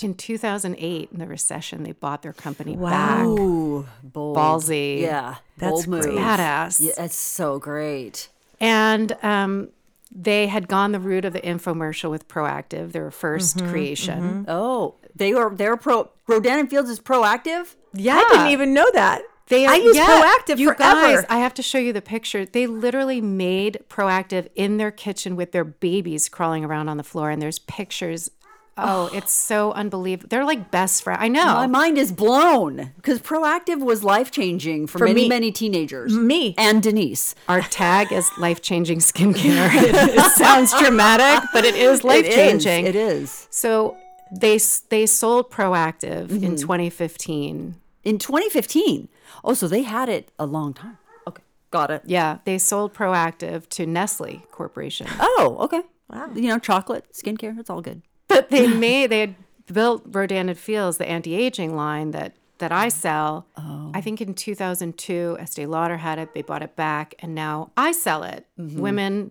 In 0.00 0.14
2008, 0.14 1.08
in 1.12 1.18
the 1.18 1.26
recession, 1.26 1.82
they 1.82 1.92
bought 1.92 2.22
their 2.22 2.32
company 2.32 2.76
back. 2.76 3.24
Wow. 3.26 3.86
bold. 4.02 4.36
Ballsy. 4.36 5.00
Yeah. 5.00 5.36
That's 5.56 5.86
bold 5.86 6.02
great. 6.04 6.16
Badass. 6.16 6.80
Yeah, 6.80 6.92
that's 6.96 7.16
so 7.16 7.58
great. 7.58 8.28
And 8.60 9.16
um, 9.22 9.70
they 10.10 10.46
had 10.46 10.68
gone 10.68 10.92
the 10.92 11.00
route 11.00 11.24
of 11.24 11.32
the 11.32 11.40
infomercial 11.40 12.10
with 12.10 12.28
Proactiv, 12.28 12.92
their 12.92 13.10
1st 13.10 13.68
creation. 13.70 14.44
Oh, 14.48 14.94
they 15.14 15.34
were 15.34 15.54
they're 15.54 15.76
pro. 15.76 16.10
Rodan 16.26 16.60
and 16.60 16.70
Fields 16.70 16.90
is 16.90 17.00
proactive. 17.00 17.74
Yeah. 17.92 18.16
I 18.16 18.28
didn't 18.30 18.52
even 18.52 18.74
know 18.74 18.88
that. 18.94 19.22
They 19.48 19.66
are, 19.66 19.72
I 19.72 19.76
use 19.76 19.96
yeah, 19.96 20.06
Proactiv 20.06 20.58
you 20.58 20.74
forever. 20.74 21.16
Guys, 21.16 21.24
I 21.30 21.38
have 21.38 21.54
to 21.54 21.62
show 21.62 21.78
you 21.78 21.92
the 21.92 22.02
picture. 22.02 22.44
They 22.44 22.66
literally 22.66 23.20
made 23.20 23.78
Proactiv 23.88 24.48
in 24.54 24.76
their 24.76 24.90
kitchen 24.90 25.36
with 25.36 25.52
their 25.52 25.64
babies 25.64 26.28
crawling 26.28 26.64
around 26.64 26.88
on 26.88 26.98
the 26.98 27.02
floor, 27.02 27.30
and 27.30 27.40
there's 27.40 27.58
pictures. 27.58 28.30
Oh, 28.76 29.08
it's 29.14 29.32
so 29.32 29.72
unbelievable. 29.72 30.28
They're 30.28 30.44
like 30.44 30.70
best 30.70 31.02
friends. 31.02 31.20
I 31.22 31.28
know. 31.28 31.46
My 31.46 31.66
mind 31.66 31.96
is 31.96 32.12
blown 32.12 32.92
because 32.96 33.20
proactive 33.20 33.80
was 33.80 34.04
life 34.04 34.30
changing 34.30 34.86
for, 34.86 34.98
many 34.98 35.22
me. 35.22 35.28
many 35.30 35.50
teenagers. 35.50 36.12
Me. 36.12 36.54
and 36.58 36.82
Denise. 36.82 37.34
Our 37.48 37.62
tag 37.62 38.12
is 38.12 38.30
life 38.38 38.60
changing 38.60 38.98
skincare. 38.98 39.70
it 39.72 40.32
sounds 40.32 40.78
dramatic, 40.78 41.48
but 41.54 41.64
it 41.64 41.74
is 41.74 42.04
life 42.04 42.26
changing. 42.26 42.84
It 42.86 42.94
is. 42.94 43.48
So 43.50 43.96
they 44.32 44.58
they 44.88 45.06
sold 45.06 45.50
Proactiv 45.50 46.26
Mm-hmm. 46.28 46.44
in 46.44 46.56
2015. 46.56 47.74
In 48.04 48.18
2015. 48.18 49.08
Oh, 49.44 49.54
so 49.54 49.68
they 49.68 49.82
had 49.82 50.08
it 50.08 50.30
a 50.38 50.46
long 50.46 50.72
time. 50.74 50.98
Okay, 51.26 51.42
got 51.70 51.90
it. 51.90 52.02
Yeah, 52.06 52.38
they 52.44 52.58
sold 52.58 52.94
Proactiv 52.94 53.68
to 53.70 53.86
Nestle 53.86 54.42
Corporation. 54.50 55.06
Oh, 55.20 55.56
okay. 55.60 55.82
Wow. 56.10 56.30
You 56.34 56.48
know, 56.48 56.58
chocolate, 56.58 57.04
skincare, 57.12 57.58
it's 57.58 57.70
all 57.70 57.82
good. 57.82 58.02
But 58.28 58.50
they 58.50 58.66
made 58.86 59.10
they 59.10 59.20
had 59.20 59.34
built 59.72 60.02
Rodan 60.06 60.48
and 60.48 60.58
Fields, 60.58 60.96
the 60.98 61.08
anti-aging 61.08 61.74
line 61.76 62.10
that 62.12 62.34
that 62.58 62.72
I 62.72 62.88
sell. 62.88 63.46
Oh. 63.56 63.90
I 63.94 64.00
think 64.00 64.20
in 64.20 64.34
2002, 64.34 65.36
Estee 65.40 65.66
Lauder 65.66 65.96
had 65.98 66.18
it. 66.18 66.34
They 66.34 66.42
bought 66.42 66.62
it 66.62 66.74
back, 66.76 67.14
and 67.20 67.34
now 67.34 67.70
I 67.76 67.92
sell 67.92 68.22
it. 68.24 68.46
Mm-hmm. 68.58 68.80
Women 68.80 69.30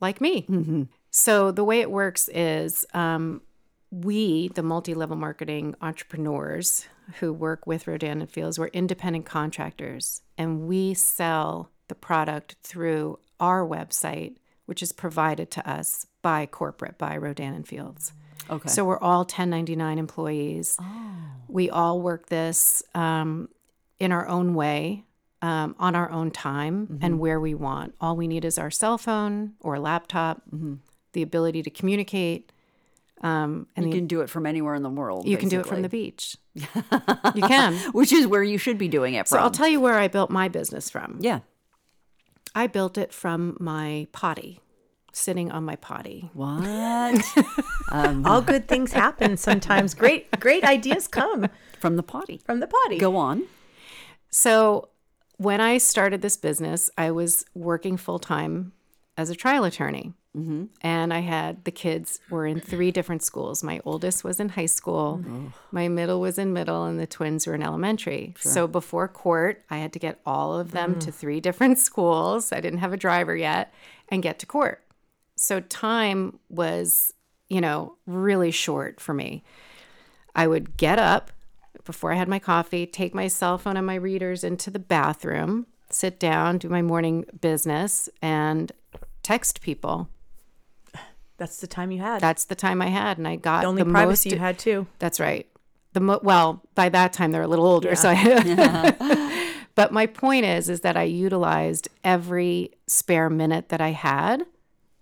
like 0.00 0.20
me. 0.20 0.46
So 1.10 1.50
the 1.52 1.64
way 1.64 1.80
it 1.80 1.90
works 1.90 2.28
is 2.28 2.86
um, 2.94 3.40
we, 3.90 4.48
the 4.48 4.62
multi-level 4.62 5.16
marketing 5.16 5.74
entrepreneurs 5.80 6.86
who 7.18 7.32
work 7.32 7.66
with 7.66 7.86
Rodan 7.86 8.20
and 8.20 8.30
Fields, 8.30 8.58
we're 8.58 8.68
independent 8.68 9.26
contractors, 9.26 10.22
and 10.38 10.66
we 10.66 10.94
sell 10.94 11.70
the 11.88 11.94
product 11.94 12.56
through 12.62 13.18
our 13.40 13.66
website, 13.66 14.36
which 14.66 14.82
is 14.82 14.92
provided 14.92 15.50
to 15.50 15.68
us 15.68 16.06
by 16.22 16.46
corporate 16.46 16.98
by 16.98 17.16
Rodan 17.16 17.54
and 17.54 17.66
Fields. 17.66 18.12
Okay. 18.48 18.68
So 18.68 18.84
we're 18.84 18.98
all 18.98 19.20
1099 19.20 19.98
employees. 19.98 20.76
Oh. 20.80 21.12
We 21.48 21.68
all 21.68 22.00
work 22.00 22.26
this 22.26 22.82
um, 22.94 23.48
in 23.98 24.12
our 24.12 24.28
own 24.28 24.54
way, 24.54 25.04
um, 25.42 25.74
on 25.78 25.96
our 25.96 26.10
own 26.10 26.30
time, 26.30 26.98
and 27.02 27.18
where 27.18 27.40
we 27.40 27.54
want. 27.54 27.94
All 28.00 28.14
we 28.14 28.28
need 28.28 28.44
is 28.44 28.58
our 28.58 28.70
cell 28.70 28.98
phone 28.98 29.54
or 29.60 29.78
laptop, 29.78 30.42
the 31.12 31.22
ability 31.22 31.62
to 31.62 31.70
communicate, 31.70 32.52
um, 33.22 33.66
and 33.76 33.86
you 33.86 33.92
the, 33.92 33.98
can 33.98 34.06
do 34.06 34.20
it 34.22 34.30
from 34.30 34.46
anywhere 34.46 34.74
in 34.74 34.82
the 34.82 34.90
world. 34.90 35.26
you 35.26 35.36
can 35.36 35.48
do 35.48 35.60
it 35.60 35.66
from 35.66 35.82
the 35.82 35.88
beach. 35.88 36.36
you 36.54 37.42
can. 37.42 37.74
Which 37.92 38.12
is 38.12 38.26
where 38.26 38.42
you 38.42 38.56
should 38.58 38.78
be 38.78 38.88
doing 38.88 39.14
it 39.14 39.28
So 39.28 39.36
from. 39.36 39.44
I'll 39.44 39.50
tell 39.50 39.68
you 39.68 39.80
where 39.80 39.98
I 39.98 40.08
built 40.08 40.30
my 40.30 40.48
business 40.48 40.88
from. 40.90 41.18
yeah. 41.20 41.40
I 42.54 42.66
built 42.66 42.98
it 42.98 43.12
from 43.12 43.56
my 43.60 44.08
potty, 44.10 44.58
sitting 45.12 45.52
on 45.52 45.62
my 45.64 45.76
potty. 45.76 46.30
What? 46.34 47.22
All 47.92 48.42
good 48.42 48.66
things 48.66 48.92
happen 48.92 49.36
sometimes. 49.36 49.94
Great, 49.94 50.28
great 50.40 50.64
ideas 50.64 51.06
come 51.06 51.46
from 51.78 51.94
the 51.96 52.02
potty. 52.02 52.40
from 52.44 52.58
the 52.58 52.66
potty. 52.66 52.98
Go 52.98 53.14
on. 53.16 53.44
So 54.30 54.88
when 55.36 55.60
I 55.60 55.78
started 55.78 56.22
this 56.22 56.36
business, 56.36 56.90
I 56.98 57.12
was 57.12 57.44
working 57.54 57.96
full 57.96 58.18
time 58.18 58.72
as 59.16 59.30
a 59.30 59.36
trial 59.36 59.62
attorney. 59.64 60.12
Mm-hmm. 60.36 60.66
And 60.82 61.12
I 61.12 61.20
had 61.20 61.64
the 61.64 61.72
kids 61.72 62.20
were 62.30 62.46
in 62.46 62.60
three 62.60 62.92
different 62.92 63.22
schools. 63.22 63.64
My 63.64 63.80
oldest 63.84 64.22
was 64.22 64.38
in 64.38 64.50
high 64.50 64.66
school, 64.66 65.24
my 65.72 65.88
middle 65.88 66.20
was 66.20 66.38
in 66.38 66.52
middle, 66.52 66.84
and 66.84 67.00
the 67.00 67.06
twins 67.06 67.46
were 67.46 67.54
in 67.54 67.62
elementary. 67.62 68.34
So 68.38 68.68
before 68.68 69.08
court, 69.08 69.64
I 69.70 69.78
had 69.78 69.92
to 69.94 69.98
get 69.98 70.20
all 70.24 70.58
of 70.58 70.70
them 70.70 71.00
to 71.00 71.10
mm. 71.10 71.14
three 71.14 71.40
different 71.40 71.78
schools. 71.78 72.52
I 72.52 72.60
didn't 72.60 72.78
have 72.78 72.92
a 72.92 72.96
driver 72.96 73.34
yet 73.34 73.74
and 74.08 74.22
get 74.22 74.38
to 74.38 74.46
court. 74.46 74.84
So 75.34 75.60
time 75.60 76.38
was, 76.48 77.12
you 77.48 77.60
know, 77.60 77.96
really 78.06 78.52
short 78.52 79.00
for 79.00 79.14
me. 79.14 79.42
I 80.36 80.46
would 80.46 80.76
get 80.76 80.98
up 81.00 81.32
before 81.84 82.12
I 82.12 82.16
had 82.16 82.28
my 82.28 82.38
coffee, 82.38 82.86
take 82.86 83.14
my 83.14 83.26
cell 83.26 83.58
phone 83.58 83.76
and 83.76 83.86
my 83.86 83.96
readers 83.96 84.44
into 84.44 84.70
the 84.70 84.78
bathroom, 84.78 85.66
sit 85.88 86.20
down, 86.20 86.58
do 86.58 86.68
my 86.68 86.82
morning 86.82 87.24
business, 87.40 88.08
and 88.22 88.70
text 89.22 89.60
people. 89.60 90.08
That's 91.40 91.56
the 91.56 91.66
time 91.66 91.90
you 91.90 92.00
had. 92.00 92.20
That's 92.20 92.44
the 92.44 92.54
time 92.54 92.82
I 92.82 92.88
had, 92.88 93.16
and 93.16 93.26
I 93.26 93.36
got 93.36 93.62
the 93.62 93.68
only 93.68 93.82
the 93.82 93.90
privacy 93.90 94.28
most. 94.28 94.34
you 94.34 94.38
had 94.38 94.58
too. 94.58 94.86
That's 94.98 95.18
right. 95.18 95.46
The 95.94 96.00
mo- 96.00 96.20
well, 96.22 96.62
by 96.74 96.90
that 96.90 97.14
time 97.14 97.32
they're 97.32 97.40
a 97.40 97.48
little 97.48 97.64
older, 97.64 97.96
so 97.96 98.10
I. 98.10 98.12
yeah. 98.44 99.54
but 99.74 99.90
my 99.90 100.04
point 100.04 100.44
is, 100.44 100.68
is 100.68 100.82
that 100.82 100.98
I 100.98 101.04
utilized 101.04 101.88
every 102.04 102.72
spare 102.86 103.30
minute 103.30 103.70
that 103.70 103.80
I 103.80 103.92
had 103.92 104.44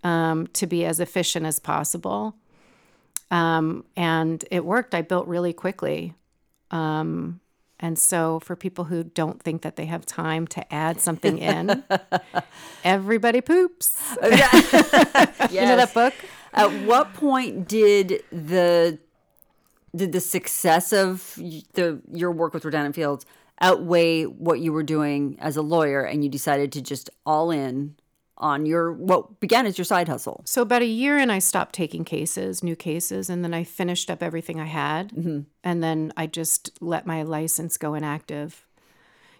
um, 0.05 0.47
to 0.53 0.65
be 0.65 0.85
as 0.85 1.01
efficient 1.01 1.45
as 1.45 1.59
possible, 1.59 2.37
um, 3.29 3.83
and 3.97 4.45
it 4.49 4.63
worked. 4.63 4.95
I 4.95 5.01
built 5.01 5.27
really 5.27 5.51
quickly. 5.51 6.13
Um, 6.71 7.41
and 7.79 7.97
so, 7.97 8.39
for 8.41 8.55
people 8.55 8.85
who 8.85 9.03
don't 9.03 9.41
think 9.41 9.61
that 9.61 9.77
they 9.77 9.85
have 9.85 10.05
time 10.05 10.47
to 10.47 10.73
add 10.73 10.99
something 10.99 11.37
in, 11.37 11.83
everybody 12.83 13.39
poops. 13.39 13.97
Oh, 14.21 14.27
you 15.49 15.61
know 15.61 15.77
that 15.77 15.91
book? 15.93 16.13
At 16.53 16.71
what 16.85 17.13
point 17.13 17.67
did 17.67 18.23
the 18.31 18.99
did 19.95 20.11
the 20.11 20.19
success 20.19 20.91
of 20.91 21.35
the 21.73 22.01
your 22.11 22.31
work 22.31 22.53
with 22.53 22.65
Rodan 22.65 22.85
and 22.85 22.95
Fields 22.95 23.25
outweigh 23.61 24.23
what 24.23 24.59
you 24.59 24.73
were 24.73 24.83
doing 24.83 25.37
as 25.39 25.55
a 25.55 25.61
lawyer, 25.61 26.01
and 26.01 26.23
you 26.23 26.29
decided 26.29 26.73
to 26.73 26.81
just 26.81 27.09
all 27.25 27.49
in 27.49 27.95
on 28.39 28.65
your 28.65 28.93
what 28.93 29.39
began 29.39 29.65
as 29.65 29.77
your 29.77 29.85
side 29.85 30.07
hustle? 30.07 30.41
So 30.45 30.61
about 30.61 30.81
a 30.81 30.85
year 30.85 31.17
in, 31.17 31.29
I 31.29 31.39
stopped 31.39 31.73
taking 31.73 32.05
cases, 32.05 32.63
new 32.63 32.75
cases, 32.75 33.29
and 33.29 33.43
then 33.43 33.53
I 33.53 33.63
finished 33.63 34.09
up 34.09 34.23
everything 34.23 34.59
I 34.59 34.65
had, 34.65 35.11
mm-hmm. 35.11 35.41
and 35.63 35.83
then 35.83 36.13
I 36.15 36.27
just 36.27 36.77
let 36.81 37.05
my 37.05 37.23
license 37.23 37.77
go 37.77 37.93
inactive. 37.93 38.65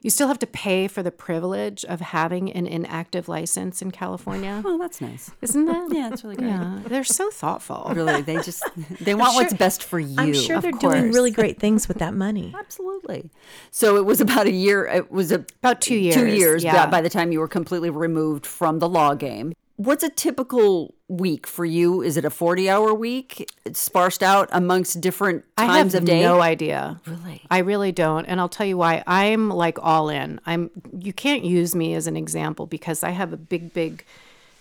You 0.01 0.09
still 0.09 0.27
have 0.29 0.39
to 0.39 0.47
pay 0.47 0.87
for 0.87 1.03
the 1.03 1.11
privilege 1.11 1.83
of 1.85 1.99
having 1.99 2.51
an 2.51 2.65
inactive 2.67 3.27
license 3.27 3.81
in 3.81 3.91
California, 3.91 4.61
Oh, 4.65 4.77
that's 4.77 5.01
nice. 5.01 5.31
isn't 5.41 5.65
that? 5.65 5.89
Yeah, 5.93 6.09
that's 6.09 6.23
really 6.23 6.35
great. 6.37 6.47
Yeah, 6.49 6.79
they're 6.85 7.03
so 7.03 7.29
thoughtful. 7.29 7.91
Really, 7.93 8.21
they 8.21 8.35
just 8.41 8.63
they 9.01 9.13
want 9.15 9.35
what's 9.35 9.53
best 9.53 9.83
for 9.83 9.99
you. 9.99 10.15
I'm 10.17 10.33
sure 10.33 10.61
they're 10.61 10.71
doing 10.71 11.11
really 11.11 11.31
great 11.31 11.59
things 11.59 11.87
with 11.87 11.97
that 11.97 12.13
money. 12.13 12.53
Absolutely. 12.59 13.29
So 13.71 13.97
it 13.97 14.05
was 14.05 14.21
about 14.21 14.45
a 14.47 14.51
year. 14.51 14.85
It 14.85 15.11
was 15.11 15.31
a, 15.31 15.45
About 15.61 15.81
two 15.81 15.95
years. 15.95 16.15
Two 16.15 16.27
years. 16.27 16.63
yeah. 16.63 16.85
By 16.85 17.01
the 17.01 17.09
time 17.09 17.31
you 17.31 17.39
were 17.39 17.47
completely 17.47 17.89
removed 17.89 18.45
from 18.45 18.79
the 18.79 18.87
law 18.87 19.13
game. 19.15 19.53
What's 19.79 20.03
a 20.03 20.09
typical 20.09 20.93
week 21.07 21.47
for 21.47 21.63
you? 21.63 22.01
Is 22.01 22.17
it 22.17 22.25
a 22.25 22.29
forty-hour 22.29 22.93
week, 22.93 23.49
It's 23.63 23.79
sparsed 23.79 24.21
out 24.21 24.49
amongst 24.51 24.99
different 24.99 25.45
times 25.55 25.95
of 25.95 26.03
day? 26.03 26.19
I 26.19 26.23
have 26.23 26.35
no 26.35 26.41
idea. 26.41 26.99
Really? 27.05 27.43
I 27.49 27.59
really 27.59 27.93
don't. 27.93 28.25
And 28.25 28.41
I'll 28.41 28.49
tell 28.49 28.67
you 28.67 28.75
why. 28.75 29.05
I'm 29.07 29.47
like 29.47 29.79
all 29.81 30.09
in. 30.09 30.41
I'm 30.45 30.69
you 30.99 31.13
can't 31.13 31.45
use 31.45 31.75
me 31.75 31.93
as 31.93 32.07
an 32.07 32.17
example 32.17 32.65
because 32.65 33.03
I 33.03 33.11
have 33.11 33.31
a 33.31 33.37
big, 33.37 33.73
big 33.73 34.03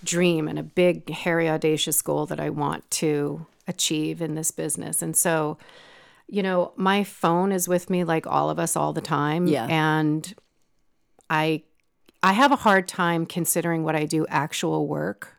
dream 0.05 0.47
and 0.47 0.57
a 0.57 0.63
big, 0.63 1.11
hairy, 1.11 1.49
audacious 1.51 2.01
goal 2.01 2.27
that 2.27 2.39
I 2.39 2.51
want 2.51 2.89
to 2.93 3.45
achieve 3.67 4.23
in 4.23 4.37
this 4.37 4.53
business. 4.53 5.03
And 5.03 5.17
so, 5.17 5.59
you 6.29 6.45
know, 6.45 6.71
my 6.77 7.03
phone 7.03 7.51
is 7.51 7.67
with 7.67 7.91
me 7.91 8.05
like 8.05 8.29
all 8.29 8.51
of 8.51 8.61
us 8.61 8.77
all 8.77 8.93
the 8.93 9.01
time. 9.01 9.49
Yeah. 9.49 9.67
And 9.67 10.33
I 11.29 11.65
I 12.23 12.33
have 12.33 12.53
a 12.53 12.57
hard 12.57 12.89
time 12.89 13.27
considering 13.27 13.85
what 13.85 13.95
I 13.97 14.05
do 14.05 14.27
actual 14.29 14.87
work. 14.87 15.35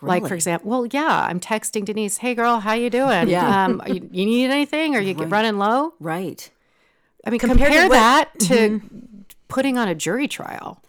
Like 0.00 0.28
for 0.28 0.34
example, 0.34 0.70
well, 0.70 0.86
yeah, 0.86 1.26
I'm 1.28 1.40
texting 1.40 1.84
Denise, 1.84 2.18
"Hey 2.18 2.34
girl, 2.36 2.60
how 2.60 2.74
you 2.74 2.88
doing? 2.88 3.28
Yeah. 3.28 3.64
um, 3.64 3.82
you, 3.88 4.08
you 4.12 4.26
need 4.26 4.48
anything? 4.48 4.94
Are 4.94 5.00
you 5.00 5.12
get 5.14 5.28
running 5.28 5.58
low?" 5.58 5.94
Right. 5.98 6.48
I 7.26 7.30
mean, 7.30 7.40
Compared 7.40 7.58
compare 7.72 7.82
to 7.82 7.88
what- 7.88 7.94
that 7.94 8.38
to 8.40 8.80
putting 9.48 9.76
on 9.76 9.88
a 9.88 9.96
jury 9.96 10.28
trial 10.28 10.80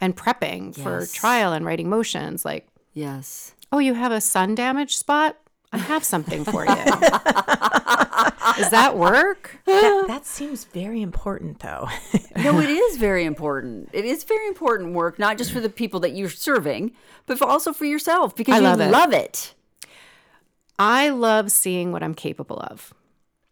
and 0.00 0.16
prepping 0.16 0.74
for 0.74 1.04
trial 1.06 1.52
and 1.52 1.66
writing 1.66 1.90
motions. 1.90 2.44
Like, 2.46 2.66
Yes. 2.94 3.52
oh, 3.72 3.78
you 3.78 3.92
have 3.92 4.12
a 4.12 4.20
sun 4.22 4.54
damage 4.54 4.96
spot? 4.96 5.36
I 5.72 5.78
have 5.78 6.02
something 6.04 6.44
for 6.44 6.64
you. 6.64 6.74
Does 8.54 8.70
that 8.70 8.96
work? 8.96 9.58
that, 9.64 10.04
that 10.08 10.26
seems 10.26 10.64
very 10.64 11.02
important, 11.02 11.60
though. 11.60 11.88
No, 12.36 12.60
it 12.60 12.68
is 12.68 12.98
very 12.98 13.24
important. 13.24 13.88
It 13.94 14.04
is 14.04 14.22
very 14.22 14.46
important 14.46 14.92
work, 14.92 15.18
not 15.18 15.38
just 15.38 15.52
for 15.52 15.58
the 15.60 15.70
people 15.70 16.00
that 16.00 16.10
you're 16.10 16.28
serving, 16.28 16.92
but 17.24 17.38
for 17.38 17.46
also 17.46 17.72
for 17.72 17.86
yourself 17.86 18.36
because 18.36 18.56
I 18.56 18.58
you 18.58 18.62
love 18.64 18.80
it. 18.80 18.90
love 18.90 19.12
it. 19.14 19.54
I 20.78 21.08
love 21.08 21.50
seeing 21.50 21.92
what 21.92 22.02
I'm 22.02 22.14
capable 22.14 22.58
of. 22.60 22.92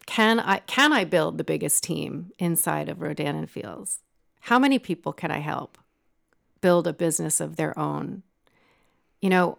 Can 0.07 0.39
I 0.39 0.59
can 0.59 0.93
I 0.93 1.05
build 1.05 1.39
the 1.39 1.45
biggest 1.45 1.83
team 1.83 2.33
inside 2.39 2.91
of 2.91 3.01
Rodan 3.01 3.37
and 3.37 3.49
Fields? 3.51 4.01
How 4.43 4.59
many 4.59 4.79
people 4.79 5.15
can 5.15 5.31
I 5.31 5.39
help 5.39 5.79
build 6.61 6.87
a 6.87 6.93
business 6.93 7.41
of 7.41 7.57
their 7.57 7.77
own? 7.79 8.23
You 9.23 9.31
know, 9.31 9.59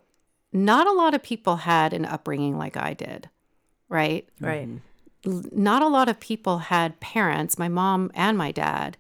not 0.54 0.86
a 0.86 0.92
lot 0.92 1.16
of 1.16 1.24
people 1.24 1.56
had 1.58 1.94
an 1.94 2.06
upbringing 2.06 2.60
like 2.60 2.78
I 2.78 2.94
did, 2.94 3.30
right? 3.90 4.30
right. 4.40 4.68
Mm-hmm. 4.68 4.78
Not 5.26 5.82
a 5.82 5.88
lot 5.88 6.10
of 6.10 6.20
people 6.20 6.60
had 6.60 7.00
parents, 7.00 7.58
my 7.58 7.68
mom 7.68 8.12
and 8.14 8.38
my 8.38 8.52
dad, 8.52 8.98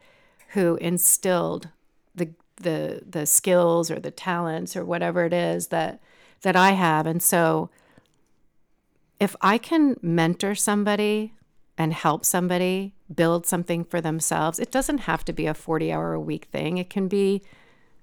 who 0.49 0.75
instilled 0.77 1.69
the 2.13 2.29
the 2.57 3.03
the 3.07 3.25
skills 3.25 3.91
or 3.91 3.99
the 3.99 4.11
talents 4.11 4.75
or 4.75 4.85
whatever 4.85 5.25
it 5.25 5.33
is 5.33 5.67
that 5.67 5.99
that 6.41 6.55
I 6.55 6.71
have. 6.71 7.05
And 7.05 7.21
so 7.21 7.69
if 9.19 9.35
I 9.41 9.57
can 9.57 9.97
mentor 10.01 10.55
somebody 10.55 11.33
and 11.77 11.93
help 11.93 12.25
somebody 12.25 12.93
build 13.13 13.45
something 13.45 13.83
for 13.83 14.01
themselves, 14.01 14.59
it 14.59 14.71
doesn't 14.71 14.99
have 14.99 15.25
to 15.25 15.33
be 15.33 15.45
a 15.45 15.53
40 15.53 15.91
hour 15.91 16.13
a 16.13 16.19
week 16.19 16.45
thing. 16.45 16.77
It 16.77 16.89
can 16.89 17.07
be 17.07 17.41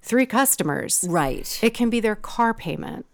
three 0.01 0.25
customers. 0.25 1.05
Right. 1.07 1.59
It 1.63 1.73
can 1.73 1.89
be 1.89 1.99
their 1.99 2.15
car 2.15 2.53
payment. 2.53 3.05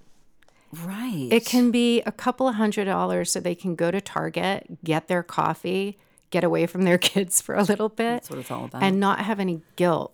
Right. 0.83 1.27
It 1.31 1.45
can 1.45 1.71
be 1.71 2.01
a 2.01 2.11
couple 2.11 2.47
of 2.47 2.55
hundred 2.55 2.85
dollars 2.85 3.31
so 3.31 3.39
they 3.39 3.55
can 3.55 3.75
go 3.75 3.91
to 3.91 4.01
Target, 4.01 4.83
get 4.83 5.07
their 5.07 5.23
coffee, 5.23 5.97
get 6.29 6.43
away 6.43 6.65
from 6.65 6.83
their 6.83 6.97
kids 7.09 7.41
for 7.41 7.55
a 7.55 7.63
little 7.63 7.89
bit. 7.89 8.23
That's 8.23 8.29
what 8.29 8.39
it's 8.39 8.51
all 8.51 8.65
about. 8.65 8.83
And 8.83 8.99
not 8.99 9.19
have 9.19 9.39
any 9.39 9.61
guilt. 9.75 10.13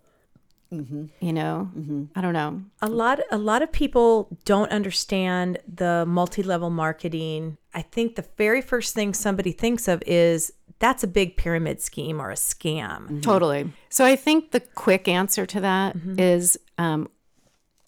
Mm-hmm. 0.74 1.06
You 1.20 1.34
know, 1.34 1.70
I 2.16 2.22
don't 2.22 2.34
know. 2.34 2.62
A 2.82 2.90
lot 2.90 3.20
a 3.32 3.38
lot 3.38 3.62
of 3.62 3.72
people 3.72 4.28
don't 4.46 4.72
understand 4.72 5.60
the 5.74 6.06
multi-level 6.08 6.70
marketing. 6.70 7.58
I 7.74 7.82
think 7.84 8.16
the 8.16 8.26
very 8.38 8.62
first 8.62 8.96
thing 8.96 9.14
somebody 9.14 9.52
thinks 9.52 9.88
of 9.88 10.02
is 10.06 10.52
that's 10.80 11.04
a 11.04 11.08
big 11.08 11.38
pyramid 11.38 11.82
scheme 11.82 12.20
or 12.20 12.32
a 12.32 12.36
scam. 12.36 13.22
Totally. 13.22 13.72
So 13.90 14.04
I 14.04 14.16
think 14.16 14.52
the 14.52 14.60
quick 14.60 15.08
answer 15.08 15.46
to 15.46 15.62
that 15.62 15.96
is 16.18 16.58
um, 16.78 17.10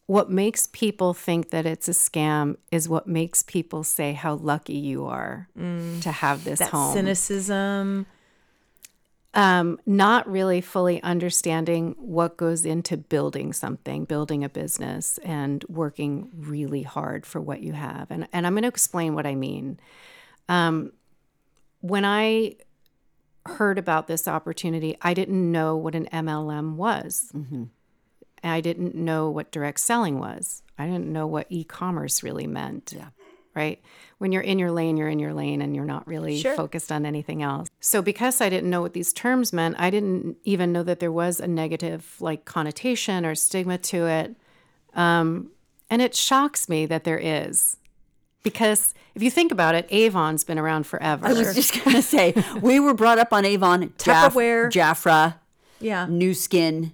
what 0.08 0.30
makes 0.32 0.68
people 0.72 1.14
think 1.14 1.50
that 1.52 1.66
it's 1.66 1.88
a 1.88 1.92
scam 1.92 2.56
is 2.72 2.88
what 2.90 3.08
makes 3.08 3.44
people 3.44 3.84
say 3.84 4.14
how 4.14 4.34
lucky 4.36 4.74
you 4.78 5.06
are 5.06 5.48
to 5.56 6.12
have 6.12 6.44
this 6.44 6.60
That 6.60 6.70
home. 6.70 6.94
cynicism. 6.94 8.06
um, 9.34 9.80
not 9.86 10.28
really 10.30 10.62
fully 10.62 11.04
understanding 11.04 11.94
what 12.00 12.38
goes 12.38 12.66
into 12.66 12.98
building 12.98 13.54
something, 13.54 14.06
building 14.06 14.44
a 14.44 14.50
business, 14.50 15.18
and 15.20 15.64
working 15.68 16.30
really 16.36 16.82
hard 16.84 17.26
for 17.26 17.40
what 17.40 17.62
you 17.62 17.74
have. 17.74 18.10
And 18.10 18.28
and 18.34 18.48
I'm 18.48 18.54
going 18.54 18.64
to 18.64 18.70
explain 18.70 19.14
what 19.14 19.28
I 19.28 19.36
mean. 19.36 19.80
Um, 20.50 20.94
when 21.82 22.04
I 22.06 22.56
heard 23.46 23.78
about 23.78 24.08
this 24.08 24.28
opportunity, 24.28 24.98
I 25.02 25.14
didn't 25.14 25.52
know 25.52 25.76
what 25.78 25.94
an 25.96 26.08
MLM 26.12 26.76
was. 26.76 27.30
And 27.34 27.70
I 28.48 28.62
didn't 28.62 28.96
know 28.96 29.30
what 29.30 29.52
direct 29.52 29.80
selling 29.80 30.20
was. 30.20 30.62
I 30.78 30.86
didn't 30.86 31.08
know 31.12 31.26
what 31.28 31.48
e-commerce 31.50 32.22
really 32.24 32.48
meant. 32.48 32.94
Yeah. 32.96 33.10
Right? 33.56 33.82
When 34.20 34.32
you're 34.32 34.44
in 34.44 34.60
your 34.60 34.72
lane, 34.72 34.98
you're 34.98 35.10
in 35.10 35.18
your 35.20 35.34
lane 35.34 35.62
and 35.64 35.76
you're 35.76 35.86
not 35.86 36.08
really 36.08 36.40
Sure. 36.40 36.56
focused 36.56 36.92
on 36.92 37.06
anything 37.06 37.42
else. 37.42 37.68
So 37.80 38.02
because 38.04 38.40
I 38.42 38.50
didn't 38.50 38.70
know 38.70 38.82
what 38.82 38.94
these 38.94 39.12
terms 39.14 39.52
meant, 39.52 39.76
I 39.80 39.90
didn't 39.90 40.38
even 40.44 40.72
know 40.72 40.84
that 40.84 41.00
there 41.00 41.12
was 41.12 41.40
a 41.40 41.48
negative 41.48 42.16
like 42.20 42.46
connotation 42.46 43.26
or 43.26 43.34
stigma 43.34 43.78
to 43.80 44.06
it. 44.06 44.36
Um, 44.94 45.52
and 45.90 46.02
it 46.02 46.16
shocks 46.16 46.70
me 46.70 46.86
that 46.86 47.04
there 47.04 47.18
is. 47.18 47.78
Because 48.44 48.94
if 49.16 49.24
you 49.24 49.32
think 49.32 49.52
about 49.52 49.74
it, 49.76 49.88
Avon's 49.90 50.44
been 50.44 50.60
around 50.60 50.86
forever. 50.86 51.26
I 51.26 51.34
was 51.34 51.54
just 51.56 51.84
gonna 51.84 52.02
say 52.04 52.34
we 52.62 52.80
were 52.80 52.94
brought 52.94 53.18
up 53.20 53.34
on 53.34 53.44
Avon, 53.46 53.94
Jaff- 53.98 54.34
Tupperware. 54.34 54.72
Jafra, 54.72 55.36
Yeah. 55.80 56.06
Nu 56.10 56.34
Skin, 56.34 56.92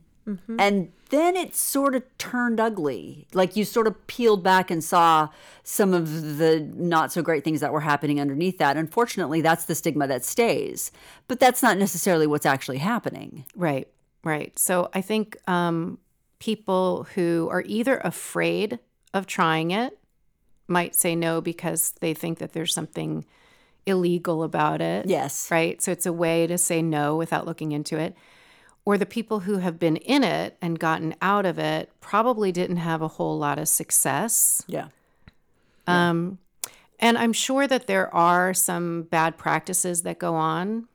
and 0.57 0.91
then 1.13 1.35
it 1.35 1.55
sort 1.55 1.93
of 1.93 2.03
turned 2.17 2.59
ugly. 2.59 3.27
Like 3.33 3.55
you 3.55 3.65
sort 3.65 3.85
of 3.85 4.07
peeled 4.07 4.43
back 4.43 4.71
and 4.71 4.83
saw 4.83 5.29
some 5.61 5.93
of 5.93 6.39
the 6.39 6.67
not 6.75 7.11
so 7.11 7.21
great 7.21 7.43
things 7.43 7.61
that 7.61 7.71
were 7.71 7.81
happening 7.81 8.19
underneath 8.19 8.57
that. 8.57 8.77
Unfortunately, 8.77 9.39
that's 9.39 9.65
the 9.65 9.75
stigma 9.75 10.07
that 10.07 10.25
stays, 10.25 10.91
but 11.27 11.39
that's 11.39 11.61
not 11.61 11.77
necessarily 11.77 12.25
what's 12.25 12.47
actually 12.47 12.79
happening. 12.79 13.45
Right, 13.55 13.87
right. 14.23 14.57
So 14.57 14.89
I 14.95 15.01
think 15.01 15.37
um, 15.47 15.99
people 16.39 17.03
who 17.13 17.47
are 17.51 17.63
either 17.67 17.97
afraid 17.97 18.79
of 19.13 19.27
trying 19.27 19.69
it 19.69 19.99
might 20.67 20.95
say 20.95 21.15
no 21.15 21.41
because 21.41 21.91
they 22.01 22.15
think 22.15 22.39
that 22.39 22.53
there's 22.53 22.73
something 22.73 23.23
illegal 23.85 24.41
about 24.41 24.81
it. 24.81 25.05
Yes. 25.05 25.51
Right. 25.51 25.79
So 25.79 25.91
it's 25.91 26.07
a 26.07 26.13
way 26.13 26.47
to 26.47 26.57
say 26.57 26.81
no 26.81 27.15
without 27.15 27.45
looking 27.45 27.71
into 27.71 27.99
it. 27.99 28.15
Or 28.85 28.97
the 28.97 29.05
people 29.05 29.41
who 29.41 29.59
have 29.59 29.79
been 29.79 29.95
in 29.97 30.23
it 30.23 30.57
and 30.61 30.77
gotten 30.77 31.15
out 31.21 31.45
of 31.45 31.57
it 31.57 31.91
probably 32.01 32.51
didn't 32.51 32.77
have 32.77 33.01
a 33.01 33.07
whole 33.07 33.37
lot 33.37 33.57
of 33.57 33.67
success. 33.69 34.63
Yeah. 34.67 34.87
Um, 35.87 36.39
And 36.99 37.17
I'm 37.17 37.33
sure 37.33 37.67
that 37.67 37.87
there 37.87 38.13
are 38.13 38.53
some 38.53 39.03
bad 39.03 39.37
practices 39.37 40.03
that 40.03 40.19
go 40.19 40.35
on 40.35 40.87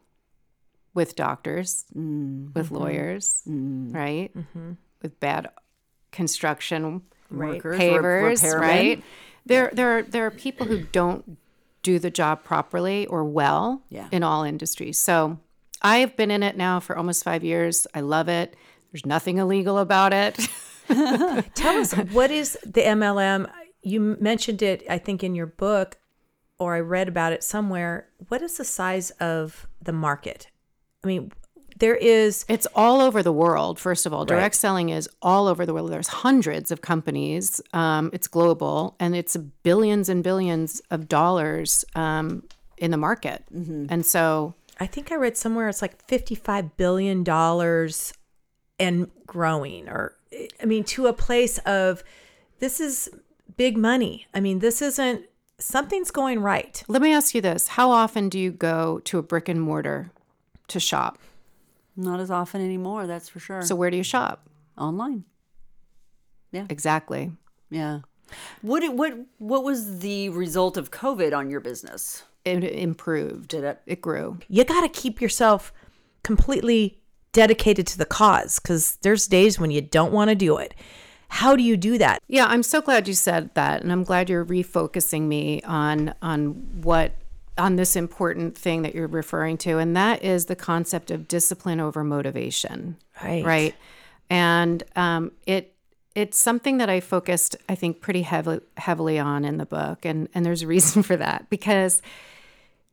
with 0.94 1.14
doctors, 1.14 1.84
mm-hmm. 1.94 2.48
with 2.54 2.70
lawyers, 2.70 3.42
mm-hmm. 3.48 3.92
right? 3.92 4.34
Mm-hmm. 4.34 4.72
With 5.02 5.20
bad 5.20 5.48
construction 6.10 7.02
Workers, 7.30 7.78
pavers, 7.78 8.58
right? 8.58 9.02
There, 9.44 9.70
there, 9.72 9.98
are, 9.98 10.02
there 10.02 10.24
are 10.24 10.30
people 10.30 10.66
who 10.66 10.84
don't 10.92 11.36
do 11.82 11.98
the 11.98 12.10
job 12.10 12.42
properly 12.42 13.06
or 13.06 13.22
well 13.24 13.82
Yeah. 13.90 14.08
in 14.10 14.22
all 14.22 14.44
industries. 14.44 14.98
So 14.98 15.38
I 15.82 15.98
have 15.98 16.16
been 16.16 16.30
in 16.30 16.42
it 16.42 16.56
now 16.56 16.80
for 16.80 16.96
almost 16.96 17.24
five 17.24 17.44
years. 17.44 17.86
I 17.94 18.00
love 18.00 18.28
it. 18.28 18.56
There's 18.92 19.06
nothing 19.06 19.38
illegal 19.38 19.78
about 19.78 20.12
it. 20.12 20.48
Tell 21.54 21.76
us 21.76 21.92
what 21.92 22.30
is 22.30 22.58
the 22.64 22.82
MLM? 22.82 23.50
You 23.82 24.16
mentioned 24.20 24.62
it, 24.62 24.82
I 24.88 24.98
think, 24.98 25.22
in 25.22 25.34
your 25.34 25.46
book, 25.46 25.98
or 26.58 26.74
I 26.74 26.80
read 26.80 27.08
about 27.08 27.32
it 27.32 27.44
somewhere. 27.44 28.08
What 28.28 28.42
is 28.42 28.56
the 28.56 28.64
size 28.64 29.10
of 29.12 29.68
the 29.80 29.92
market? 29.92 30.48
I 31.04 31.06
mean, 31.06 31.32
there 31.78 31.94
is 31.94 32.44
It's 32.48 32.66
all 32.74 33.00
over 33.00 33.22
the 33.22 33.32
world. 33.32 33.78
First 33.78 34.04
of 34.06 34.12
all, 34.12 34.24
direct 34.24 34.56
selling 34.56 34.88
is 34.88 35.08
all 35.22 35.46
over 35.46 35.64
the 35.64 35.72
world. 35.72 35.92
There's 35.92 36.08
hundreds 36.08 36.70
of 36.72 36.80
companies. 36.80 37.60
Um, 37.72 38.10
it's 38.12 38.26
global, 38.26 38.96
and 38.98 39.14
it's 39.14 39.36
billions 39.36 40.08
and 40.08 40.24
billions 40.24 40.80
of 40.90 41.08
dollars 41.08 41.84
um, 41.94 42.42
in 42.78 42.90
the 42.90 42.96
market. 42.96 43.44
And 43.90 44.04
so, 44.04 44.54
I 44.80 44.86
think 44.86 45.10
I 45.10 45.16
read 45.16 45.36
somewhere 45.36 45.68
it's 45.68 45.82
like 45.82 46.06
$55 46.06 46.70
billion 46.76 47.24
and 48.78 49.10
growing, 49.26 49.88
or 49.88 50.16
I 50.62 50.64
mean, 50.66 50.84
to 50.84 51.06
a 51.06 51.12
place 51.12 51.58
of 51.58 52.04
this 52.60 52.80
is 52.80 53.10
big 53.56 53.76
money. 53.76 54.26
I 54.34 54.40
mean, 54.40 54.60
this 54.60 54.80
isn't 54.80 55.24
something's 55.58 56.10
going 56.12 56.40
right. 56.40 56.82
let 56.86 57.02
me 57.02 57.12
ask 57.12 57.34
you 57.34 57.40
this: 57.40 57.68
How 57.68 57.90
often 57.90 58.28
do 58.28 58.38
you 58.38 58.52
go 58.52 59.00
to 59.00 59.18
a 59.18 59.22
brick 59.22 59.48
and 59.48 59.60
mortar 59.60 60.10
to 60.68 60.78
shop? 60.78 61.18
Not 61.96 62.20
as 62.20 62.30
often 62.30 62.60
anymore, 62.60 63.08
that's 63.08 63.28
for 63.28 63.40
sure. 63.40 63.62
So, 63.62 63.74
where 63.74 63.90
do 63.90 63.96
you 63.96 64.04
shop? 64.04 64.48
online. 64.78 65.24
Yeah. 66.52 66.66
Exactly. 66.68 67.32
Yeah. 67.70 68.00
What 68.62 68.82
what 68.94 69.14
what 69.38 69.64
was 69.64 70.00
the 70.00 70.28
result 70.30 70.76
of 70.76 70.90
COVID 70.90 71.36
on 71.36 71.50
your 71.50 71.60
business? 71.60 72.24
It 72.44 72.64
improved. 72.64 73.48
Did 73.48 73.64
it? 73.64 73.80
It 73.86 74.00
grew. 74.00 74.38
You 74.48 74.64
got 74.64 74.80
to 74.82 74.88
keep 74.88 75.20
yourself 75.20 75.72
completely 76.22 76.98
dedicated 77.32 77.86
to 77.86 77.98
the 77.98 78.06
cause 78.06 78.58
because 78.58 78.96
there's 79.02 79.26
days 79.26 79.58
when 79.58 79.70
you 79.70 79.80
don't 79.80 80.12
want 80.12 80.30
to 80.30 80.34
do 80.34 80.56
it. 80.56 80.74
How 81.28 81.56
do 81.56 81.62
you 81.62 81.76
do 81.76 81.98
that? 81.98 82.22
Yeah, 82.26 82.46
I'm 82.46 82.62
so 82.62 82.80
glad 82.80 83.06
you 83.06 83.14
said 83.14 83.54
that, 83.54 83.82
and 83.82 83.92
I'm 83.92 84.02
glad 84.02 84.30
you're 84.30 84.44
refocusing 84.44 85.22
me 85.22 85.60
on 85.62 86.14
on 86.22 86.50
what 86.82 87.12
on 87.58 87.76
this 87.76 87.96
important 87.96 88.56
thing 88.56 88.82
that 88.82 88.94
you're 88.94 89.08
referring 89.08 89.58
to, 89.58 89.78
and 89.78 89.96
that 89.96 90.24
is 90.24 90.46
the 90.46 90.56
concept 90.56 91.10
of 91.10 91.28
discipline 91.28 91.80
over 91.80 92.02
motivation. 92.02 92.96
Right. 93.22 93.44
Right. 93.44 93.74
And 94.30 94.82
um, 94.96 95.32
it 95.46 95.74
it's 96.18 96.36
something 96.36 96.78
that 96.78 96.90
I 96.90 96.98
focused, 96.98 97.54
I 97.68 97.76
think, 97.76 98.00
pretty 98.00 98.22
heavily 98.22 98.60
heavily 98.76 99.20
on 99.20 99.44
in 99.44 99.56
the 99.56 99.64
book, 99.64 100.04
and 100.04 100.28
and 100.34 100.44
there's 100.44 100.62
a 100.62 100.66
reason 100.66 101.02
for 101.08 101.16
that 101.16 101.48
because, 101.48 102.02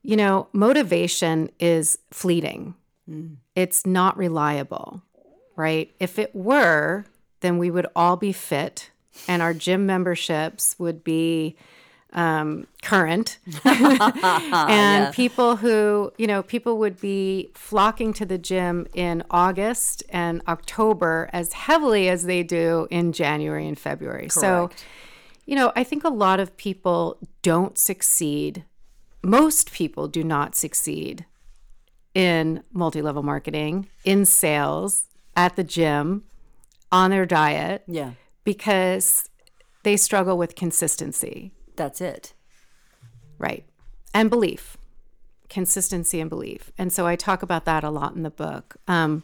you 0.04 0.16
know, 0.16 0.48
motivation 0.54 1.50
is 1.60 1.98
fleeting. 2.12 2.76
Mm. 3.10 3.38
It's 3.56 3.84
not 3.84 4.16
reliable, 4.16 5.02
right? 5.56 5.92
If 6.00 6.20
it 6.20 6.36
were, 6.36 7.06
then 7.40 7.58
we 7.58 7.72
would 7.72 7.88
all 7.96 8.16
be 8.16 8.32
fit, 8.32 8.92
and 9.28 9.42
our 9.42 9.56
gym 9.56 9.88
memberships 9.88 10.76
would 10.78 11.04
be 11.04 11.56
um, 12.16 12.66
current. 12.82 13.38
And 13.66 15.14
people 15.14 15.58
who 15.58 16.12
you 16.18 16.28
know 16.28 16.42
people 16.44 16.78
would 16.80 17.00
be 17.00 17.52
flocking 17.54 18.14
to 18.14 18.26
the 18.26 18.38
gym 18.38 18.88
in 18.94 19.24
august 19.30 20.04
and 20.10 20.42
october 20.48 21.30
as 21.34 21.54
heavily 21.54 22.10
as 22.10 22.24
they 22.24 22.42
do 22.42 22.88
in 22.90 23.12
january 23.12 23.68
and 23.68 23.78
february. 23.78 24.30
So 24.30 24.70
you 25.46 25.56
know 25.56 25.72
i 25.76 25.84
think 25.84 26.04
a 26.04 26.10
lot 26.10 26.40
of 26.40 26.56
people 26.58 27.18
don't 27.42 27.78
succeed. 27.78 28.64
Most 29.22 29.72
people 29.72 30.08
do 30.08 30.24
not 30.24 30.56
succeed 30.56 31.26
in 32.14 32.64
multi-level 32.72 33.24
marketing 33.24 33.88
in 34.04 34.26
sales 34.26 35.08
at 35.36 35.56
the 35.56 35.64
gym 35.64 36.24
on 36.92 37.12
their 37.12 37.26
diet 37.26 37.84
Yeah. 37.88 38.12
because 38.44 39.30
they 39.84 39.98
struggle 39.98 40.38
with 40.38 40.56
consistency 40.56 41.52
That's 41.76 42.02
it. 42.02 42.34
Right. 43.38 43.66
And 44.14 44.30
belief, 44.30 44.78
consistency 45.50 46.20
and 46.22 46.30
belief. 46.30 46.72
And 46.78 46.92
so 46.92 47.06
I 47.06 47.16
talk 47.16 47.44
about 47.44 47.66
that 47.66 47.84
a 47.84 47.90
lot 47.90 48.16
in 48.16 48.24
the 48.24 48.30
book. 48.30 48.78
Um, 48.88 49.24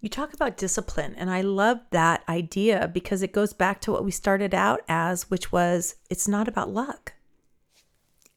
You 0.00 0.08
talk 0.08 0.34
about 0.34 0.56
discipline, 0.56 1.14
and 1.16 1.30
I 1.30 1.40
love 1.42 1.78
that 1.90 2.24
idea 2.28 2.90
because 2.92 3.22
it 3.22 3.32
goes 3.32 3.52
back 3.52 3.80
to 3.82 3.92
what 3.92 4.04
we 4.04 4.10
started 4.10 4.52
out 4.54 4.80
as, 4.88 5.30
which 5.30 5.52
was 5.52 5.94
it's 6.10 6.26
not 6.26 6.48
about 6.48 6.70
luck. 6.70 7.12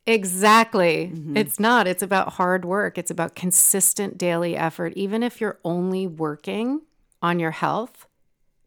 exactly. 0.07 1.11
It's 1.35 1.59
not. 1.59 1.87
It's 1.87 2.03
about 2.03 2.33
hard 2.33 2.63
work, 2.63 2.97
it's 2.99 3.09
about 3.09 3.33
consistent 3.35 4.17
daily 4.19 4.55
effort, 4.55 4.93
even 4.95 5.23
if 5.23 5.41
you're 5.41 5.59
only 5.63 6.05
working 6.05 6.81
on 7.23 7.39
your 7.39 7.51
health 7.51 8.05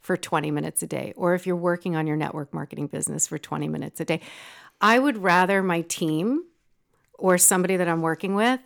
for 0.00 0.16
20 0.16 0.50
minutes 0.50 0.82
a 0.82 0.86
day, 0.86 1.12
or 1.16 1.34
if 1.34 1.46
you're 1.46 1.56
working 1.56 1.96
on 1.96 2.06
your 2.06 2.16
network 2.16 2.54
marketing 2.54 2.86
business 2.86 3.26
for 3.26 3.38
20 3.38 3.68
minutes 3.68 4.00
a 4.00 4.04
day. 4.04 4.20
I 4.80 4.98
would 4.98 5.18
rather 5.18 5.62
my 5.62 5.80
team 5.82 6.44
or 7.18 7.36
somebody 7.36 7.76
that 7.76 7.88
I'm 7.88 8.00
working 8.00 8.34
with 8.34 8.60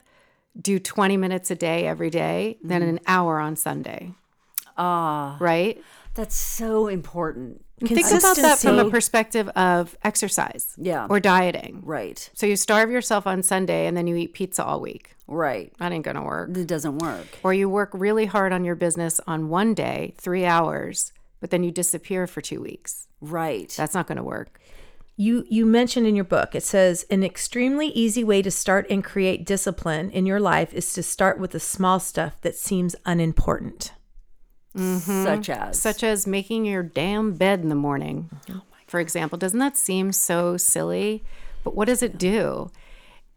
do 0.61 0.79
20 0.79 1.17
minutes 1.17 1.51
a 1.51 1.55
day 1.55 1.87
every 1.87 2.11
day 2.11 2.59
than 2.63 2.83
an 2.83 3.01
hour 3.07 3.41
on 3.41 3.57
Sunday. 3.57 4.13
Ah. 4.77 5.37
Right? 5.41 5.83
That's 6.15 6.37
so 6.37 6.89
important. 6.89 7.65
Think 7.81 8.07
about 8.07 8.37
that 8.37 8.59
from 8.59 8.79
a 8.79 8.89
perspective 8.91 9.49
of 9.51 9.97
exercise 10.05 10.75
Yeah. 10.77 11.07
or 11.09 11.19
dieting. 11.19 11.81
Right. 11.85 12.29
So 12.35 12.47
you 12.47 12.55
starve 12.57 12.91
yourself 12.91 13.27
on 13.27 13.43
Sunday 13.43 13.87
and 13.87 13.97
then 13.97 14.07
you 14.07 14.15
eat 14.17 14.35
pizza 14.35 14.65
all 14.65 14.81
week. 14.81 15.17
Right. 15.27 15.73
That 15.79 15.91
ain't 15.91 16.05
gonna 16.05 16.23
work. 16.23 16.57
It 16.57 16.69
doesn't 16.69 16.99
work. 16.99 17.27
Or 17.43 17.53
you 17.55 17.69
work 17.69 17.91
really 17.95 18.27
hard 18.27 18.53
on 18.53 18.65
your 18.65 18.75
business 18.77 19.21
on 19.27 19.49
one 19.49 19.75
day, 19.75 20.15
three 20.19 20.45
hours, 20.45 21.13
but 21.43 21.51
then 21.51 21.65
you 21.65 21.73
disappear 21.73 22.27
for 22.27 22.41
two 22.41 22.63
weeks. 22.63 23.09
Right. 23.21 23.69
That's 23.77 23.95
not 23.95 24.07
gonna 24.07 24.23
work. 24.23 24.61
You 25.17 25.45
you 25.51 25.67
mentioned 25.67 26.07
in 26.07 26.17
your 26.17 26.25
book 26.25 26.55
it 26.55 26.63
says 26.63 27.05
an 27.11 27.23
extremely 27.23 27.89
easy 27.89 28.25
way 28.25 28.41
to 28.41 28.51
start 28.51 28.87
and 28.89 29.05
create 29.05 29.45
discipline 29.45 30.09
in 30.11 30.25
your 30.25 30.41
life 30.41 30.73
is 30.73 30.95
to 30.95 31.03
start 31.03 31.39
with 31.39 31.51
the 31.51 31.61
small 31.61 32.01
stuff 32.01 32.41
that 32.41 32.55
seems 32.55 32.97
unimportant. 33.05 33.93
Mm-hmm. 34.77 35.25
Such 35.25 35.51
as. 35.51 35.81
Such 35.81 36.03
as 36.03 36.27
making 36.27 36.65
your 36.65 36.83
damn 36.83 37.35
bed 37.35 37.61
in 37.61 37.69
the 37.69 37.75
morning, 37.75 38.31
oh 38.49 38.63
for 38.87 39.01
example. 39.01 39.37
Doesn't 39.37 39.59
that 39.59 39.77
seem 39.77 40.13
so 40.13 40.57
silly? 40.57 41.25
But 41.65 41.75
what 41.75 41.87
does 41.87 42.03
it 42.03 42.19
do? 42.19 42.71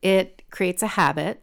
It 0.02 0.44
creates 0.52 0.84
a 0.84 0.88
habit, 0.88 1.42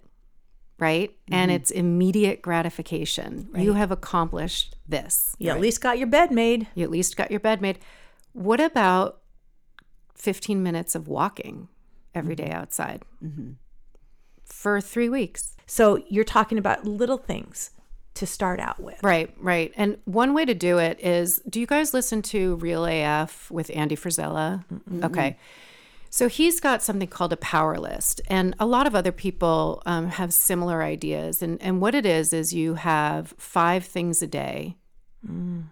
right? 0.78 1.14
And 1.30 1.50
mm-hmm. 1.50 1.56
it's 1.56 1.70
immediate 1.70 2.42
gratification. 2.42 3.48
You 3.54 3.74
have 3.74 3.90
accomplished 3.90 4.76
this. 4.88 5.36
You 5.38 5.50
at 5.50 5.60
least 5.60 5.80
got 5.80 5.98
your 5.98 6.08
bed 6.08 6.30
made. 6.30 6.66
You 6.74 6.84
at 6.84 6.90
least 6.90 7.16
got 7.16 7.30
your 7.30 7.40
bed 7.40 7.60
made. 7.60 7.78
What 8.32 8.60
about 8.60 9.20
15 10.14 10.62
minutes 10.62 10.94
of 10.94 11.08
walking 11.08 11.68
every 12.14 12.34
day 12.34 12.44
mm-hmm. 12.44 12.60
outside 12.60 13.02
mm-hmm. 13.22 13.52
for 14.44 14.80
three 14.80 15.08
weeks? 15.08 15.56
So 15.66 16.02
you're 16.08 16.24
talking 16.24 16.58
about 16.58 16.84
little 16.84 17.18
things 17.18 17.70
to 18.14 18.26
start 18.26 18.60
out 18.60 18.80
with. 18.80 19.02
Right, 19.02 19.34
right. 19.38 19.72
And 19.76 19.98
one 20.04 20.34
way 20.34 20.44
to 20.44 20.54
do 20.54 20.78
it 20.78 21.00
is 21.00 21.40
do 21.48 21.60
you 21.60 21.66
guys 21.66 21.94
listen 21.94 22.22
to 22.22 22.56
Real 22.56 22.84
AF 22.84 23.50
with 23.50 23.70
Andy 23.74 23.96
Frisella? 23.96 24.64
Okay. 25.04 25.38
So 26.14 26.28
he's 26.28 26.60
got 26.60 26.82
something 26.82 27.08
called 27.08 27.32
a 27.32 27.38
power 27.38 27.78
list, 27.78 28.20
and 28.28 28.54
a 28.58 28.66
lot 28.66 28.86
of 28.86 28.94
other 28.94 29.12
people 29.12 29.82
um, 29.86 30.08
have 30.08 30.34
similar 30.34 30.82
ideas. 30.82 31.40
And, 31.40 31.60
and 31.62 31.80
what 31.80 31.94
it 31.94 32.04
is, 32.04 32.34
is 32.34 32.52
you 32.52 32.74
have 32.74 33.32
five 33.38 33.82
things 33.86 34.20
a 34.20 34.26
day 34.26 34.76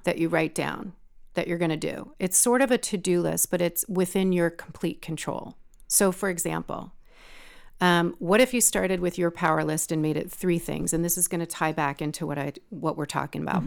that 0.04 0.16
you 0.16 0.30
write 0.30 0.54
down 0.54 0.94
that 1.34 1.46
you're 1.46 1.58
going 1.58 1.70
to 1.70 1.76
do. 1.76 2.14
It's 2.18 2.38
sort 2.38 2.62
of 2.62 2.70
a 2.70 2.78
to 2.78 2.96
do 2.96 3.20
list, 3.20 3.50
but 3.50 3.60
it's 3.60 3.84
within 3.86 4.32
your 4.32 4.48
complete 4.48 5.02
control. 5.02 5.56
So, 5.88 6.10
for 6.10 6.30
example, 6.30 6.94
um, 7.82 8.16
what 8.18 8.40
if 8.40 8.54
you 8.54 8.62
started 8.62 9.00
with 9.00 9.18
your 9.18 9.30
power 9.30 9.62
list 9.62 9.92
and 9.92 10.00
made 10.00 10.16
it 10.16 10.30
three 10.30 10.58
things? 10.58 10.94
And 10.94 11.04
this 11.04 11.18
is 11.18 11.28
going 11.28 11.40
to 11.40 11.46
tie 11.46 11.72
back 11.72 12.00
into 12.00 12.26
what 12.26 12.38
I 12.38 12.54
what 12.70 12.96
we're 12.96 13.04
talking 13.04 13.42
about. 13.42 13.62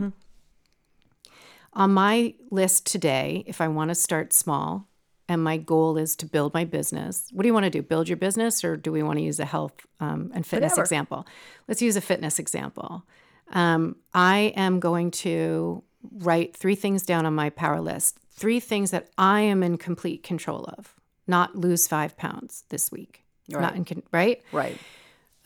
On 1.74 1.94
my 1.94 2.34
list 2.50 2.88
today, 2.88 3.44
if 3.46 3.62
I 3.62 3.68
want 3.68 3.90
to 3.90 3.96
start 3.96 4.34
small 4.34 4.88
and 5.30 5.44
my 5.44 5.58
goal 5.58 5.98
is 5.98 6.16
to 6.18 6.26
build 6.26 6.54
my 6.54 6.66
business, 6.66 7.28
what 7.32 7.44
do 7.44 7.48
you 7.48 7.54
want 7.54 7.64
to 7.66 7.70
do? 7.70 7.82
Build 7.82 8.08
your 8.10 8.18
business, 8.18 8.64
or 8.64 8.76
do 8.78 8.92
we 8.92 9.02
want 9.04 9.20
to 9.20 9.24
use 9.24 9.40
a 9.40 9.46
health 9.46 9.74
um, 10.00 10.32
and 10.34 10.46
fitness 10.46 10.72
Whatever. 10.74 10.82
example? 10.84 11.28
Let's 11.68 11.82
use 11.82 11.96
a 11.96 12.02
fitness 12.02 12.40
example. 12.40 13.04
Um, 13.52 13.96
I 14.14 14.54
am 14.56 14.80
going 14.80 15.12
to 15.12 15.84
write 16.20 16.56
three 16.56 16.76
things 16.76 17.04
down 17.04 17.26
on 17.26 17.34
my 17.36 17.50
power 17.50 17.80
list, 17.80 18.18
three 18.32 18.60
things 18.60 18.92
that 18.92 19.10
I 19.18 19.42
am 19.42 19.64
in 19.64 19.78
complete 19.78 20.24
control 20.24 20.66
of. 20.78 20.96
not 21.26 21.56
lose 21.56 21.88
five 21.88 22.18
pounds 22.18 22.66
this 22.70 22.92
week. 22.92 23.24
Not 23.48 23.62
Right. 23.62 23.76
in, 23.76 23.86
con- 23.86 24.04
right? 24.12 24.44
Right. 24.52 24.78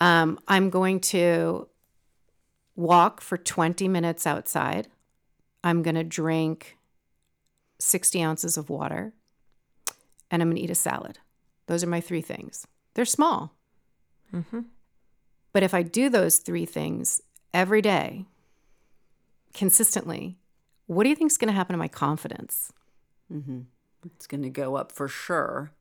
Um, 0.00 0.40
I'm 0.48 0.70
going 0.70 0.98
to 1.14 1.68
walk 2.74 3.20
for 3.20 3.36
20 3.38 3.86
minutes 3.88 4.26
outside. 4.26 4.88
I'm 5.62 5.82
going 5.82 5.94
to 5.94 6.02
drink 6.04 6.76
60 7.78 8.22
ounces 8.22 8.56
of 8.56 8.70
water 8.70 9.12
and 10.30 10.42
I'm 10.42 10.48
going 10.48 10.56
to 10.56 10.62
eat 10.62 10.70
a 10.70 10.74
salad. 10.74 11.18
Those 11.66 11.84
are 11.84 11.88
my 11.88 12.00
three 12.00 12.22
things. 12.22 12.66
They're 12.94 13.04
small. 13.04 13.54
Mm-hmm. 14.34 14.60
But 15.52 15.62
if 15.62 15.74
I 15.74 15.82
do 15.82 16.08
those 16.08 16.38
three 16.38 16.66
things 16.66 17.20
every 17.52 17.82
day, 17.82 18.26
consistently, 19.54 20.38
what 20.86 21.04
do 21.04 21.10
you 21.10 21.16
think 21.16 21.30
is 21.30 21.38
going 21.38 21.48
to 21.48 21.54
happen 21.54 21.74
to 21.74 21.78
my 21.78 21.88
confidence? 21.88 22.72
Mm-hmm. 23.32 23.60
It's 24.06 24.26
going 24.26 24.42
to 24.42 24.50
go 24.50 24.76
up 24.76 24.92
for 24.92 25.08
sure. 25.08 25.72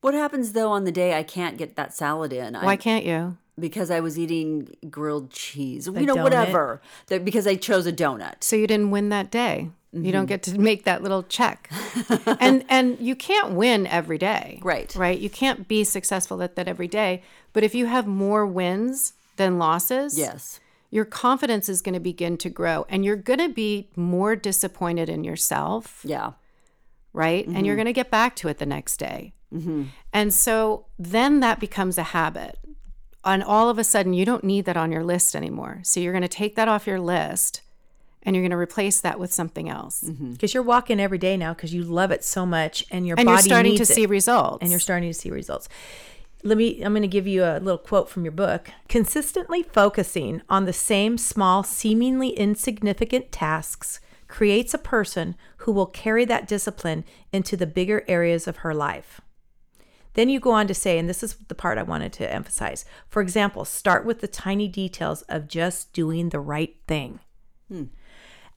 What 0.00 0.14
happens 0.14 0.52
though 0.52 0.70
on 0.70 0.84
the 0.84 0.92
day 0.92 1.18
I 1.18 1.22
can't 1.22 1.58
get 1.58 1.76
that 1.76 1.94
salad 1.94 2.32
in? 2.32 2.54
Why 2.54 2.72
I, 2.72 2.76
can't 2.76 3.04
you? 3.04 3.38
Because 3.58 3.90
I 3.90 4.00
was 4.00 4.18
eating 4.18 4.68
grilled 4.90 5.30
cheese. 5.30 5.88
A 5.88 5.92
you 5.92 6.06
know, 6.06 6.16
donut. 6.16 6.22
whatever. 6.24 6.80
That 7.06 7.24
because 7.24 7.46
I 7.46 7.54
chose 7.56 7.86
a 7.86 7.92
donut. 7.92 8.42
So 8.44 8.56
you 8.56 8.66
didn't 8.66 8.90
win 8.90 9.08
that 9.10 9.30
day. 9.30 9.70
You 9.92 10.00
Mm-hmm. 10.02 10.10
don't 10.12 10.26
get 10.26 10.42
to 10.42 10.58
make 10.60 10.84
that 10.84 11.02
little 11.02 11.22
check. 11.22 11.70
and 12.40 12.64
and 12.68 12.98
you 13.00 13.16
can't 13.16 13.52
win 13.52 13.86
every 13.86 14.18
day. 14.18 14.60
Right. 14.62 14.94
Right? 14.94 15.18
You 15.18 15.30
can't 15.30 15.66
be 15.68 15.84
successful 15.84 16.42
at 16.42 16.54
that 16.56 16.68
every 16.68 16.88
day, 16.88 17.22
but 17.54 17.62
if 17.64 17.74
you 17.74 17.86
have 17.86 18.06
more 18.06 18.44
wins 18.46 19.14
than 19.36 19.58
losses, 19.58 20.18
Yes. 20.18 20.60
your 20.90 21.06
confidence 21.06 21.68
is 21.70 21.80
going 21.80 21.94
to 21.94 22.00
begin 22.00 22.36
to 22.38 22.50
grow 22.50 22.84
and 22.90 23.04
you're 23.06 23.16
going 23.16 23.38
to 23.38 23.48
be 23.48 23.88
more 23.96 24.36
disappointed 24.36 25.08
in 25.08 25.24
yourself, 25.24 26.02
Yeah. 26.04 26.32
right? 27.14 27.46
And 27.46 27.64
you're 27.66 27.76
going 27.76 27.86
to 27.86 27.92
get 27.94 28.10
back 28.10 28.36
to 28.36 28.48
it 28.48 28.58
the 28.58 28.66
next 28.66 28.98
day. 28.98 29.32
And 30.12 30.34
so 30.34 30.84
then 30.98 31.40
that 31.40 31.58
becomes 31.60 31.96
a 31.96 32.02
habit. 32.02 32.58
And 33.26 33.42
all 33.42 33.68
of 33.68 33.78
a 33.78 33.84
sudden, 33.84 34.14
you 34.14 34.24
don't 34.24 34.44
need 34.44 34.64
that 34.66 34.76
on 34.76 34.92
your 34.92 35.04
list 35.04 35.34
anymore. 35.34 35.80
So 35.82 36.00
you're 36.00 36.12
going 36.12 36.22
to 36.22 36.28
take 36.28 36.54
that 36.56 36.68
off 36.68 36.86
your 36.86 37.00
list 37.00 37.60
and 38.22 38.34
you're 38.34 38.42
going 38.42 38.50
to 38.50 38.56
replace 38.56 39.00
that 39.00 39.18
with 39.20 39.32
something 39.32 39.68
else. 39.68 40.02
Mm-hmm. 40.04 40.32
Because 40.32 40.54
you're 40.54 40.62
walking 40.62 41.00
every 41.00 41.18
day 41.18 41.36
now 41.36 41.54
because 41.54 41.74
you 41.74 41.82
love 41.82 42.10
it 42.10 42.24
so 42.24 42.46
much 42.46 42.84
and 42.90 43.06
your 43.06 43.16
And 43.18 43.26
body 43.26 43.36
you're 43.36 43.42
starting 43.42 43.76
to 43.76 43.82
it. 43.82 43.86
see 43.86 44.06
results. 44.06 44.58
and 44.62 44.70
you're 44.70 44.80
starting 44.80 45.08
to 45.10 45.14
see 45.14 45.30
results. 45.30 45.68
Let 46.42 46.58
me 46.58 46.82
I'm 46.82 46.92
going 46.92 47.02
to 47.02 47.08
give 47.08 47.26
you 47.26 47.44
a 47.44 47.58
little 47.58 47.78
quote 47.78 48.08
from 48.08 48.24
your 48.24 48.32
book. 48.32 48.70
Consistently 48.88 49.62
focusing 49.62 50.42
on 50.48 50.64
the 50.64 50.72
same 50.72 51.18
small 51.18 51.62
seemingly 51.62 52.28
insignificant 52.30 53.32
tasks 53.32 54.00
creates 54.28 54.74
a 54.74 54.78
person 54.78 55.36
who 55.58 55.72
will 55.72 55.86
carry 55.86 56.24
that 56.24 56.46
discipline 56.48 57.04
into 57.32 57.56
the 57.56 57.66
bigger 57.66 58.04
areas 58.08 58.46
of 58.46 58.58
her 58.58 58.74
life. 58.74 59.20
Then 60.16 60.30
you 60.30 60.40
go 60.40 60.50
on 60.50 60.66
to 60.66 60.72
say, 60.72 60.98
and 60.98 61.10
this 61.10 61.22
is 61.22 61.34
the 61.48 61.54
part 61.54 61.76
I 61.76 61.82
wanted 61.82 62.10
to 62.14 62.32
emphasize. 62.32 62.86
For 63.10 63.20
example, 63.20 63.66
start 63.66 64.06
with 64.06 64.20
the 64.20 64.26
tiny 64.26 64.66
details 64.66 65.20
of 65.28 65.46
just 65.46 65.92
doing 65.92 66.30
the 66.30 66.40
right 66.40 66.74
thing. 66.88 67.20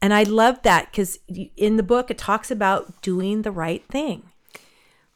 And 0.01 0.13
I 0.13 0.23
love 0.23 0.61
that 0.63 0.89
because 0.89 1.19
in 1.27 1.75
the 1.75 1.83
book, 1.83 2.09
it 2.09 2.17
talks 2.17 2.49
about 2.49 3.01
doing 3.01 3.41
the 3.41 3.51
right 3.51 3.85
thing. 3.89 4.31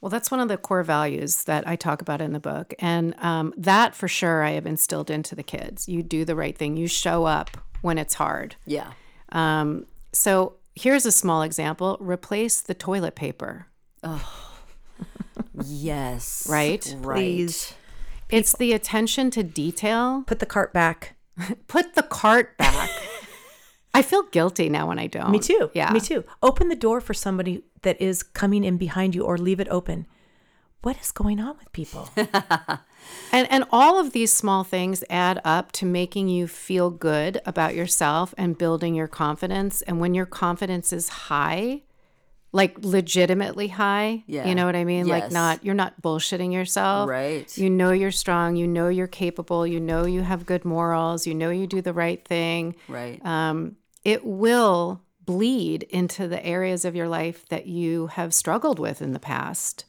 Well, 0.01 0.09
that's 0.09 0.29
one 0.29 0.41
of 0.41 0.49
the 0.49 0.57
core 0.57 0.83
values 0.83 1.45
that 1.45 1.65
I 1.65 1.77
talk 1.77 2.01
about 2.01 2.19
in 2.19 2.33
the 2.33 2.39
book. 2.41 2.73
And 2.77 3.15
um, 3.19 3.53
that 3.55 3.95
for 3.95 4.09
sure 4.09 4.43
I 4.43 4.51
have 4.51 4.65
instilled 4.65 5.09
into 5.09 5.35
the 5.35 5.43
kids. 5.43 5.87
You 5.87 6.03
do 6.03 6.25
the 6.25 6.35
right 6.35 6.57
thing, 6.57 6.75
you 6.75 6.87
show 6.87 7.23
up 7.23 7.55
when 7.81 7.97
it's 7.97 8.15
hard. 8.15 8.57
Yeah. 8.65 8.91
Um, 9.31 9.85
so 10.11 10.55
here's 10.75 11.05
a 11.05 11.11
small 11.11 11.41
example 11.41 11.95
replace 12.01 12.59
the 12.59 12.73
toilet 12.73 13.15
paper, 13.15 13.67
Yes. 15.65 16.47
Right? 16.49 16.95
Right. 16.99 17.15
Please. 17.17 17.73
it's 18.29 18.55
the 18.55 18.73
attention 18.73 19.31
to 19.31 19.43
detail. 19.43 20.23
Put 20.25 20.39
the 20.39 20.45
cart 20.45 20.73
back. 20.73 21.15
Put 21.67 21.95
the 21.95 22.03
cart 22.03 22.57
back. 22.57 22.89
I 23.93 24.01
feel 24.01 24.23
guilty 24.23 24.69
now 24.69 24.87
when 24.87 24.97
I 24.97 25.07
don't. 25.07 25.31
Me 25.31 25.39
too. 25.39 25.69
Yeah. 25.73 25.91
Me 25.91 25.99
too. 25.99 26.23
Open 26.41 26.69
the 26.69 26.75
door 26.75 26.99
for 26.99 27.13
somebody 27.13 27.63
that 27.83 28.01
is 28.01 28.23
coming 28.23 28.63
in 28.63 28.77
behind 28.77 29.13
you 29.13 29.23
or 29.23 29.37
leave 29.37 29.59
it 29.59 29.67
open. 29.69 30.07
What 30.81 30.99
is 30.99 31.11
going 31.11 31.39
on 31.39 31.57
with 31.57 31.71
people? 31.71 32.09
And 33.31 33.47
and 33.51 33.65
all 33.71 33.99
of 33.99 34.13
these 34.13 34.31
small 34.31 34.63
things 34.63 35.03
add 35.09 35.41
up 35.43 35.71
to 35.73 35.85
making 35.85 36.29
you 36.29 36.47
feel 36.47 36.89
good 36.89 37.41
about 37.45 37.75
yourself 37.75 38.33
and 38.37 38.57
building 38.57 38.95
your 38.95 39.07
confidence. 39.07 39.81
And 39.81 39.99
when 39.99 40.13
your 40.13 40.25
confidence 40.25 40.93
is 40.93 41.09
high, 41.09 41.81
like 42.55 42.77
legitimately 42.83 43.67
high, 43.67 44.23
Yeah. 44.27 44.47
you 44.47 44.53
know 44.55 44.65
what 44.65 44.75
I 44.75 44.83
mean? 44.85 45.07
Like 45.07 45.31
not 45.31 45.65
you're 45.65 45.73
not 45.75 46.01
bullshitting 46.01 46.53
yourself. 46.53 47.09
Right. 47.09 47.57
You 47.57 47.69
know 47.69 47.91
you're 47.91 48.11
strong, 48.11 48.55
you 48.55 48.67
know 48.67 48.87
you're 48.89 49.07
capable, 49.07 49.65
you 49.67 49.79
know 49.79 50.05
you 50.05 50.21
have 50.21 50.45
good 50.45 50.63
morals, 50.63 51.25
you 51.27 51.33
know 51.35 51.49
you 51.49 51.67
do 51.67 51.81
the 51.81 51.93
right 51.93 52.23
thing. 52.25 52.75
Right. 52.87 53.19
Um, 53.25 53.75
it 54.05 54.23
will 54.23 55.01
bleed 55.25 55.83
into 55.83 56.27
the 56.27 56.45
areas 56.45 56.85
of 56.85 56.95
your 56.95 57.07
life 57.07 57.47
that 57.49 57.65
you 57.65 58.07
have 58.07 58.33
struggled 58.33 58.77
with 58.77 59.01
in 59.01 59.13
the 59.13 59.19
past. 59.19 59.85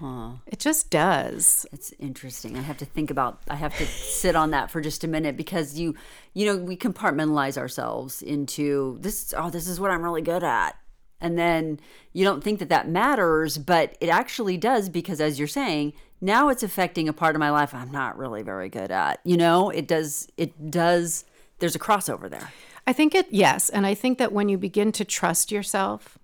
Huh. 0.00 0.32
It 0.46 0.58
just 0.58 0.90
does. 0.90 1.64
It's 1.72 1.92
interesting. 2.00 2.58
I 2.58 2.62
have 2.62 2.78
to 2.78 2.84
think 2.84 3.10
about. 3.12 3.40
I 3.48 3.54
have 3.54 3.76
to 3.78 3.86
sit 3.86 4.34
on 4.34 4.50
that 4.50 4.68
for 4.70 4.80
just 4.80 5.04
a 5.04 5.08
minute 5.08 5.36
because 5.36 5.78
you, 5.78 5.94
you 6.34 6.46
know, 6.46 6.56
we 6.56 6.76
compartmentalize 6.76 7.56
ourselves 7.56 8.20
into 8.22 8.98
this. 9.00 9.32
Oh, 9.36 9.48
this 9.50 9.68
is 9.68 9.78
what 9.78 9.92
I'm 9.92 10.02
really 10.02 10.22
good 10.22 10.42
at, 10.42 10.74
and 11.22 11.38
then 11.38 11.80
you 12.12 12.24
don't 12.24 12.44
think 12.44 12.58
that 12.58 12.68
that 12.68 12.88
matters, 12.88 13.56
but 13.56 13.96
it 14.00 14.08
actually 14.08 14.58
does 14.58 14.88
because, 14.88 15.20
as 15.20 15.38
you're 15.38 15.48
saying, 15.48 15.94
now 16.20 16.48
it's 16.48 16.62
affecting 16.62 17.08
a 17.08 17.12
part 17.12 17.34
of 17.34 17.40
my 17.40 17.50
life 17.50 17.72
I'm 17.72 17.90
not 17.90 18.18
really 18.18 18.42
very 18.42 18.68
good 18.68 18.90
at. 18.90 19.20
You 19.24 19.36
know, 19.36 19.70
it 19.70 19.88
does. 19.88 20.28
It 20.36 20.70
does. 20.70 21.24
There's 21.60 21.76
a 21.76 21.78
crossover 21.78 22.28
there. 22.28 22.52
I 22.86 22.92
think 22.92 23.14
it, 23.14 23.28
yes. 23.30 23.68
And 23.68 23.86
I 23.86 23.94
think 23.94 24.18
that 24.18 24.32
when 24.32 24.48
you 24.48 24.58
begin 24.58 24.90
to 24.92 25.04
trust 25.04 25.52
yourself 25.52 26.18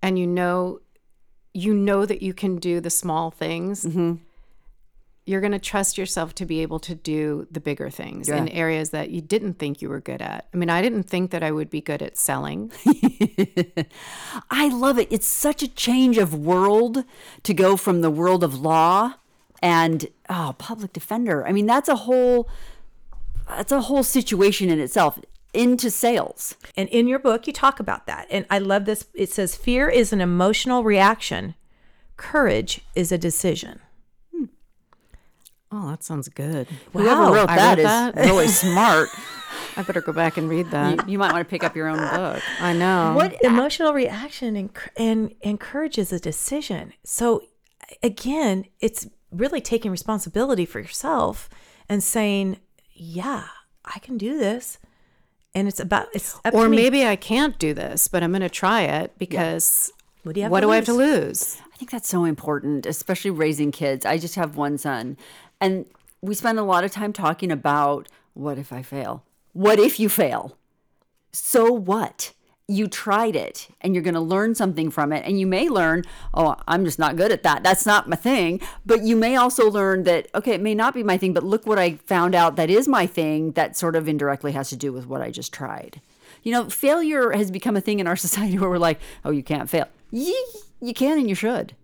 and 0.00 0.18
you 0.18 0.26
know, 0.26 0.80
you 1.52 1.74
know 1.74 2.06
that 2.06 2.22
you 2.22 2.32
can 2.32 2.56
do 2.56 2.80
the 2.80 2.90
small 2.90 3.30
things, 3.30 3.84
mm-hmm. 3.84 4.14
You're 5.26 5.40
going 5.40 5.52
to 5.52 5.58
trust 5.58 5.96
yourself 5.96 6.34
to 6.34 6.44
be 6.44 6.60
able 6.60 6.78
to 6.78 6.94
do 6.94 7.46
the 7.50 7.60
bigger 7.60 7.88
things 7.88 8.28
in 8.28 8.48
areas 8.48 8.90
that 8.90 9.10
you 9.10 9.22
didn't 9.22 9.54
think 9.54 9.80
you 9.80 9.88
were 9.88 10.00
good 10.00 10.20
at. 10.20 10.48
I 10.52 10.56
mean, 10.56 10.68
I 10.68 10.82
didn't 10.82 11.04
think 11.04 11.30
that 11.30 11.42
I 11.42 11.50
would 11.50 11.70
be 11.70 11.80
good 11.80 12.02
at 12.02 12.18
selling. 12.18 12.70
I 14.50 14.68
love 14.68 14.98
it. 14.98 15.08
It's 15.10 15.26
such 15.26 15.62
a 15.62 15.68
change 15.68 16.18
of 16.18 16.34
world 16.34 17.04
to 17.42 17.54
go 17.54 17.76
from 17.76 18.02
the 18.02 18.10
world 18.10 18.44
of 18.44 18.60
law 18.60 19.14
and 19.62 20.08
oh, 20.28 20.54
public 20.58 20.92
defender. 20.92 21.46
I 21.46 21.52
mean, 21.52 21.66
that's 21.66 21.88
a 21.88 21.96
whole 21.96 22.48
that's 23.48 23.72
a 23.72 23.82
whole 23.82 24.02
situation 24.02 24.68
in 24.68 24.78
itself 24.78 25.18
into 25.54 25.90
sales. 25.90 26.56
and 26.76 26.88
in 26.90 27.06
your 27.06 27.18
book, 27.18 27.46
you 27.46 27.52
talk 27.52 27.80
about 27.80 28.06
that. 28.06 28.26
And 28.30 28.44
I 28.50 28.58
love 28.58 28.84
this. 28.84 29.06
It 29.14 29.30
says, 29.30 29.54
Fear 29.56 29.88
is 29.88 30.12
an 30.12 30.20
emotional 30.20 30.84
reaction, 30.84 31.54
courage 32.16 32.82
is 32.94 33.10
a 33.10 33.18
decision. 33.18 33.80
Oh, 35.76 35.88
that 35.90 36.04
sounds 36.04 36.28
good. 36.28 36.68
Whoever 36.92 37.32
wrote 37.32 37.50
I 37.50 37.56
that 37.56 37.70
wrote 37.70 37.78
is 37.78 37.84
that. 37.84 38.14
really 38.16 38.46
smart. 38.64 39.08
I 39.76 39.82
better 39.82 40.00
go 40.00 40.12
back 40.12 40.36
and 40.36 40.48
read 40.48 40.70
that. 40.70 41.08
you 41.08 41.18
might 41.18 41.32
want 41.32 41.44
to 41.46 41.50
pick 41.50 41.64
up 41.64 41.74
your 41.74 41.88
own 41.88 41.98
book. 41.98 42.40
I 42.60 42.72
know. 42.72 43.14
What 43.16 43.34
emotional 43.42 43.92
reaction 43.92 44.54
and, 44.54 44.70
and, 44.96 45.34
and 45.42 45.58
courage 45.58 45.98
is 45.98 46.12
a 46.12 46.20
decision. 46.20 46.92
So, 47.02 47.42
again, 48.02 48.66
it's 48.80 49.08
really 49.32 49.60
taking 49.60 49.90
responsibility 49.90 50.64
for 50.64 50.78
yourself 50.78 51.48
and 51.88 52.02
saying, 52.04 52.58
Yeah, 52.92 53.46
I 53.84 53.98
can 53.98 54.16
do 54.16 54.38
this. 54.38 54.78
And 55.56 55.66
it's 55.68 55.80
about, 55.80 56.06
it's 56.14 56.36
up 56.44 56.54
Or 56.54 56.64
to 56.64 56.68
me. 56.70 56.76
maybe 56.76 57.04
I 57.06 57.16
can't 57.16 57.58
do 57.58 57.74
this, 57.74 58.06
but 58.08 58.22
I'm 58.22 58.30
going 58.30 58.42
to 58.42 58.48
try 58.48 58.82
it 58.82 59.12
because 59.18 59.92
What 60.22 60.34
do 60.34 60.40
you 60.40 60.44
have 60.44 60.52
what 60.52 60.60
to 60.60 60.66
do 60.66 60.72
I 60.72 60.76
have 60.76 60.84
to 60.86 60.92
lose? 60.92 61.24
lose? 61.24 61.56
I 61.72 61.76
think 61.76 61.90
that's 61.90 62.08
so 62.08 62.24
important, 62.24 62.86
especially 62.86 63.30
raising 63.32 63.72
kids. 63.72 64.06
I 64.06 64.18
just 64.18 64.36
have 64.36 64.56
one 64.56 64.78
son, 64.78 65.16
and 65.60 65.86
we 66.20 66.34
spend 66.34 66.58
a 66.58 66.62
lot 66.62 66.84
of 66.84 66.90
time 66.92 67.12
talking 67.12 67.50
about 67.50 68.08
what 68.34 68.58
if 68.58 68.72
I 68.72 68.82
fail? 68.82 69.24
What 69.52 69.78
if 69.78 70.00
you 70.00 70.08
fail? 70.08 70.56
So 71.32 71.72
what? 71.72 72.32
You 72.66 72.88
tried 72.88 73.36
it 73.36 73.68
and 73.82 73.94
you're 73.94 74.02
going 74.02 74.14
to 74.14 74.20
learn 74.20 74.54
something 74.54 74.90
from 74.90 75.12
it. 75.12 75.22
And 75.26 75.38
you 75.38 75.46
may 75.46 75.68
learn, 75.68 76.02
oh, 76.32 76.56
I'm 76.66 76.84
just 76.84 76.98
not 76.98 77.16
good 77.16 77.30
at 77.30 77.42
that. 77.42 77.62
That's 77.62 77.84
not 77.84 78.08
my 78.08 78.16
thing. 78.16 78.60
But 78.86 79.02
you 79.02 79.16
may 79.16 79.36
also 79.36 79.70
learn 79.70 80.04
that, 80.04 80.28
okay, 80.34 80.52
it 80.52 80.62
may 80.62 80.74
not 80.74 80.94
be 80.94 81.02
my 81.02 81.18
thing, 81.18 81.34
but 81.34 81.44
look 81.44 81.66
what 81.66 81.78
I 81.78 81.96
found 82.06 82.34
out 82.34 82.56
that 82.56 82.70
is 82.70 82.88
my 82.88 83.06
thing 83.06 83.52
that 83.52 83.76
sort 83.76 83.96
of 83.96 84.08
indirectly 84.08 84.52
has 84.52 84.70
to 84.70 84.76
do 84.76 84.92
with 84.94 85.06
what 85.06 85.20
I 85.20 85.30
just 85.30 85.52
tried. 85.52 86.00
You 86.42 86.52
know, 86.52 86.70
failure 86.70 87.32
has 87.32 87.50
become 87.50 87.76
a 87.76 87.80
thing 87.82 88.00
in 88.00 88.06
our 88.06 88.16
society 88.26 88.58
where 88.58 88.70
we're 88.70 88.78
like, 88.78 88.98
oh, 89.24 89.30
you 89.30 89.42
can't 89.42 89.68
fail. 89.68 89.88
You, 90.10 90.46
you 90.80 90.94
can 90.94 91.18
and 91.18 91.28
you 91.28 91.34
should. 91.34 91.74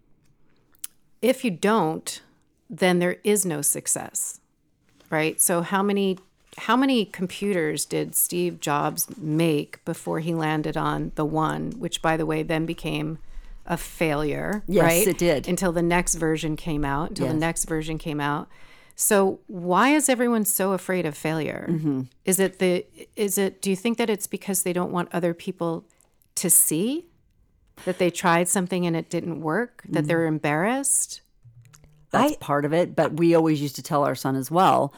if 1.20 1.44
you 1.44 1.50
don't, 1.50 2.22
then 2.70 2.98
there 3.00 3.16
is 3.24 3.44
no 3.44 3.60
success. 3.62 4.40
Right? 5.10 5.40
So 5.40 5.62
how 5.62 5.82
many 5.82 6.18
how 6.56 6.76
many 6.76 7.04
computers 7.04 7.84
did 7.84 8.14
Steve 8.14 8.60
Jobs 8.60 9.06
make 9.18 9.84
before 9.84 10.20
he 10.20 10.34
landed 10.34 10.76
on 10.76 11.12
the 11.14 11.24
one, 11.24 11.72
which 11.78 12.00
by 12.02 12.16
the 12.16 12.26
way 12.26 12.42
then 12.42 12.64
became 12.66 13.18
a 13.66 13.76
failure, 13.76 14.62
Yes, 14.66 14.82
right? 14.84 15.06
it 15.06 15.16
did. 15.18 15.46
Until 15.48 15.70
the 15.72 15.82
next 15.82 16.14
version 16.16 16.56
came 16.56 16.84
out, 16.84 17.10
until 17.10 17.28
the 17.28 17.34
next 17.34 17.64
version 17.66 17.98
came 17.98 18.20
out. 18.20 18.48
So 18.96 19.38
why 19.46 19.90
is 19.94 20.08
everyone 20.08 20.44
so 20.44 20.72
afraid 20.72 21.06
of 21.06 21.16
failure? 21.16 21.66
Mm-hmm. 21.70 22.02
Is 22.24 22.38
it 22.40 22.58
the 22.58 22.84
is 23.16 23.38
it 23.38 23.62
do 23.62 23.70
you 23.70 23.76
think 23.76 23.96
that 23.98 24.10
it's 24.10 24.26
because 24.26 24.62
they 24.62 24.72
don't 24.72 24.92
want 24.92 25.08
other 25.12 25.34
people 25.34 25.84
to 26.36 26.50
see 26.50 27.06
that 27.84 27.98
they 27.98 28.10
tried 28.10 28.48
something 28.48 28.86
and 28.86 28.94
it 28.94 29.08
didn't 29.08 29.40
work, 29.40 29.82
that 29.88 30.06
they're 30.06 30.18
Mm-hmm. 30.26 30.34
embarrassed? 30.34 31.20
That's 32.10 32.32
I- 32.32 32.36
part 32.36 32.64
of 32.64 32.72
it. 32.72 32.94
But 32.96 33.14
we 33.14 33.34
always 33.34 33.60
used 33.60 33.76
to 33.76 33.82
tell 33.82 34.04
our 34.04 34.14
son 34.14 34.36
as 34.36 34.50
well 34.50 34.92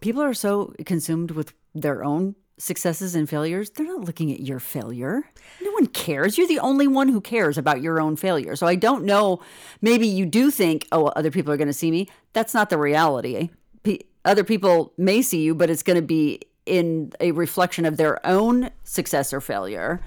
people 0.00 0.20
are 0.22 0.34
so 0.34 0.74
consumed 0.84 1.30
with 1.30 1.54
their 1.74 2.04
own 2.04 2.34
successes 2.58 3.14
and 3.14 3.26
failures, 3.28 3.70
they're 3.70 3.86
not 3.86 4.04
looking 4.04 4.30
at 4.30 4.38
your 4.40 4.60
failure. 4.60 5.24
No 5.62 5.70
one 5.72 5.86
cares. 5.86 6.36
You're 6.36 6.46
the 6.46 6.58
only 6.58 6.86
one 6.86 7.08
who 7.08 7.22
cares 7.22 7.56
about 7.56 7.80
your 7.80 7.98
own 7.98 8.14
failure. 8.16 8.54
So 8.54 8.66
I 8.66 8.74
don't 8.74 9.04
know. 9.04 9.40
Maybe 9.80 10.06
you 10.06 10.26
do 10.26 10.50
think, 10.50 10.86
oh, 10.92 11.06
other 11.06 11.30
people 11.30 11.52
are 11.52 11.56
going 11.56 11.68
to 11.68 11.72
see 11.72 11.90
me. 11.90 12.08
That's 12.34 12.52
not 12.52 12.68
the 12.68 12.76
reality. 12.78 13.48
Pe- 13.82 14.00
other 14.26 14.44
people 14.44 14.92
may 14.98 15.22
see 15.22 15.40
you, 15.40 15.54
but 15.54 15.70
it's 15.70 15.82
going 15.82 15.96
to 15.98 16.06
be 16.06 16.42
in 16.66 17.12
a 17.18 17.32
reflection 17.32 17.86
of 17.86 17.96
their 17.96 18.24
own 18.26 18.70
success 18.84 19.32
or 19.32 19.40
failure. 19.40 20.00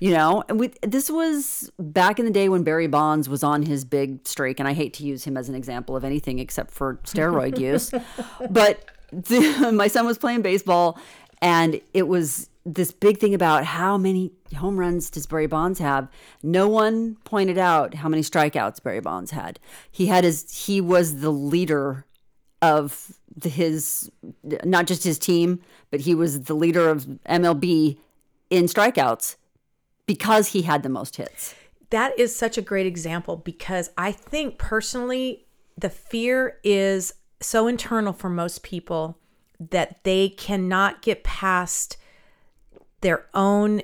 You 0.00 0.10
know, 0.10 0.42
and 0.48 0.58
we, 0.58 0.72
this 0.82 1.08
was 1.08 1.70
back 1.78 2.18
in 2.18 2.24
the 2.24 2.30
day 2.30 2.48
when 2.48 2.64
Barry 2.64 2.88
Bonds 2.88 3.28
was 3.28 3.44
on 3.44 3.62
his 3.62 3.84
big 3.84 4.26
streak, 4.26 4.58
and 4.58 4.68
I 4.68 4.72
hate 4.72 4.92
to 4.94 5.04
use 5.04 5.24
him 5.24 5.36
as 5.36 5.48
an 5.48 5.54
example 5.54 5.96
of 5.96 6.04
anything 6.04 6.40
except 6.40 6.72
for 6.72 6.96
steroid 7.04 7.58
use, 7.58 7.92
but 8.50 8.84
the, 9.12 9.70
my 9.74 9.86
son 9.86 10.04
was 10.04 10.18
playing 10.18 10.42
baseball, 10.42 10.98
and 11.40 11.80
it 11.92 12.08
was 12.08 12.50
this 12.66 12.90
big 12.90 13.18
thing 13.18 13.34
about 13.34 13.64
how 13.64 13.96
many 13.96 14.32
home 14.56 14.76
runs 14.76 15.10
does 15.10 15.26
Barry 15.26 15.46
Bonds 15.46 15.78
have. 15.78 16.08
No 16.42 16.68
one 16.68 17.16
pointed 17.24 17.58
out 17.58 17.94
how 17.94 18.08
many 18.08 18.22
strikeouts 18.22 18.82
Barry 18.82 19.00
Bonds 19.00 19.30
had. 19.30 19.60
He 19.90 20.06
had 20.06 20.24
his 20.24 20.66
he 20.66 20.80
was 20.80 21.20
the 21.20 21.30
leader 21.30 22.06
of 22.62 23.12
the, 23.36 23.50
his 23.50 24.10
not 24.42 24.86
just 24.86 25.04
his 25.04 25.18
team, 25.18 25.60
but 25.90 26.00
he 26.00 26.14
was 26.14 26.44
the 26.44 26.54
leader 26.54 26.88
of 26.88 27.04
MLB 27.28 27.98
in 28.48 28.64
strikeouts 28.64 29.36
because 30.06 30.48
he 30.48 30.62
had 30.62 30.82
the 30.82 30.88
most 30.88 31.16
hits. 31.16 31.54
that 31.90 32.18
is 32.18 32.34
such 32.34 32.58
a 32.58 32.62
great 32.62 32.86
example 32.86 33.36
because 33.36 33.90
I 33.96 34.10
think 34.12 34.58
personally 34.58 35.46
the 35.78 35.90
fear 35.90 36.58
is 36.64 37.14
so 37.40 37.66
internal 37.66 38.12
for 38.12 38.28
most 38.28 38.62
people 38.62 39.18
that 39.70 40.02
they 40.04 40.28
cannot 40.30 41.02
get 41.02 41.22
past 41.24 41.96
their 43.00 43.26
own 43.34 43.82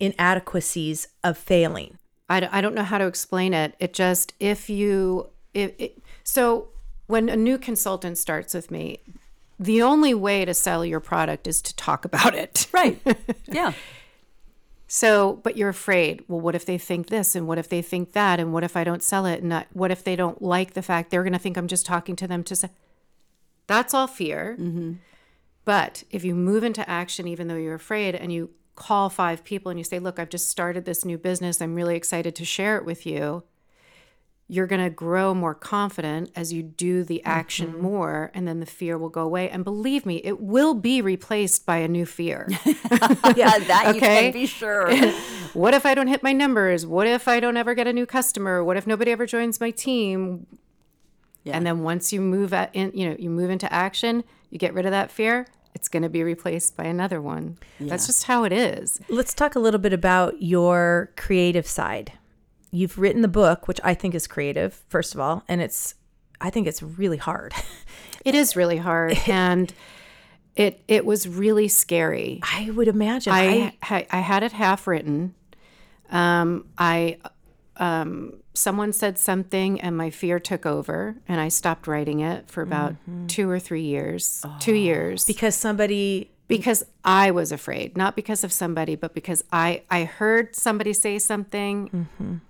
inadequacies 0.00 1.08
of 1.22 1.36
failing. 1.36 1.98
I, 2.28 2.40
d- 2.40 2.48
I 2.50 2.60
don't 2.60 2.74
know 2.74 2.82
how 2.84 2.98
to 2.98 3.06
explain 3.06 3.52
it. 3.52 3.74
It 3.78 3.92
just, 3.92 4.32
if 4.40 4.70
you, 4.70 5.28
if 5.52 5.72
it, 5.78 6.02
so 6.22 6.68
when 7.06 7.28
a 7.28 7.36
new 7.36 7.58
consultant 7.58 8.16
starts 8.16 8.54
with 8.54 8.70
me, 8.70 9.00
the 9.58 9.82
only 9.82 10.14
way 10.14 10.44
to 10.44 10.54
sell 10.54 10.84
your 10.84 11.00
product 11.00 11.46
is 11.46 11.60
to 11.62 11.76
talk 11.76 12.04
about 12.04 12.34
it. 12.34 12.66
Right. 12.72 12.98
yeah. 13.48 13.72
So, 14.94 15.40
but 15.42 15.56
you're 15.56 15.70
afraid. 15.70 16.22
Well, 16.28 16.40
what 16.40 16.54
if 16.54 16.64
they 16.64 16.78
think 16.78 17.08
this? 17.08 17.34
And 17.34 17.48
what 17.48 17.58
if 17.58 17.68
they 17.68 17.82
think 17.82 18.12
that? 18.12 18.38
And 18.38 18.52
what 18.52 18.62
if 18.62 18.76
I 18.76 18.84
don't 18.84 19.02
sell 19.02 19.26
it? 19.26 19.40
And 19.40 19.48
not, 19.48 19.66
what 19.72 19.90
if 19.90 20.04
they 20.04 20.14
don't 20.14 20.40
like 20.40 20.74
the 20.74 20.82
fact 20.82 21.10
they're 21.10 21.24
going 21.24 21.32
to 21.32 21.38
think 21.40 21.56
I'm 21.56 21.66
just 21.66 21.84
talking 21.84 22.14
to 22.14 22.28
them 22.28 22.44
to 22.44 22.54
say, 22.54 22.70
that's 23.66 23.92
all 23.92 24.06
fear. 24.06 24.56
Mm-hmm. 24.56 24.92
But 25.64 26.04
if 26.12 26.24
you 26.24 26.36
move 26.36 26.62
into 26.62 26.88
action, 26.88 27.26
even 27.26 27.48
though 27.48 27.56
you're 27.56 27.74
afraid, 27.74 28.14
and 28.14 28.32
you 28.32 28.50
call 28.76 29.10
five 29.10 29.42
people 29.42 29.68
and 29.68 29.80
you 29.80 29.84
say, 29.84 29.98
Look, 29.98 30.20
I've 30.20 30.30
just 30.30 30.48
started 30.48 30.84
this 30.84 31.04
new 31.04 31.18
business. 31.18 31.60
I'm 31.60 31.74
really 31.74 31.96
excited 31.96 32.36
to 32.36 32.44
share 32.44 32.76
it 32.76 32.84
with 32.84 33.04
you. 33.04 33.42
You're 34.46 34.66
going 34.66 34.82
to 34.82 34.90
grow 34.90 35.32
more 35.32 35.54
confident 35.54 36.30
as 36.36 36.52
you 36.52 36.62
do 36.62 37.02
the 37.02 37.24
action 37.24 37.68
mm-hmm. 37.68 37.82
more, 37.82 38.30
and 38.34 38.46
then 38.46 38.60
the 38.60 38.66
fear 38.66 38.98
will 38.98 39.08
go 39.08 39.22
away. 39.22 39.48
And 39.48 39.64
believe 39.64 40.04
me, 40.04 40.20
it 40.22 40.38
will 40.38 40.74
be 40.74 41.00
replaced 41.00 41.64
by 41.64 41.78
a 41.78 41.88
new 41.88 42.06
fear. 42.06 42.48
Yeah, 43.36 43.58
that 43.58 43.94
you 43.94 44.00
can 44.00 44.32
be 44.32 44.46
sure. 44.46 44.94
what 45.54 45.74
if 45.74 45.86
I 45.86 45.94
don't 45.94 46.06
hit 46.06 46.22
my 46.22 46.32
numbers? 46.32 46.86
What 46.86 47.06
if 47.06 47.26
I 47.26 47.40
don't 47.40 47.56
ever 47.56 47.74
get 47.74 47.86
a 47.86 47.92
new 47.92 48.06
customer? 48.06 48.62
What 48.62 48.76
if 48.76 48.86
nobody 48.86 49.10
ever 49.10 49.26
joins 49.26 49.60
my 49.60 49.70
team? 49.70 50.46
Yeah. 51.42 51.56
And 51.56 51.66
then 51.66 51.82
once 51.82 52.12
you 52.12 52.20
move 52.20 52.52
at 52.52 52.70
in, 52.74 52.92
you 52.94 53.08
know, 53.08 53.16
you 53.18 53.30
move 53.30 53.50
into 53.50 53.70
action, 53.72 54.24
you 54.50 54.58
get 54.58 54.74
rid 54.74 54.84
of 54.86 54.92
that 54.92 55.10
fear, 55.10 55.46
it's 55.74 55.88
going 55.88 56.02
to 56.02 56.08
be 56.08 56.22
replaced 56.22 56.76
by 56.76 56.84
another 56.84 57.20
one. 57.20 57.58
That's 57.80 58.06
just 58.06 58.24
how 58.24 58.44
it 58.44 58.52
is. 58.52 59.00
Let's 59.08 59.34
talk 59.34 59.54
a 59.54 59.58
little 59.58 59.80
bit 59.80 59.92
about 59.92 60.40
your 60.40 61.10
creative 61.16 61.66
side. 61.66 62.12
You've 62.74 62.98
written 62.98 63.22
the 63.22 63.28
book, 63.28 63.68
which 63.68 63.80
I 63.84 63.94
think 63.94 64.14
is 64.14 64.26
creative, 64.26 64.82
first 64.88 65.14
of 65.14 65.20
all, 65.20 65.44
and 65.48 65.60
it's 65.60 65.94
I 66.40 66.50
think 66.50 66.66
it's 66.66 66.82
really 66.82 67.18
hard. 67.18 67.54
It 68.24 68.34
is 68.34 68.56
really 68.56 68.78
hard 68.78 69.18
and 69.26 69.70
it 70.56 70.82
it 70.88 71.04
was 71.04 71.28
really 71.28 71.68
scary. 71.68 72.40
I 72.42 72.70
would 72.70 72.88
imagine. 72.88 73.32
I 73.32 73.76
I, 73.82 74.06
I 74.10 74.20
had 74.20 74.42
it 74.42 74.52
half 74.52 74.86
written. 74.86 75.34
Um, 76.10 76.66
I 76.78 77.18
um, 77.76 78.34
someone 78.54 78.92
said 78.92 79.18
something 79.18 79.80
and 79.80 79.96
my 79.96 80.10
fear 80.10 80.38
took 80.38 80.64
over 80.64 81.16
and 81.28 81.40
I 81.40 81.48
stopped 81.48 81.86
writing 81.86 82.20
it 82.20 82.48
for 82.48 82.62
about 82.62 82.94
two 83.26 83.50
or 83.50 83.58
three 83.58 83.82
years. 83.82 84.42
Two 84.60 84.74
years 84.74 85.24
because 85.24 85.54
somebody 85.54 86.30
because 86.46 86.84
I 87.04 87.30
was 87.30 87.52
afraid, 87.52 87.96
not 87.96 88.16
because 88.16 88.44
of 88.44 88.52
somebody, 88.52 88.96
but 88.96 89.14
because 89.14 89.42
I 89.52 89.82
I 89.90 90.04
heard 90.04 90.54
somebody 90.54 90.92
say 90.92 91.18
something 91.18 92.08
and 92.18 92.40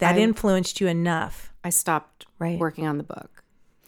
that 0.00 0.18
influenced 0.18 0.80
you 0.80 0.86
enough. 0.88 1.52
I 1.62 1.70
stopped 1.70 2.26
Right. 2.38 2.58
working 2.58 2.86
on 2.86 2.98
the 2.98 3.04
book. 3.04 3.42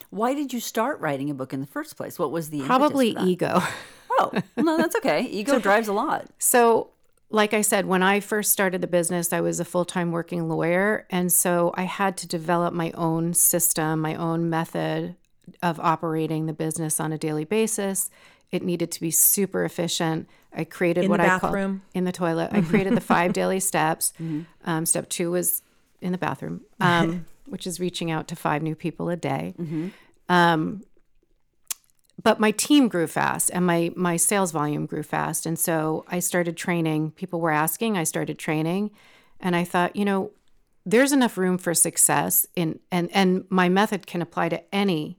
Why 0.09 0.33
did 0.33 0.53
you 0.53 0.59
start 0.59 0.99
writing 1.01 1.29
a 1.29 1.33
book 1.33 1.53
in 1.53 1.59
the 1.59 1.67
first 1.67 1.97
place? 1.97 2.17
What 2.17 2.31
was 2.31 2.49
the 2.49 2.61
Probably 2.61 3.13
for 3.13 3.19
that? 3.21 3.27
ego. 3.27 3.59
Oh, 4.19 4.31
no, 4.57 4.77
that's 4.77 4.95
okay. 4.95 5.21
Ego 5.27 5.59
drives 5.59 5.87
a 5.87 5.93
lot. 5.93 6.25
So, 6.39 6.89
like 7.29 7.53
I 7.53 7.61
said, 7.61 7.85
when 7.85 8.01
I 8.01 8.19
first 8.19 8.51
started 8.51 8.81
the 8.81 8.87
business, 8.87 9.31
I 9.31 9.41
was 9.41 9.59
a 9.59 9.65
full 9.65 9.85
time 9.85 10.11
working 10.11 10.49
lawyer. 10.49 11.05
And 11.11 11.31
so 11.31 11.71
I 11.75 11.83
had 11.83 12.17
to 12.17 12.27
develop 12.27 12.73
my 12.73 12.89
own 12.95 13.35
system, 13.35 13.99
my 13.99 14.15
own 14.15 14.49
method 14.49 15.17
of 15.61 15.79
operating 15.79 16.47
the 16.47 16.53
business 16.53 16.99
on 16.99 17.11
a 17.13 17.17
daily 17.19 17.45
basis. 17.45 18.09
It 18.51 18.63
needed 18.63 18.91
to 18.91 19.01
be 19.01 19.11
super 19.11 19.65
efficient. 19.65 20.29
I 20.53 20.63
created 20.63 21.05
In 21.05 21.09
what 21.09 21.19
I 21.19 21.37
call 21.39 21.79
in 21.93 22.05
the 22.05 22.11
toilet. 22.11 22.49
I 22.53 22.61
created 22.61 22.95
the 22.95 23.01
five 23.01 23.33
daily 23.41 23.59
steps. 23.59 24.13
Um, 24.65 24.85
step 24.85 25.09
two 25.09 25.31
was 25.31 25.61
in 26.01 26.11
the 26.11 26.17
bathroom, 26.17 26.61
um, 26.79 27.25
which 27.45 27.67
is 27.67 27.79
reaching 27.79 28.09
out 28.11 28.27
to 28.29 28.35
five 28.35 28.61
new 28.63 28.75
people 28.75 29.09
a 29.09 29.15
day. 29.15 29.53
Um, 30.29 30.83
but 32.21 32.39
my 32.39 32.51
team 32.51 32.87
grew 32.87 33.07
fast 33.07 33.51
and 33.53 33.65
my 33.65 33.91
my 33.95 34.17
sales 34.17 34.51
volume 34.51 34.85
grew 34.85 35.03
fast 35.03 35.45
and 35.45 35.57
so 35.57 36.03
i 36.07 36.19
started 36.19 36.57
training 36.57 37.11
people 37.11 37.39
were 37.39 37.51
asking 37.51 37.95
i 37.97 38.03
started 38.03 38.37
training 38.39 38.89
and 39.39 39.55
i 39.55 39.63
thought 39.63 39.95
you 39.95 40.03
know 40.03 40.31
there's 40.85 41.11
enough 41.11 41.37
room 41.37 41.57
for 41.57 41.73
success 41.73 42.47
in 42.55 42.79
and 42.91 43.09
and 43.13 43.45
my 43.49 43.69
method 43.69 44.07
can 44.07 44.21
apply 44.21 44.49
to 44.49 44.75
any 44.75 45.17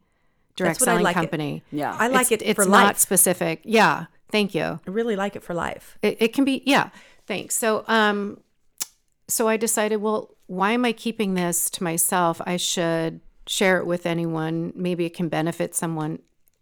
direct 0.59 0.78
That's 0.78 0.80
what 0.80 0.88
I 0.88 0.92
selling 0.92 1.04
like 1.04 1.16
it. 1.16 1.20
company 1.20 1.62
Yeah. 1.72 1.96
I 1.98 2.09
like 2.09 2.30
it's, 2.32 2.42
it 2.42 2.48
it's 2.50 2.56
for 2.62 2.68
not 2.68 2.84
life. 2.86 2.98
specific 2.98 3.61
yeah 3.64 4.06
thank 4.30 4.54
you 4.54 4.62
I 4.86 4.90
really 4.90 5.16
like 5.16 5.34
it 5.36 5.42
for 5.42 5.54
life. 5.54 5.96
it, 6.02 6.16
it 6.20 6.28
can 6.34 6.44
be 6.44 6.62
yeah 6.66 6.90
thanks 7.26 7.54
so 7.56 7.84
um 7.88 8.40
so 9.28 9.48
i 9.48 9.56
decided 9.56 9.96
well 9.98 10.34
why 10.46 10.72
am 10.72 10.84
i 10.84 10.92
keeping 10.92 11.34
this 11.34 11.70
to 11.70 11.82
myself 11.82 12.40
i 12.46 12.56
should 12.56 13.20
share 13.46 13.78
it 13.78 13.86
with 13.86 14.04
anyone 14.06 14.72
maybe 14.74 15.04
it 15.06 15.14
can 15.14 15.28
benefit 15.28 15.74
someone 15.74 16.18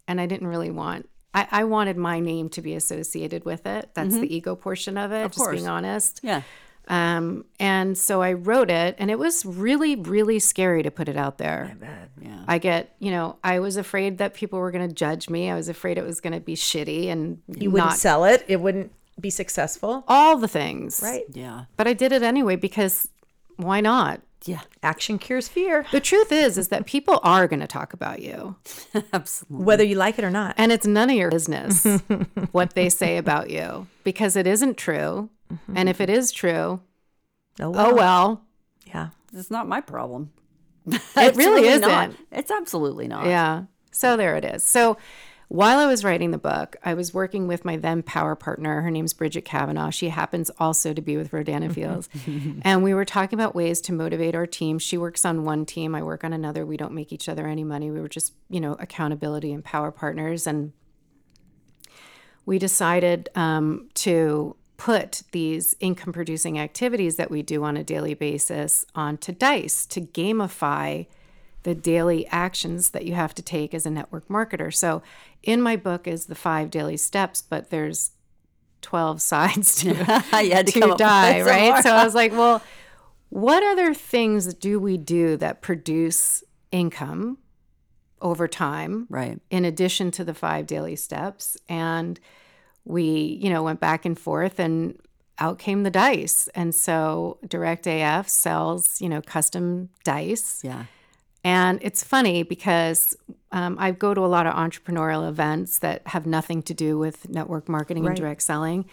and 0.08 0.20
i 0.20 0.26
didn't 0.26 0.48
really 0.48 0.70
want 0.70 1.08
i, 1.34 1.46
I 1.50 1.64
wanted 1.64 1.96
my 1.96 2.20
name 2.20 2.48
to 2.50 2.62
be 2.62 2.74
associated 2.74 3.44
with 3.44 3.66
it 3.66 3.90
that's 3.94 4.14
the 4.18 4.32
ego 4.34 4.54
portion 4.56 4.96
of 4.98 5.10
it 5.12 5.24
just 5.28 5.38
course. 5.38 5.56
being 5.56 5.68
honest 5.68 6.20
Yeah. 6.22 6.42
Um 6.88 7.44
and 7.58 7.98
so 7.98 8.22
i 8.22 8.32
wrote 8.32 8.70
it 8.70 8.94
and 8.98 9.10
it 9.10 9.18
was 9.18 9.44
really 9.44 9.96
really 9.96 10.38
scary 10.38 10.82
to 10.82 10.90
put 10.90 11.08
it 11.08 11.16
out 11.16 11.38
there 11.38 11.66
My 11.68 11.86
bad. 11.86 12.10
Yeah. 12.20 12.44
I 12.48 12.58
get, 12.58 12.94
you 13.00 13.10
know, 13.10 13.36
I 13.44 13.58
was 13.58 13.76
afraid 13.76 14.18
that 14.18 14.32
people 14.34 14.58
were 14.60 14.70
going 14.70 14.88
to 14.88 14.94
judge 14.94 15.28
me. 15.28 15.50
I 15.50 15.54
was 15.54 15.68
afraid 15.68 15.98
it 15.98 16.04
was 16.04 16.20
going 16.20 16.32
to 16.32 16.40
be 16.40 16.54
shitty 16.54 17.08
and 17.08 17.42
You 17.48 17.70
wouldn't 17.70 17.90
not 17.90 17.98
sell 17.98 18.24
it. 18.24 18.44
It 18.48 18.60
wouldn't 18.60 18.90
be 19.20 19.30
successful. 19.30 20.04
all 20.08 20.36
the 20.38 20.48
things. 20.48 21.00
Right. 21.02 21.24
Yeah. 21.32 21.64
But 21.76 21.86
I 21.88 21.92
did 21.92 22.12
it 22.12 22.22
anyway 22.22 22.56
because 22.56 23.08
why 23.56 23.80
not? 23.80 24.20
Yeah. 24.44 24.60
Action 24.82 25.18
cures 25.18 25.48
fear, 25.48 25.86
The 25.92 26.00
truth 26.00 26.30
is 26.32 26.56
is 26.56 26.68
that 26.68 26.86
people 26.86 27.18
are 27.22 27.46
going 27.48 27.60
to 27.60 27.66
talk 27.66 27.92
about 27.92 28.22
you. 28.22 28.56
Absolutely. 29.12 29.64
whether 29.64 29.84
you 29.84 29.96
like 29.96 30.18
it 30.18 30.24
or 30.24 30.30
not. 30.30 30.54
And 30.56 30.70
it's 30.72 30.86
none 30.86 31.10
of 31.10 31.16
your 31.16 31.30
business 31.30 31.84
what 32.52 32.74
they 32.74 32.88
say 32.88 33.16
about 33.18 33.50
you 33.50 33.88
because 34.04 34.36
it 34.36 34.46
isn't 34.46 34.76
true. 34.76 35.28
And 35.74 35.88
if 35.88 36.00
it 36.00 36.10
is 36.10 36.32
true, 36.32 36.80
Oh 37.60 37.72
oh 37.74 37.94
well. 37.94 38.42
Yeah. 38.86 39.10
It's 39.32 39.50
not 39.50 39.68
my 39.68 39.80
problem. 39.80 40.32
It 41.16 41.36
really 41.36 41.80
not. 41.80 42.10
isn't. 42.10 42.26
It's 42.30 42.50
absolutely 42.50 43.08
not. 43.08 43.26
Yeah. 43.26 43.64
So 43.90 44.16
there 44.16 44.36
it 44.36 44.44
is. 44.44 44.62
So 44.62 44.96
while 45.48 45.78
I 45.78 45.86
was 45.86 46.04
writing 46.04 46.32
the 46.32 46.38
book, 46.38 46.76
I 46.84 46.94
was 46.94 47.14
working 47.14 47.46
with 47.46 47.64
my 47.64 47.76
then 47.76 48.02
power 48.02 48.34
partner. 48.34 48.82
Her 48.82 48.90
name's 48.90 49.12
Bridget 49.12 49.44
Kavanaugh. 49.44 49.90
She 49.90 50.08
happens 50.08 50.50
also 50.58 50.92
to 50.92 51.00
be 51.00 51.16
with 51.16 51.32
Rodan 51.32 51.62
and 51.62 51.74
Fields. 51.74 52.08
and 52.62 52.82
we 52.82 52.94
were 52.94 53.04
talking 53.04 53.38
about 53.38 53.54
ways 53.54 53.80
to 53.82 53.92
motivate 53.92 54.34
our 54.34 54.46
team. 54.46 54.78
She 54.78 54.98
works 54.98 55.24
on 55.24 55.44
one 55.44 55.64
team, 55.64 55.94
I 55.94 56.02
work 56.02 56.24
on 56.24 56.32
another. 56.32 56.66
We 56.66 56.76
don't 56.76 56.92
make 56.92 57.12
each 57.12 57.28
other 57.28 57.46
any 57.46 57.64
money. 57.64 57.90
We 57.90 58.00
were 58.00 58.08
just, 58.08 58.32
you 58.48 58.60
know, 58.60 58.74
accountability 58.74 59.52
and 59.52 59.64
power 59.64 59.90
partners. 59.90 60.46
And 60.46 60.72
we 62.44 62.58
decided 62.58 63.28
um, 63.34 63.88
to 63.94 64.56
put 64.76 65.22
these 65.32 65.74
income 65.80 66.12
producing 66.12 66.58
activities 66.58 67.16
that 67.16 67.30
we 67.30 67.42
do 67.42 67.64
on 67.64 67.76
a 67.76 67.84
daily 67.84 68.14
basis 68.14 68.84
onto 68.94 69.32
Dice 69.32 69.86
to 69.86 70.00
gamify 70.00 71.06
the 71.62 71.74
daily 71.74 72.26
actions 72.28 72.90
that 72.90 73.04
you 73.04 73.14
have 73.14 73.34
to 73.34 73.42
take 73.42 73.74
as 73.74 73.86
a 73.86 73.90
network 73.90 74.28
marketer. 74.28 74.72
So 74.72 75.02
in 75.42 75.60
my 75.60 75.76
book 75.76 76.06
is 76.06 76.26
the 76.26 76.34
five 76.34 76.70
daily 76.70 76.96
steps, 76.96 77.42
but 77.42 77.70
there's 77.70 78.12
12 78.82 79.20
sides 79.22 79.76
to, 79.82 79.94
to, 79.94 80.62
to 80.64 80.94
die, 80.96 81.42
right? 81.42 81.82
So 81.82 81.90
I 81.90 82.04
was 82.04 82.14
like, 82.14 82.32
well, 82.32 82.62
what 83.30 83.62
other 83.64 83.94
things 83.94 84.54
do 84.54 84.78
we 84.78 84.96
do 84.96 85.36
that 85.38 85.60
produce 85.60 86.44
income 86.70 87.38
over 88.20 88.46
time? 88.46 89.06
Right. 89.10 89.40
in 89.50 89.64
addition 89.64 90.10
to 90.12 90.24
the 90.24 90.34
five 90.34 90.66
daily 90.66 90.96
steps. 90.96 91.56
And 91.68 92.20
we, 92.86 93.38
you 93.42 93.50
know, 93.50 93.62
went 93.62 93.80
back 93.80 94.06
and 94.06 94.18
forth 94.18 94.58
and 94.58 94.98
out 95.38 95.58
came 95.58 95.82
the 95.82 95.90
dice. 95.90 96.48
And 96.54 96.74
so 96.74 97.36
Direct 97.46 97.86
AF 97.86 98.28
sells, 98.28 99.00
you 99.02 99.08
know, 99.08 99.20
custom 99.20 99.90
dice. 100.04 100.62
Yeah. 100.64 100.84
And 101.44 101.78
it's 101.82 102.02
funny 102.02 102.42
because 102.42 103.14
um, 103.52 103.76
I 103.78 103.90
go 103.90 104.14
to 104.14 104.20
a 104.22 104.26
lot 104.26 104.46
of 104.46 104.54
entrepreneurial 104.54 105.28
events 105.28 105.78
that 105.80 106.06
have 106.08 106.24
nothing 106.26 106.62
to 106.62 106.74
do 106.74 106.98
with 106.98 107.28
network 107.28 107.68
marketing 107.68 108.04
Right. 108.04 108.10
and 108.10 108.16
direct 108.18 108.42
selling. 108.42 108.86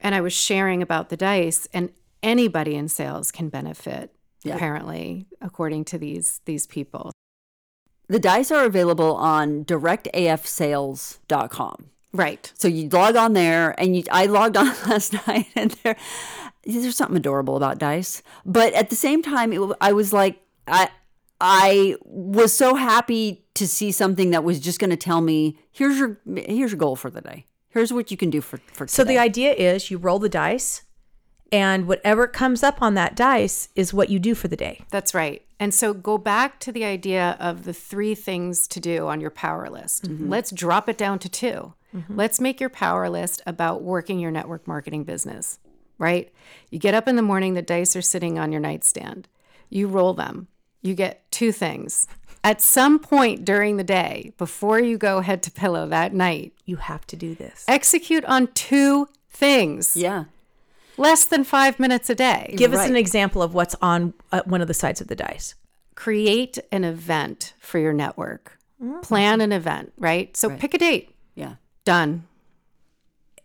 And 0.00 0.14
I 0.14 0.20
was 0.20 0.32
sharing 0.32 0.82
about 0.82 1.08
the 1.08 1.16
dice, 1.16 1.66
and 1.74 1.90
anybody 2.22 2.74
in 2.76 2.88
sales 2.88 3.32
can 3.32 3.48
benefit, 3.48 4.14
Yeah. 4.44 4.54
apparently, 4.56 5.26
according 5.40 5.84
to 5.86 5.98
these 5.98 6.40
these 6.44 6.66
people. 6.66 7.12
The 8.08 8.20
dice 8.20 8.50
are 8.50 8.64
available 8.64 9.14
on 9.16 9.64
directafsales.com. 9.64 11.90
Right. 12.12 12.52
So 12.56 12.68
you 12.68 12.88
log 12.88 13.16
on 13.16 13.32
there, 13.34 13.74
and 13.78 13.96
you, 13.96 14.04
I 14.10 14.26
logged 14.26 14.56
on 14.58 14.66
last 14.88 15.14
night, 15.26 15.46
and 15.54 15.70
there, 15.82 15.96
there's 16.64 16.96
something 16.96 17.16
adorable 17.16 17.56
about 17.56 17.78
dice. 17.78 18.22
But 18.44 18.72
at 18.74 18.90
the 18.90 18.96
same 18.96 19.22
time, 19.22 19.52
it, 19.52 19.60
I 19.80 19.92
was 19.92 20.12
like, 20.12 20.40
I, 20.66 20.88
I 21.40 21.96
was 22.04 22.54
so 22.54 22.74
happy 22.74 23.44
to 23.54 23.66
see 23.66 23.92
something 23.92 24.30
that 24.30 24.44
was 24.44 24.60
just 24.60 24.78
going 24.78 24.90
to 24.90 24.96
tell 24.96 25.20
me, 25.20 25.58
here's 25.70 25.98
your, 25.98 26.18
here's 26.26 26.72
your 26.72 26.78
goal 26.78 26.96
for 26.96 27.10
the 27.10 27.20
day. 27.20 27.46
Here's 27.70 27.92
what 27.92 28.10
you 28.10 28.16
can 28.16 28.30
do 28.30 28.40
for 28.40 28.58
for 28.72 28.88
So 28.88 29.04
the 29.04 29.18
idea 29.18 29.52
is 29.52 29.92
you 29.92 29.98
roll 29.98 30.18
the 30.18 30.28
dice, 30.28 30.82
and 31.52 31.86
whatever 31.86 32.26
comes 32.26 32.62
up 32.62 32.82
on 32.82 32.94
that 32.94 33.14
dice 33.14 33.68
is 33.76 33.94
what 33.94 34.08
you 34.10 34.18
do 34.18 34.34
for 34.34 34.48
the 34.48 34.56
day. 34.56 34.82
That's 34.90 35.14
right. 35.14 35.42
And 35.60 35.72
so 35.74 35.92
go 35.92 36.18
back 36.18 36.58
to 36.60 36.72
the 36.72 36.84
idea 36.84 37.36
of 37.38 37.64
the 37.64 37.72
three 37.72 38.14
things 38.14 38.66
to 38.68 38.80
do 38.80 39.08
on 39.08 39.20
your 39.20 39.30
power 39.30 39.68
list. 39.68 40.08
Mm-hmm. 40.08 40.28
Let's 40.28 40.50
drop 40.50 40.88
it 40.88 40.98
down 40.98 41.18
to 41.20 41.28
2 41.92 42.04
Let's 42.08 42.40
make 42.40 42.60
your 42.60 42.70
power 42.70 43.08
list 43.08 43.42
about 43.46 43.82
working 43.82 44.18
your 44.18 44.30
network 44.30 44.66
marketing 44.66 45.04
business, 45.04 45.58
right? 45.98 46.32
You 46.70 46.78
get 46.78 46.94
up 46.94 47.08
in 47.08 47.16
the 47.16 47.22
morning, 47.22 47.54
the 47.54 47.62
dice 47.62 47.94
are 47.96 48.02
sitting 48.02 48.38
on 48.38 48.52
your 48.52 48.60
nightstand. 48.60 49.28
You 49.68 49.88
roll 49.88 50.14
them. 50.14 50.48
You 50.82 50.94
get 50.94 51.30
two 51.30 51.52
things. 51.52 52.06
At 52.42 52.62
some 52.62 52.98
point 52.98 53.44
during 53.44 53.76
the 53.76 53.84
day, 53.84 54.32
before 54.38 54.80
you 54.80 54.96
go 54.96 55.20
head 55.20 55.42
to 55.42 55.50
pillow 55.50 55.86
that 55.88 56.14
night, 56.14 56.54
You 56.64 56.76
have 56.76 57.06
to 57.08 57.16
do 57.16 57.34
this. 57.34 57.64
execute 57.68 58.24
on 58.24 58.46
two 58.54 59.08
things. 59.28 59.96
yeah. 59.96 60.24
Less 60.96 61.24
than 61.24 61.44
five 61.44 61.78
minutes 61.80 62.10
a 62.10 62.14
day. 62.14 62.52
Give 62.58 62.74
us 62.74 62.86
an 62.86 62.94
example 62.96 63.40
of 63.42 63.54
what's 63.54 63.74
on 63.80 64.12
uh, 64.32 64.42
one 64.44 64.60
of 64.60 64.68
the 64.68 64.74
sides 64.74 65.00
of 65.00 65.06
the 65.08 65.16
dice. 65.16 65.54
create 65.94 66.58
an 66.72 66.84
event 66.84 67.54
for 67.58 67.78
your 67.78 67.92
network. 67.94 68.58
Plan 69.02 69.40
an 69.40 69.52
event, 69.52 69.92
right? 69.98 70.34
So 70.36 70.50
pick 70.56 70.72
a 70.74 70.78
date. 70.78 71.14
Done. 71.84 72.26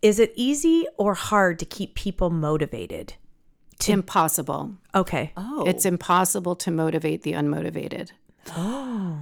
Is 0.01 0.19
it 0.19 0.33
easy 0.35 0.85
or 0.97 1.13
hard 1.13 1.57
to 1.59 1.65
keep 1.65 1.95
people 1.95 2.29
motivated? 2.29 3.15
Impossible. 3.87 4.75
Okay. 4.93 5.31
Oh, 5.35 5.63
It's 5.65 5.85
impossible 5.85 6.55
to 6.57 6.71
motivate 6.71 7.23
the 7.23 7.33
unmotivated. 7.33 8.11
Oh. 8.55 9.17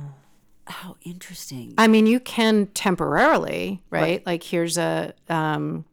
How 0.66 0.96
interesting. 1.04 1.74
I 1.78 1.88
mean, 1.88 2.06
you 2.06 2.20
can 2.20 2.68
temporarily, 2.68 3.82
right? 3.90 4.26
Like 4.26 4.44
here's 4.44 4.78
a 4.78 5.14
um 5.28 5.86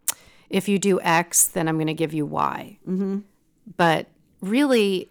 if 0.48 0.68
you 0.68 0.78
do 0.78 1.00
X, 1.00 1.46
then 1.46 1.68
I'm 1.68 1.76
going 1.76 1.86
to 1.86 1.94
give 1.94 2.12
you 2.12 2.26
Y. 2.26 2.78
Mm-hmm. 2.86 3.20
But 3.76 4.08
really, 4.40 5.08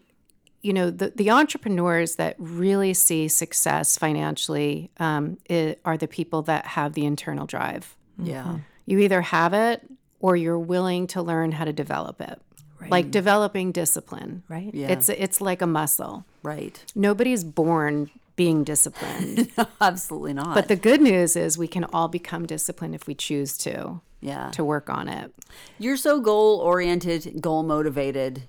you 0.62 0.74
know, 0.74 0.90
the, 0.90 1.14
the 1.16 1.32
entrepreneurs 1.32 2.16
that 2.16 2.36
really 2.38 2.94
see 2.94 3.30
success 3.30 3.98
financially 3.98 4.92
um, 4.98 5.38
i 5.50 5.78
are 5.86 5.98
the 5.98 6.10
people 6.10 6.42
that 6.44 6.68
have 6.68 6.94
the 6.94 7.06
internal 7.06 7.46
drive. 7.46 7.96
Yeah. 8.22 8.44
Mm-hmm. 8.44 8.58
You 8.86 9.00
either 9.00 9.22
have 9.22 9.54
it 9.54 9.86
or 10.20 10.36
you're 10.36 10.60
willing 10.60 11.08
to 11.08 11.22
learn 11.22 11.52
how 11.52 11.66
to 11.66 11.74
develop 11.74 12.22
it. 12.22 12.42
Like 12.88 13.12
developing 13.12 13.72
discipline. 13.74 14.44
Right. 14.48 14.74
Yeah. 14.74 14.88
It's 14.88 15.10
it's 15.10 15.42
like 15.42 15.62
a 15.62 15.68
muscle. 15.68 16.26
Right. 16.44 16.82
Nobody's 16.96 17.44
born 17.44 18.10
being 18.38 18.64
disciplined. 18.64 19.52
Absolutely 19.82 20.34
not. 20.34 20.56
but 20.56 20.70
the 20.70 20.78
good 20.78 21.02
news 21.02 21.36
is 21.36 21.58
we 21.58 21.68
can 21.68 21.84
all 21.84 22.08
become 22.08 22.46
disciplined 22.46 22.96
if 22.96 23.06
we 23.06 23.14
choose 23.14 23.58
to 23.60 24.00
yeah. 24.22 24.50
to 24.52 24.64
work 24.64 24.90
on 24.90 25.10
it. 25.10 25.34
You're 25.78 25.98
so 25.98 26.22
goal 26.22 26.60
oriented, 26.60 27.42
goal 27.42 27.64
motivated. 27.64 28.44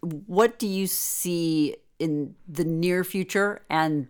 What 0.00 0.58
do 0.58 0.66
you 0.66 0.86
see 0.86 1.76
in 1.98 2.34
the 2.48 2.64
near 2.64 3.04
future 3.04 3.62
and 3.70 4.08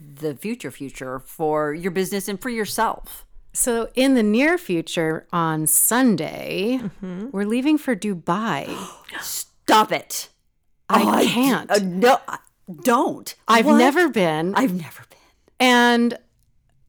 the 0.00 0.34
future 0.34 0.70
future 0.70 1.18
for 1.18 1.74
your 1.74 1.90
business 1.90 2.28
and 2.28 2.40
for 2.40 2.50
yourself? 2.50 3.23
So 3.54 3.88
in 3.94 4.14
the 4.14 4.22
near 4.22 4.58
future 4.58 5.26
on 5.32 5.66
Sunday, 5.66 6.80
Mm-hmm. 6.82 7.28
we're 7.30 7.46
leaving 7.46 7.78
for 7.78 7.94
Dubai. 7.96 8.66
Stop 9.20 9.92
it. 9.92 10.28
I 10.90 11.24
can't. 11.24 11.70
uh, 11.70 11.78
no, 11.82 12.18
don't. 12.82 13.34
I've 13.48 13.64
What? 13.66 13.78
never 13.78 14.08
been 14.10 14.54
I've 14.54 14.74
never 14.74 15.02
been. 15.08 15.18
and 15.60 16.18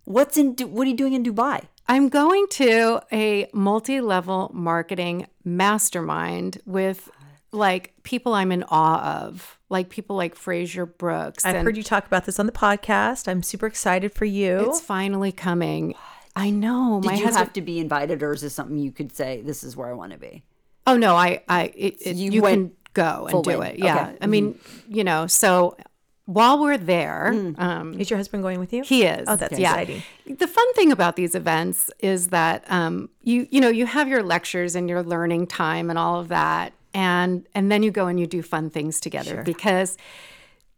What's 0.04 0.38
in? 0.38 0.54
What 0.60 0.86
are 0.86 0.90
you 0.90 0.96
doing 0.98 1.14
in 1.14 1.24
Dubai? 1.24 1.64
I'm 1.88 2.10
going 2.10 2.46
to 2.52 3.02
a 3.12 3.48
multi-level 3.54 4.52
marketing 4.54 5.28
mastermind 5.44 6.60
with 6.66 7.10
like 7.52 7.94
people 8.04 8.34
I'm 8.34 8.52
in 8.52 8.64
awe 8.70 9.24
of, 9.26 9.58
like 9.70 9.90
people 9.90 10.16
like 10.16 10.36
Frazer 10.36 10.86
Brookes. 10.86 11.46
I've 11.46 11.64
heard 11.64 11.78
you 11.78 11.84
talk 11.84 12.06
about 12.06 12.26
this 12.26 12.40
on 12.40 12.46
the 12.48 12.52
podcast. 12.52 13.28
I'm 13.28 13.42
super 13.44 13.66
excited 13.66 14.14
for 14.14 14.26
you. 14.26 14.68
It's 14.70 14.82
finally 14.82 15.32
coming. 15.32 15.96
I 16.36 16.50
know. 16.50 17.00
Did 17.02 17.08
my 17.08 17.14
you 17.16 17.24
husband. 17.26 17.38
have 17.46 17.54
to 17.54 17.62
be 17.62 17.80
invited, 17.80 18.22
or 18.24 18.34
is 18.34 18.42
this 18.42 18.54
something 18.54 18.78
you 18.78 18.92
could 18.92 19.16
say? 19.16 19.42
This 19.42 19.64
is 19.64 19.76
where 19.78 19.90
I 19.90 19.94
want 19.94 20.12
to 20.12 20.18
be. 20.18 20.44
oh 20.88 20.98
no, 20.98 21.16
I, 21.16 21.44
I, 21.48 21.64
it, 21.76 21.96
it- 22.02 22.16
you 22.18 22.32
you, 22.32 22.42
went 22.42 22.74
can 22.94 22.94
go 22.94 23.28
and 23.28 23.44
do 23.44 23.62
in. 23.62 23.68
it. 23.68 23.80
Yeah. 23.80 24.08
Okay. 24.10 24.18
I 24.22 24.28
mean, 24.28 24.60
you 24.88 25.04
know, 25.04 25.28
so 25.28 25.78
while 26.26 26.60
we're 26.60 26.78
there, 26.78 27.28
um, 27.58 27.94
Is 28.00 28.10
your 28.10 28.18
husband 28.18 28.42
going 28.44 28.60
with 28.60 28.74
you? 28.74 28.84
He 28.84 29.04
is. 29.04 29.26
Oh, 29.28 29.36
that's 29.36 29.58
Yeah. 29.60 29.72
exciting. 29.76 30.02
The 30.38 30.48
fun 30.48 30.74
thing 30.74 30.92
about 30.92 31.16
these 31.16 31.36
events 31.36 31.92
is 32.00 32.28
that 32.30 32.64
um, 32.72 33.10
you 33.22 33.48
you 33.52 33.62
know 33.62 33.70
you 33.70 33.86
have 33.86 34.08
your 34.08 34.24
lectures 34.24 34.76
and 34.76 34.90
your 34.90 35.04
learning 35.04 35.48
time 35.48 35.90
and 35.90 35.98
all 36.00 36.20
of 36.20 36.28
that, 36.30 36.74
and 36.94 37.48
and 37.54 37.72
then 37.72 37.84
you 37.84 37.92
go 37.92 38.08
and 38.08 38.20
you 38.20 38.28
do 38.28 38.42
fun 38.42 38.70
things 38.70 39.00
together 39.00 39.44
because 39.44 39.98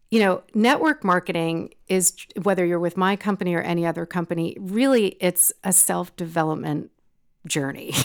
you 0.10 0.20
know 0.20 0.44
network 0.54 1.04
marketing 1.04 1.74
is 1.88 2.14
whether 2.42 2.66
you're 2.66 2.80
with 2.80 2.98
my 2.98 3.16
company 3.16 3.54
or 3.56 3.62
any 3.62 3.86
other 3.86 4.06
company, 4.06 4.56
really 4.60 5.18
it's 5.20 5.52
a 5.64 5.74
self 5.74 6.16
development 6.16 6.92
journey. 7.46 7.94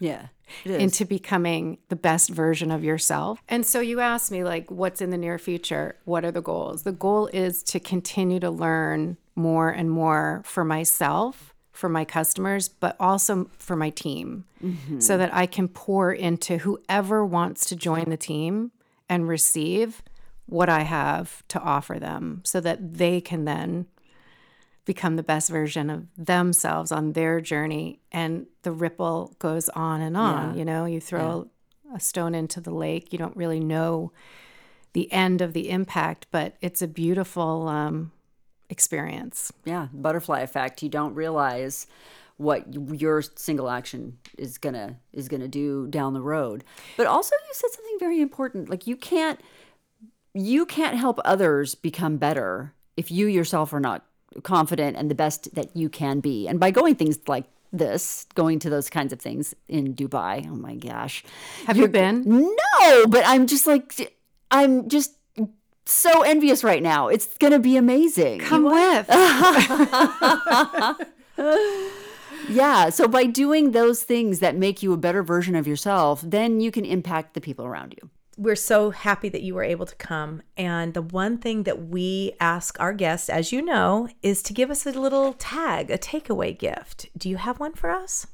Yeah, 0.00 0.26
it 0.64 0.72
is. 0.72 0.82
into 0.82 1.06
becoming 1.06 1.78
the 1.88 1.96
best 1.96 2.28
version 2.28 2.70
of 2.70 2.84
yourself. 2.84 3.40
And 3.48 3.64
so 3.64 3.80
you 3.80 4.00
asked 4.00 4.30
me 4.30 4.44
like 4.44 4.70
what's 4.70 5.00
in 5.00 5.10
the 5.10 5.16
near 5.16 5.38
future? 5.38 5.96
What 6.04 6.24
are 6.24 6.32
the 6.32 6.42
goals? 6.42 6.82
The 6.82 6.92
goal 6.92 7.28
is 7.32 7.62
to 7.64 7.80
continue 7.80 8.40
to 8.40 8.50
learn 8.50 9.16
more 9.34 9.70
and 9.70 9.90
more 9.90 10.42
for 10.44 10.64
myself, 10.64 11.54
for 11.72 11.88
my 11.88 12.04
customers, 12.04 12.68
but 12.68 12.96
also 13.00 13.48
for 13.58 13.76
my 13.76 13.90
team 13.90 14.44
mm-hmm. 14.62 15.00
so 15.00 15.16
that 15.16 15.32
I 15.32 15.46
can 15.46 15.68
pour 15.68 16.12
into 16.12 16.58
whoever 16.58 17.24
wants 17.24 17.66
to 17.66 17.76
join 17.76 18.10
the 18.10 18.16
team 18.16 18.72
and 19.08 19.28
receive 19.28 20.02
what 20.46 20.68
I 20.68 20.82
have 20.82 21.42
to 21.48 21.60
offer 21.60 21.98
them 21.98 22.40
so 22.44 22.60
that 22.60 22.94
they 22.94 23.20
can 23.20 23.44
then 23.44 23.86
become 24.84 25.16
the 25.16 25.22
best 25.22 25.48
version 25.50 25.88
of 25.88 26.06
themselves 26.18 26.92
on 26.92 27.12
their 27.14 27.40
journey 27.40 28.00
and 28.12 28.46
the 28.62 28.72
ripple 28.72 29.34
goes 29.38 29.68
on 29.70 30.00
and 30.02 30.16
on 30.16 30.50
Yeah. 30.50 30.58
you 30.58 30.64
know 30.66 30.84
you 30.84 31.00
throw 31.00 31.48
a 31.94 31.98
stone 32.00 32.34
into 32.34 32.60
the 32.60 32.70
lake 32.74 33.10
you 33.10 33.18
don't 33.18 33.34
really 33.36 33.60
know 33.60 34.12
the 34.92 35.10
end 35.10 35.40
of 35.40 35.54
the 35.54 35.70
impact 35.70 36.26
but 36.30 36.56
it's 36.60 36.82
a 36.82 36.86
beautiful 36.88 37.66
um, 37.68 38.12
experience. 38.68 39.52
Yeah, 39.64 39.88
butterfly 39.92 40.40
effect. 40.40 40.82
You 40.82 40.88
don't 40.88 41.14
realize 41.14 41.86
what 42.36 42.64
your 42.98 43.22
single 43.22 43.68
action 43.70 44.18
is 44.36 44.58
gonna 44.58 44.96
is 45.12 45.28
gonna 45.28 45.48
do 45.48 45.86
down 45.88 46.14
the 46.14 46.20
road. 46.20 46.64
But 46.96 47.06
also, 47.06 47.34
you 47.48 47.54
said 47.54 47.70
something 47.70 47.96
very 48.00 48.20
important. 48.20 48.68
Like 48.68 48.86
you 48.86 48.96
can't 48.96 49.40
you 50.34 50.66
can't 50.66 50.96
help 50.96 51.20
others 51.24 51.74
become 51.74 52.16
better 52.16 52.74
if 52.96 53.10
you 53.10 53.26
yourself 53.26 53.72
are 53.72 53.80
not 53.80 54.04
confident 54.42 54.96
and 54.96 55.10
the 55.10 55.14
best 55.14 55.54
that 55.54 55.76
you 55.76 55.88
can 55.88 56.20
be. 56.20 56.48
And 56.48 56.58
by 56.58 56.70
going 56.70 56.96
things 56.96 57.18
like 57.28 57.44
this, 57.72 58.26
going 58.34 58.58
to 58.60 58.70
those 58.70 58.90
kinds 58.90 59.12
of 59.12 59.20
things 59.20 59.54
in 59.68 59.94
Dubai. 59.94 60.46
Oh 60.48 60.56
my 60.56 60.74
gosh. 60.74 61.24
Have 61.66 61.76
you 61.76 61.88
been? 61.88 62.22
No, 62.26 63.06
but 63.06 63.24
I'm 63.26 63.46
just 63.46 63.66
like 63.66 64.16
I'm 64.50 64.88
just 64.88 65.14
so 65.86 66.22
envious 66.22 66.64
right 66.64 66.82
now. 66.82 67.08
It's 67.08 67.36
gonna 67.38 67.58
be 67.58 67.76
amazing. 67.76 68.40
Come 68.40 68.64
with. 68.64 69.08
Yeah. 72.48 72.90
So 72.90 73.08
by 73.08 73.24
doing 73.24 73.70
those 73.70 74.02
things 74.02 74.40
that 74.40 74.54
make 74.54 74.82
you 74.82 74.92
a 74.92 74.98
better 74.98 75.22
version 75.22 75.56
of 75.56 75.66
yourself, 75.66 76.20
then 76.20 76.60
you 76.60 76.70
can 76.70 76.84
impact 76.84 77.32
the 77.32 77.40
people 77.40 77.64
around 77.64 77.94
you. 78.00 78.10
We're 78.36 78.56
so 78.56 78.90
happy 78.90 79.28
that 79.28 79.42
you 79.42 79.54
were 79.54 79.62
able 79.62 79.86
to 79.86 79.94
come. 79.96 80.42
And 80.56 80.92
the 80.92 81.02
one 81.02 81.38
thing 81.38 81.62
that 81.64 81.86
we 81.86 82.32
ask 82.40 82.78
our 82.80 82.92
guests, 82.92 83.28
as 83.28 83.52
you 83.52 83.62
know, 83.62 84.08
is 84.22 84.42
to 84.44 84.52
give 84.52 84.70
us 84.70 84.86
a 84.86 84.90
little 84.92 85.34
tag, 85.34 85.90
a 85.90 85.98
takeaway 85.98 86.56
gift. 86.58 87.08
Do 87.16 87.28
you 87.28 87.36
have 87.36 87.60
one 87.60 87.74
for 87.74 87.90
us? 87.90 88.26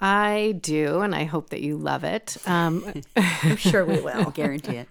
I 0.00 0.58
do, 0.60 1.00
and 1.00 1.14
I 1.14 1.24
hope 1.24 1.50
that 1.50 1.60
you 1.60 1.76
love 1.76 2.04
it. 2.04 2.38
Um, 2.46 3.02
I'm 3.16 3.56
sure 3.56 3.84
we 3.84 4.00
will. 4.00 4.20
I 4.28 4.30
guarantee 4.30 4.76
it. 4.76 4.88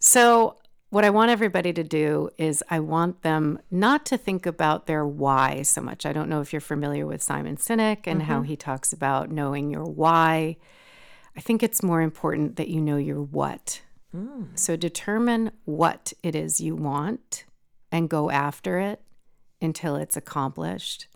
So, 0.00 0.56
what 0.90 1.04
I 1.04 1.10
want 1.10 1.30
everybody 1.30 1.72
to 1.72 1.82
do 1.82 2.30
is 2.36 2.62
I 2.68 2.78
want 2.80 3.22
them 3.22 3.58
not 3.70 4.06
to 4.06 4.16
think 4.16 4.46
about 4.46 4.86
their 4.86 5.04
why 5.04 5.62
so 5.62 5.80
much. 5.80 6.06
I 6.06 6.12
don't 6.12 6.28
know 6.28 6.40
if 6.40 6.52
you're 6.52 6.60
familiar 6.60 7.06
with 7.06 7.22
Simon 7.22 7.56
Sinek 7.56 8.06
and 8.06 8.22
how 8.22 8.42
he 8.42 8.54
talks 8.54 8.92
about 8.92 9.30
knowing 9.30 9.70
your 9.70 9.84
why. 9.84 10.56
I 11.36 11.40
think 11.40 11.62
it's 11.62 11.82
more 11.82 12.00
important 12.00 12.56
that 12.56 12.68
you 12.68 12.80
know 12.80 12.96
your 12.96 13.22
what. 13.22 13.82
Mm. 14.14 14.56
So, 14.58 14.76
determine 14.76 15.50
what 15.64 16.12
it 16.22 16.34
is 16.34 16.60
you 16.60 16.76
want 16.76 17.44
and 17.90 18.08
go 18.08 18.30
after 18.30 18.78
it 18.78 19.00
until 19.60 19.96
it's 19.96 20.16
accomplished. 20.16 21.08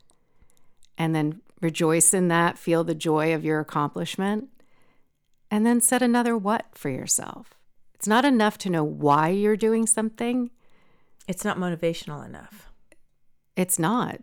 And 0.97 1.15
then 1.15 1.41
rejoice 1.61 2.13
in 2.13 2.29
that, 2.29 2.59
feel 2.59 2.83
the 2.83 2.95
joy 2.95 3.35
of 3.35 3.45
your 3.45 3.61
accomplishment, 3.61 4.49
and 5.51 5.65
then 5.65 5.81
set 5.81 6.03
another 6.03 6.37
what 6.37 6.67
for 6.73 6.89
yourself. 6.89 7.55
It's 7.95 8.09
not 8.09 8.25
enough 8.25 8.59
to 8.59 8.71
know 8.71 8.85
why 8.85 9.29
you're 9.29 9.57
doing 9.57 9.87
something. 9.87 10.51
It's 11.27 11.45
not 11.45 11.57
motivational 11.57 12.25
enough. 12.25 12.71
It's 13.57 13.79
not. 13.79 14.21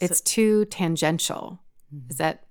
It's 0.00 0.20
too 0.20 0.64
tangential. 0.66 1.60
Is 2.08 2.16
that 2.16 2.44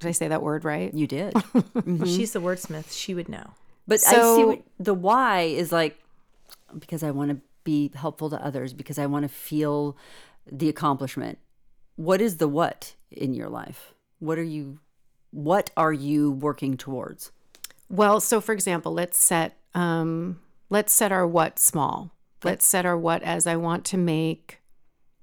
did 0.00 0.08
I 0.08 0.12
say 0.12 0.28
that 0.28 0.42
word 0.42 0.64
right? 0.64 0.92
You 0.92 1.06
did. 1.06 1.34
She's 2.04 2.32
the 2.32 2.40
wordsmith. 2.40 2.92
She 2.92 3.14
would 3.14 3.28
know. 3.28 3.50
But 3.88 4.00
I 4.06 4.12
see 4.12 4.44
what, 4.44 4.62
the 4.78 4.94
why 4.94 5.42
is 5.42 5.72
like 5.72 5.98
because 6.78 7.02
I 7.02 7.10
want 7.10 7.30
to 7.30 7.38
be 7.64 7.90
helpful 7.94 8.30
to 8.30 8.44
others, 8.44 8.72
because 8.72 8.98
I 8.98 9.06
want 9.06 9.24
to 9.24 9.28
feel 9.28 9.96
the 10.50 10.68
accomplishment. 10.68 11.38
What 11.96 12.20
is 12.20 12.36
the 12.36 12.48
what 12.48 12.94
in 13.10 13.34
your 13.34 13.48
life? 13.48 13.92
What 14.18 14.38
are 14.38 14.44
you 14.44 14.78
what 15.30 15.70
are 15.76 15.92
you 15.92 16.30
working 16.30 16.76
towards? 16.76 17.32
Well, 17.88 18.20
so 18.20 18.40
for 18.40 18.52
example, 18.52 18.92
let's 18.92 19.18
set 19.18 19.56
um, 19.74 20.40
let's 20.70 20.92
set 20.92 21.12
our 21.12 21.26
what 21.26 21.58
small. 21.58 22.12
Let's 22.44 22.66
set 22.66 22.86
our 22.86 22.96
what 22.96 23.22
as 23.22 23.46
I 23.46 23.56
want 23.56 23.84
to 23.86 23.96
make 23.96 24.58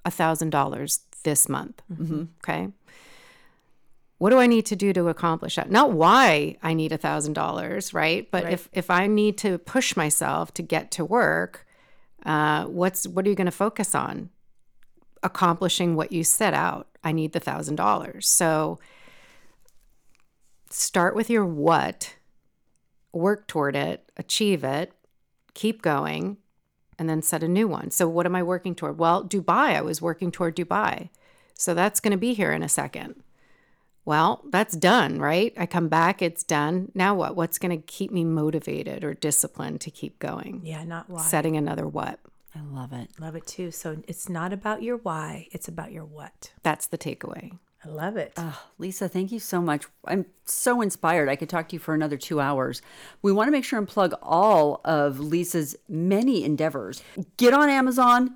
a 0.03 0.11
thousand 0.11 0.49
dollars 0.49 1.01
this 1.23 1.47
month. 1.47 1.81
Okay. 2.43 2.69
What 4.23 4.29
do 4.29 4.39
I 4.39 4.47
need 4.47 4.65
to 4.67 4.77
do 4.77 4.93
to 4.93 5.09
accomplish 5.09 5.57
that? 5.57 5.69
Not 5.69 5.91
why 5.91 6.55
I 6.63 6.73
need 6.73 6.93
a 6.93 6.97
thousand 6.97 7.33
dollars, 7.33 7.93
right? 7.93 8.31
But 8.31 8.49
if 8.49 8.69
if 8.71 8.89
I 8.89 9.05
need 9.05 9.37
to 9.39 9.57
push 9.57 9.97
myself 9.97 10.53
to 10.53 10.61
get 10.61 10.91
to 10.91 11.03
work, 11.03 11.67
uh, 12.25 12.63
what's 12.63 13.05
what 13.05 13.25
are 13.25 13.29
you 13.29 13.35
going 13.35 13.47
to 13.47 13.51
focus 13.51 13.93
on? 13.93 14.29
Accomplishing 15.23 15.97
what 15.97 16.13
you 16.13 16.23
set 16.23 16.53
out. 16.53 16.87
I 17.03 17.11
need 17.11 17.33
the 17.33 17.41
thousand 17.41 17.75
dollars. 17.75 18.25
So 18.29 18.79
start 20.69 21.17
with 21.17 21.29
your 21.29 21.45
what 21.45 22.15
work 23.11 23.45
toward 23.45 23.75
it, 23.75 24.09
achieve 24.15 24.63
it, 24.63 24.93
keep 25.53 25.81
going, 25.81 26.37
and 26.97 27.09
then 27.09 27.21
set 27.21 27.43
a 27.43 27.49
new 27.49 27.67
one. 27.67 27.91
So, 27.91 28.07
what 28.07 28.25
am 28.25 28.37
I 28.37 28.43
working 28.43 28.73
toward? 28.73 28.97
Well, 28.97 29.25
Dubai, 29.25 29.75
I 29.75 29.81
was 29.81 30.01
working 30.01 30.31
toward 30.31 30.55
Dubai. 30.55 31.09
So, 31.55 31.73
that's 31.73 31.99
going 31.99 32.13
to 32.13 32.17
be 32.17 32.33
here 32.33 32.53
in 32.53 32.63
a 32.63 32.69
second. 32.69 33.21
Well, 34.05 34.43
that's 34.49 34.75
done, 34.75 35.19
right? 35.19 35.53
I 35.57 35.65
come 35.65 35.87
back, 35.87 36.21
it's 36.21 36.43
done. 36.43 36.91
Now 36.93 37.15
what? 37.15 37.35
What's 37.35 37.57
going 37.57 37.77
to 37.77 37.85
keep 37.85 38.11
me 38.11 38.25
motivated 38.25 39.03
or 39.03 39.13
disciplined 39.13 39.79
to 39.81 39.91
keep 39.91 40.19
going? 40.19 40.61
Yeah, 40.63 40.83
not 40.83 41.09
why. 41.09 41.21
Setting 41.21 41.55
another 41.55 41.87
what? 41.87 42.19
I 42.55 42.61
love 42.61 42.93
it. 42.93 43.09
Love 43.19 43.35
it 43.35 43.47
too. 43.47 43.71
So 43.71 44.03
it's 44.07 44.27
not 44.27 44.51
about 44.51 44.83
your 44.83 44.97
why, 44.97 45.47
it's 45.51 45.67
about 45.67 45.91
your 45.91 46.05
what. 46.05 46.51
That's 46.63 46.85
the 46.85 46.97
takeaway. 46.97 47.57
I 47.85 47.89
love 47.89 48.15
it. 48.15 48.37
Lisa, 48.77 49.09
thank 49.09 49.31
you 49.31 49.39
so 49.39 49.61
much. 49.61 49.85
I'm 50.05 50.25
so 50.45 50.81
inspired. 50.81 51.27
I 51.27 51.35
could 51.35 51.49
talk 51.49 51.67
to 51.69 51.75
you 51.75 51.79
for 51.79 51.93
another 51.93 52.15
two 52.15 52.39
hours. 52.39 52.81
We 53.21 53.33
want 53.33 53.47
to 53.47 53.51
make 53.51 53.65
sure 53.65 53.77
and 53.77 53.87
plug 53.87 54.13
all 54.21 54.79
of 54.85 55.19
Lisa's 55.19 55.75
many 55.89 56.45
endeavors. 56.45 57.03
Get 57.35 57.53
on 57.53 57.69
Amazon, 57.69 58.35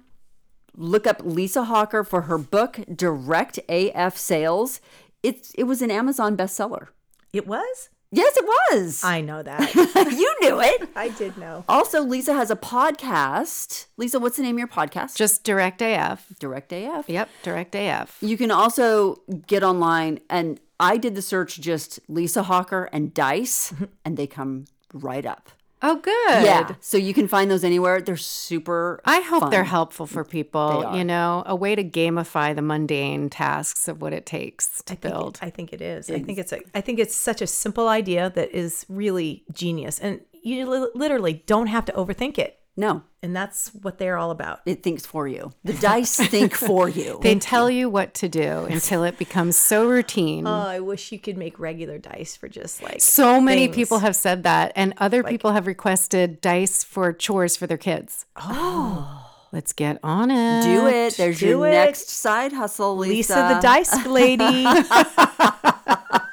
look 0.75 1.07
up 1.07 1.21
Lisa 1.23 1.63
Hawker 1.63 2.03
for 2.03 2.23
her 2.23 2.37
book, 2.37 2.79
Direct 2.93 3.59
AF 3.69 4.17
Sales. 4.17 4.81
It's 5.23 5.51
it 5.51 5.63
was 5.63 5.81
an 5.81 5.91
Amazon 5.91 6.37
bestseller. 6.37 6.87
it 7.33 7.47
was? 7.47 7.89
Yes, 8.09 8.37
it 8.37 8.45
was. 8.45 9.03
I 9.03 9.19
know 9.19 9.43
that. 9.43 9.75
you 9.75 10.35
knew 10.41 10.61
it. 10.61 10.89
I 10.95 11.09
did 11.09 11.37
know. 11.37 11.65
Also, 11.67 12.01
Lisa 12.01 12.33
has 12.33 12.49
a 12.49 12.55
podcast. 12.55 13.87
Lisa, 13.97 14.17
what's 14.17 14.37
the 14.37 14.43
name 14.43 14.55
of 14.55 14.59
your 14.59 14.67
podcast? 14.69 15.17
Just 15.17 15.43
direct 15.43 15.81
AF. 15.81 16.25
Direct 16.39 16.71
AF. 16.71 17.09
Yep, 17.09 17.29
direct 17.43 17.75
AF. 17.75 18.17
You 18.21 18.37
can 18.37 18.49
also 18.49 19.17
get 19.45 19.61
online, 19.61 20.19
and 20.29 20.61
I 20.79 20.95
did 20.95 21.15
the 21.15 21.21
search 21.21 21.59
just 21.59 21.99
Lisa 22.07 22.43
Hawker 22.43 22.89
and 22.93 23.13
Dice, 23.13 23.73
and 24.05 24.15
they 24.15 24.27
come 24.27 24.65
right 24.93 25.25
up. 25.25 25.49
Oh, 25.81 25.97
good. 25.97 26.43
Yeah. 26.43 26.73
So 26.79 26.97
you 26.97 27.13
can 27.13 27.27
find 27.27 27.51
those 27.51 27.63
anywhere. 27.63 28.01
They're 28.01 28.17
super. 28.17 28.99
I 29.05 29.21
hope 29.21 29.41
fun. 29.41 29.51
they're 29.51 29.63
helpful 29.63 30.07
for 30.07 30.23
people. 30.23 30.59
are. 30.59 30.97
You 30.97 31.03
know, 31.03 31.43
a 31.45 31.55
way 31.55 31.75
to 31.75 31.83
gamify 31.83 32.55
the 32.55 32.63
mundane 32.63 33.29
tasks 33.29 33.87
of 33.87 34.01
what 34.01 34.11
it 34.11 34.25
takes 34.25 34.81
to 34.83 34.93
I 34.93 34.95
think, 34.95 35.01
build. 35.13 35.39
I 35.41 35.49
think 35.51 35.73
it 35.73 35.81
is. 35.81 36.09
I 36.09 36.19
think 36.19 36.39
it's 36.39 36.51
a, 36.51 36.59
I 36.73 36.81
think 36.81 36.97
it's 36.99 37.15
such 37.15 37.41
a 37.41 37.47
simple 37.47 37.87
idea 37.87 38.31
that 38.31 38.51
is 38.55 38.85
really 38.89 39.43
genius, 39.53 39.99
and 39.99 40.21
you 40.43 40.65
li- 40.67 40.89
literally 40.95 41.43
don't 41.45 41.67
have 41.67 41.85
to 41.85 41.91
overthink 41.93 42.37
it, 42.39 42.59
No, 42.79 43.01
and 43.23 43.35
that's 43.35 43.69
what 43.81 43.97
they're 43.97 44.17
all 44.17 44.29
about. 44.29 44.59
it 44.67 44.83
thinks 44.83 45.03
for 45.03 45.27
you. 45.27 45.51
The 45.63 45.73
dice 45.81 46.15
think 46.15 46.53
for 46.53 46.87
you. 46.87 47.19
They 47.23 47.33
tell 47.35 47.71
you 47.71 47.89
what 47.89 48.13
to 48.15 48.29
do 48.29 48.65
until 48.69 49.03
it 49.03 49.17
becomes 49.17 49.57
so 49.57 49.89
routine. 49.89 50.45
Oh, 50.45 50.51
I 50.51 50.79
wish 50.79 51.11
you 51.11 51.17
could 51.17 51.37
make 51.37 51.57
regular 51.59 51.97
dice 51.97 52.37
for 52.37 52.47
just 52.47 52.83
like 52.83 53.01
so 53.01 53.41
many 53.41 53.65
things. 53.65 53.75
people 53.75 53.99
have 53.99 54.15
said 54.15 54.43
that, 54.43 54.73
and 54.75 54.93
other 54.99 55.23
people 55.23 55.53
have 55.53 55.65
requested 55.65 56.39
dice 56.39 56.83
for 56.83 57.11
chores 57.13 57.57
for 57.57 57.65
their 57.65 57.79
kids. 57.79 58.27
Oh, 58.35 59.27
let's 59.51 59.73
get 59.73 59.97
on 60.03 60.29
it. 60.29 60.61
Do 60.61 60.85
it. 60.85 61.17
There's 61.17 61.39
Do 61.39 61.47
your 61.47 61.67
it. 61.67 61.71
next 61.71 62.09
side 62.09 62.53
hustle, 62.53 62.95
Lisa. 62.95 63.33
Lisa 63.33 63.55
the 63.55 63.59
dice 63.59 64.05
lady. 64.05 64.67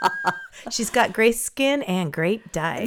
She's 0.70 0.90
got 0.90 1.12
great 1.12 1.36
skin 1.36 1.82
and 1.82 2.12
great 2.12 2.52
dice. 2.52 2.86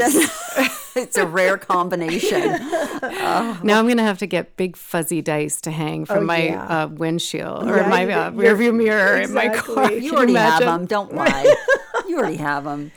It's 1.07 1.17
a 1.17 1.25
rare 1.27 1.57
combination. 1.57 2.41
Now 3.01 3.79
I'm 3.79 3.87
gonna 3.87 4.03
have 4.03 4.17
to 4.19 4.25
get 4.27 4.57
big 4.57 4.75
fuzzy 4.75 5.21
dice 5.21 5.61
to 5.61 5.71
hang 5.71 6.05
from 6.05 6.17
Oh, 6.23 6.25
my 6.25 6.43
yeah. 6.47 6.83
uh, 6.83 6.87
windshield 6.87 7.69
or 7.69 7.77
Yeah, 7.77 7.87
my 7.89 8.11
uh, 8.11 8.31
rearview 8.31 8.73
mirror 8.75 9.17
in 9.17 9.33
my 9.33 9.49
car. 9.49 9.83
exactly. 9.85 10.03
You 10.03 10.09
Can 10.11 10.17
already 10.17 10.33
have 10.33 10.59
them. 10.61 10.85
Don't 10.85 11.13
lie. 11.21 11.55
You 12.07 12.17
already 12.17 12.37
have 12.37 12.63
them. 12.63 12.91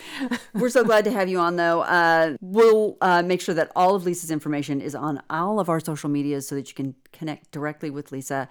We're 0.55 0.71
so 0.71 0.85
glad 0.85 1.05
to 1.05 1.11
have 1.11 1.29
you 1.29 1.39
on, 1.39 1.57
though. 1.57 1.81
Uh, 1.83 2.37
we'll 2.41 2.97
uh, 3.01 3.23
make 3.23 3.41
sure 3.41 3.55
that 3.55 3.71
all 3.77 3.95
of 3.95 4.05
Lisa's 4.05 4.31
information 4.31 4.81
is 4.81 4.95
on 4.95 5.21
all 5.29 5.61
of 5.61 5.69
our 5.69 5.81
social 5.81 6.09
medias 6.09 6.47
so 6.49 6.55
that 6.55 6.69
you 6.69 6.75
can 6.75 6.95
connect 7.13 7.51
directly 7.51 7.91
with 7.91 8.13
Lisa 8.13 8.49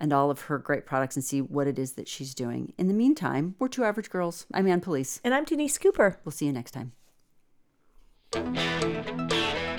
and 0.00 0.12
all 0.12 0.30
of 0.30 0.42
her 0.42 0.58
great 0.58 0.86
products 0.86 1.14
and 1.16 1.24
see 1.24 1.40
what 1.40 1.66
it 1.66 1.78
is 1.78 1.92
that 1.92 2.08
she's 2.08 2.34
doing. 2.34 2.72
In 2.78 2.88
the 2.88 2.94
meantime, 2.94 3.54
we're 3.58 3.68
two 3.68 3.84
average 3.84 4.10
girls. 4.10 4.46
I'm 4.54 4.66
Ann 4.66 4.80
Police. 4.80 5.20
and 5.24 5.34
I'm 5.34 5.44
Denise 5.44 5.76
Cooper. 5.78 6.18
We'll 6.24 6.32
see 6.32 6.46
you 6.46 6.52
next 6.52 6.70
time. 6.72 6.92
Música 8.34 9.77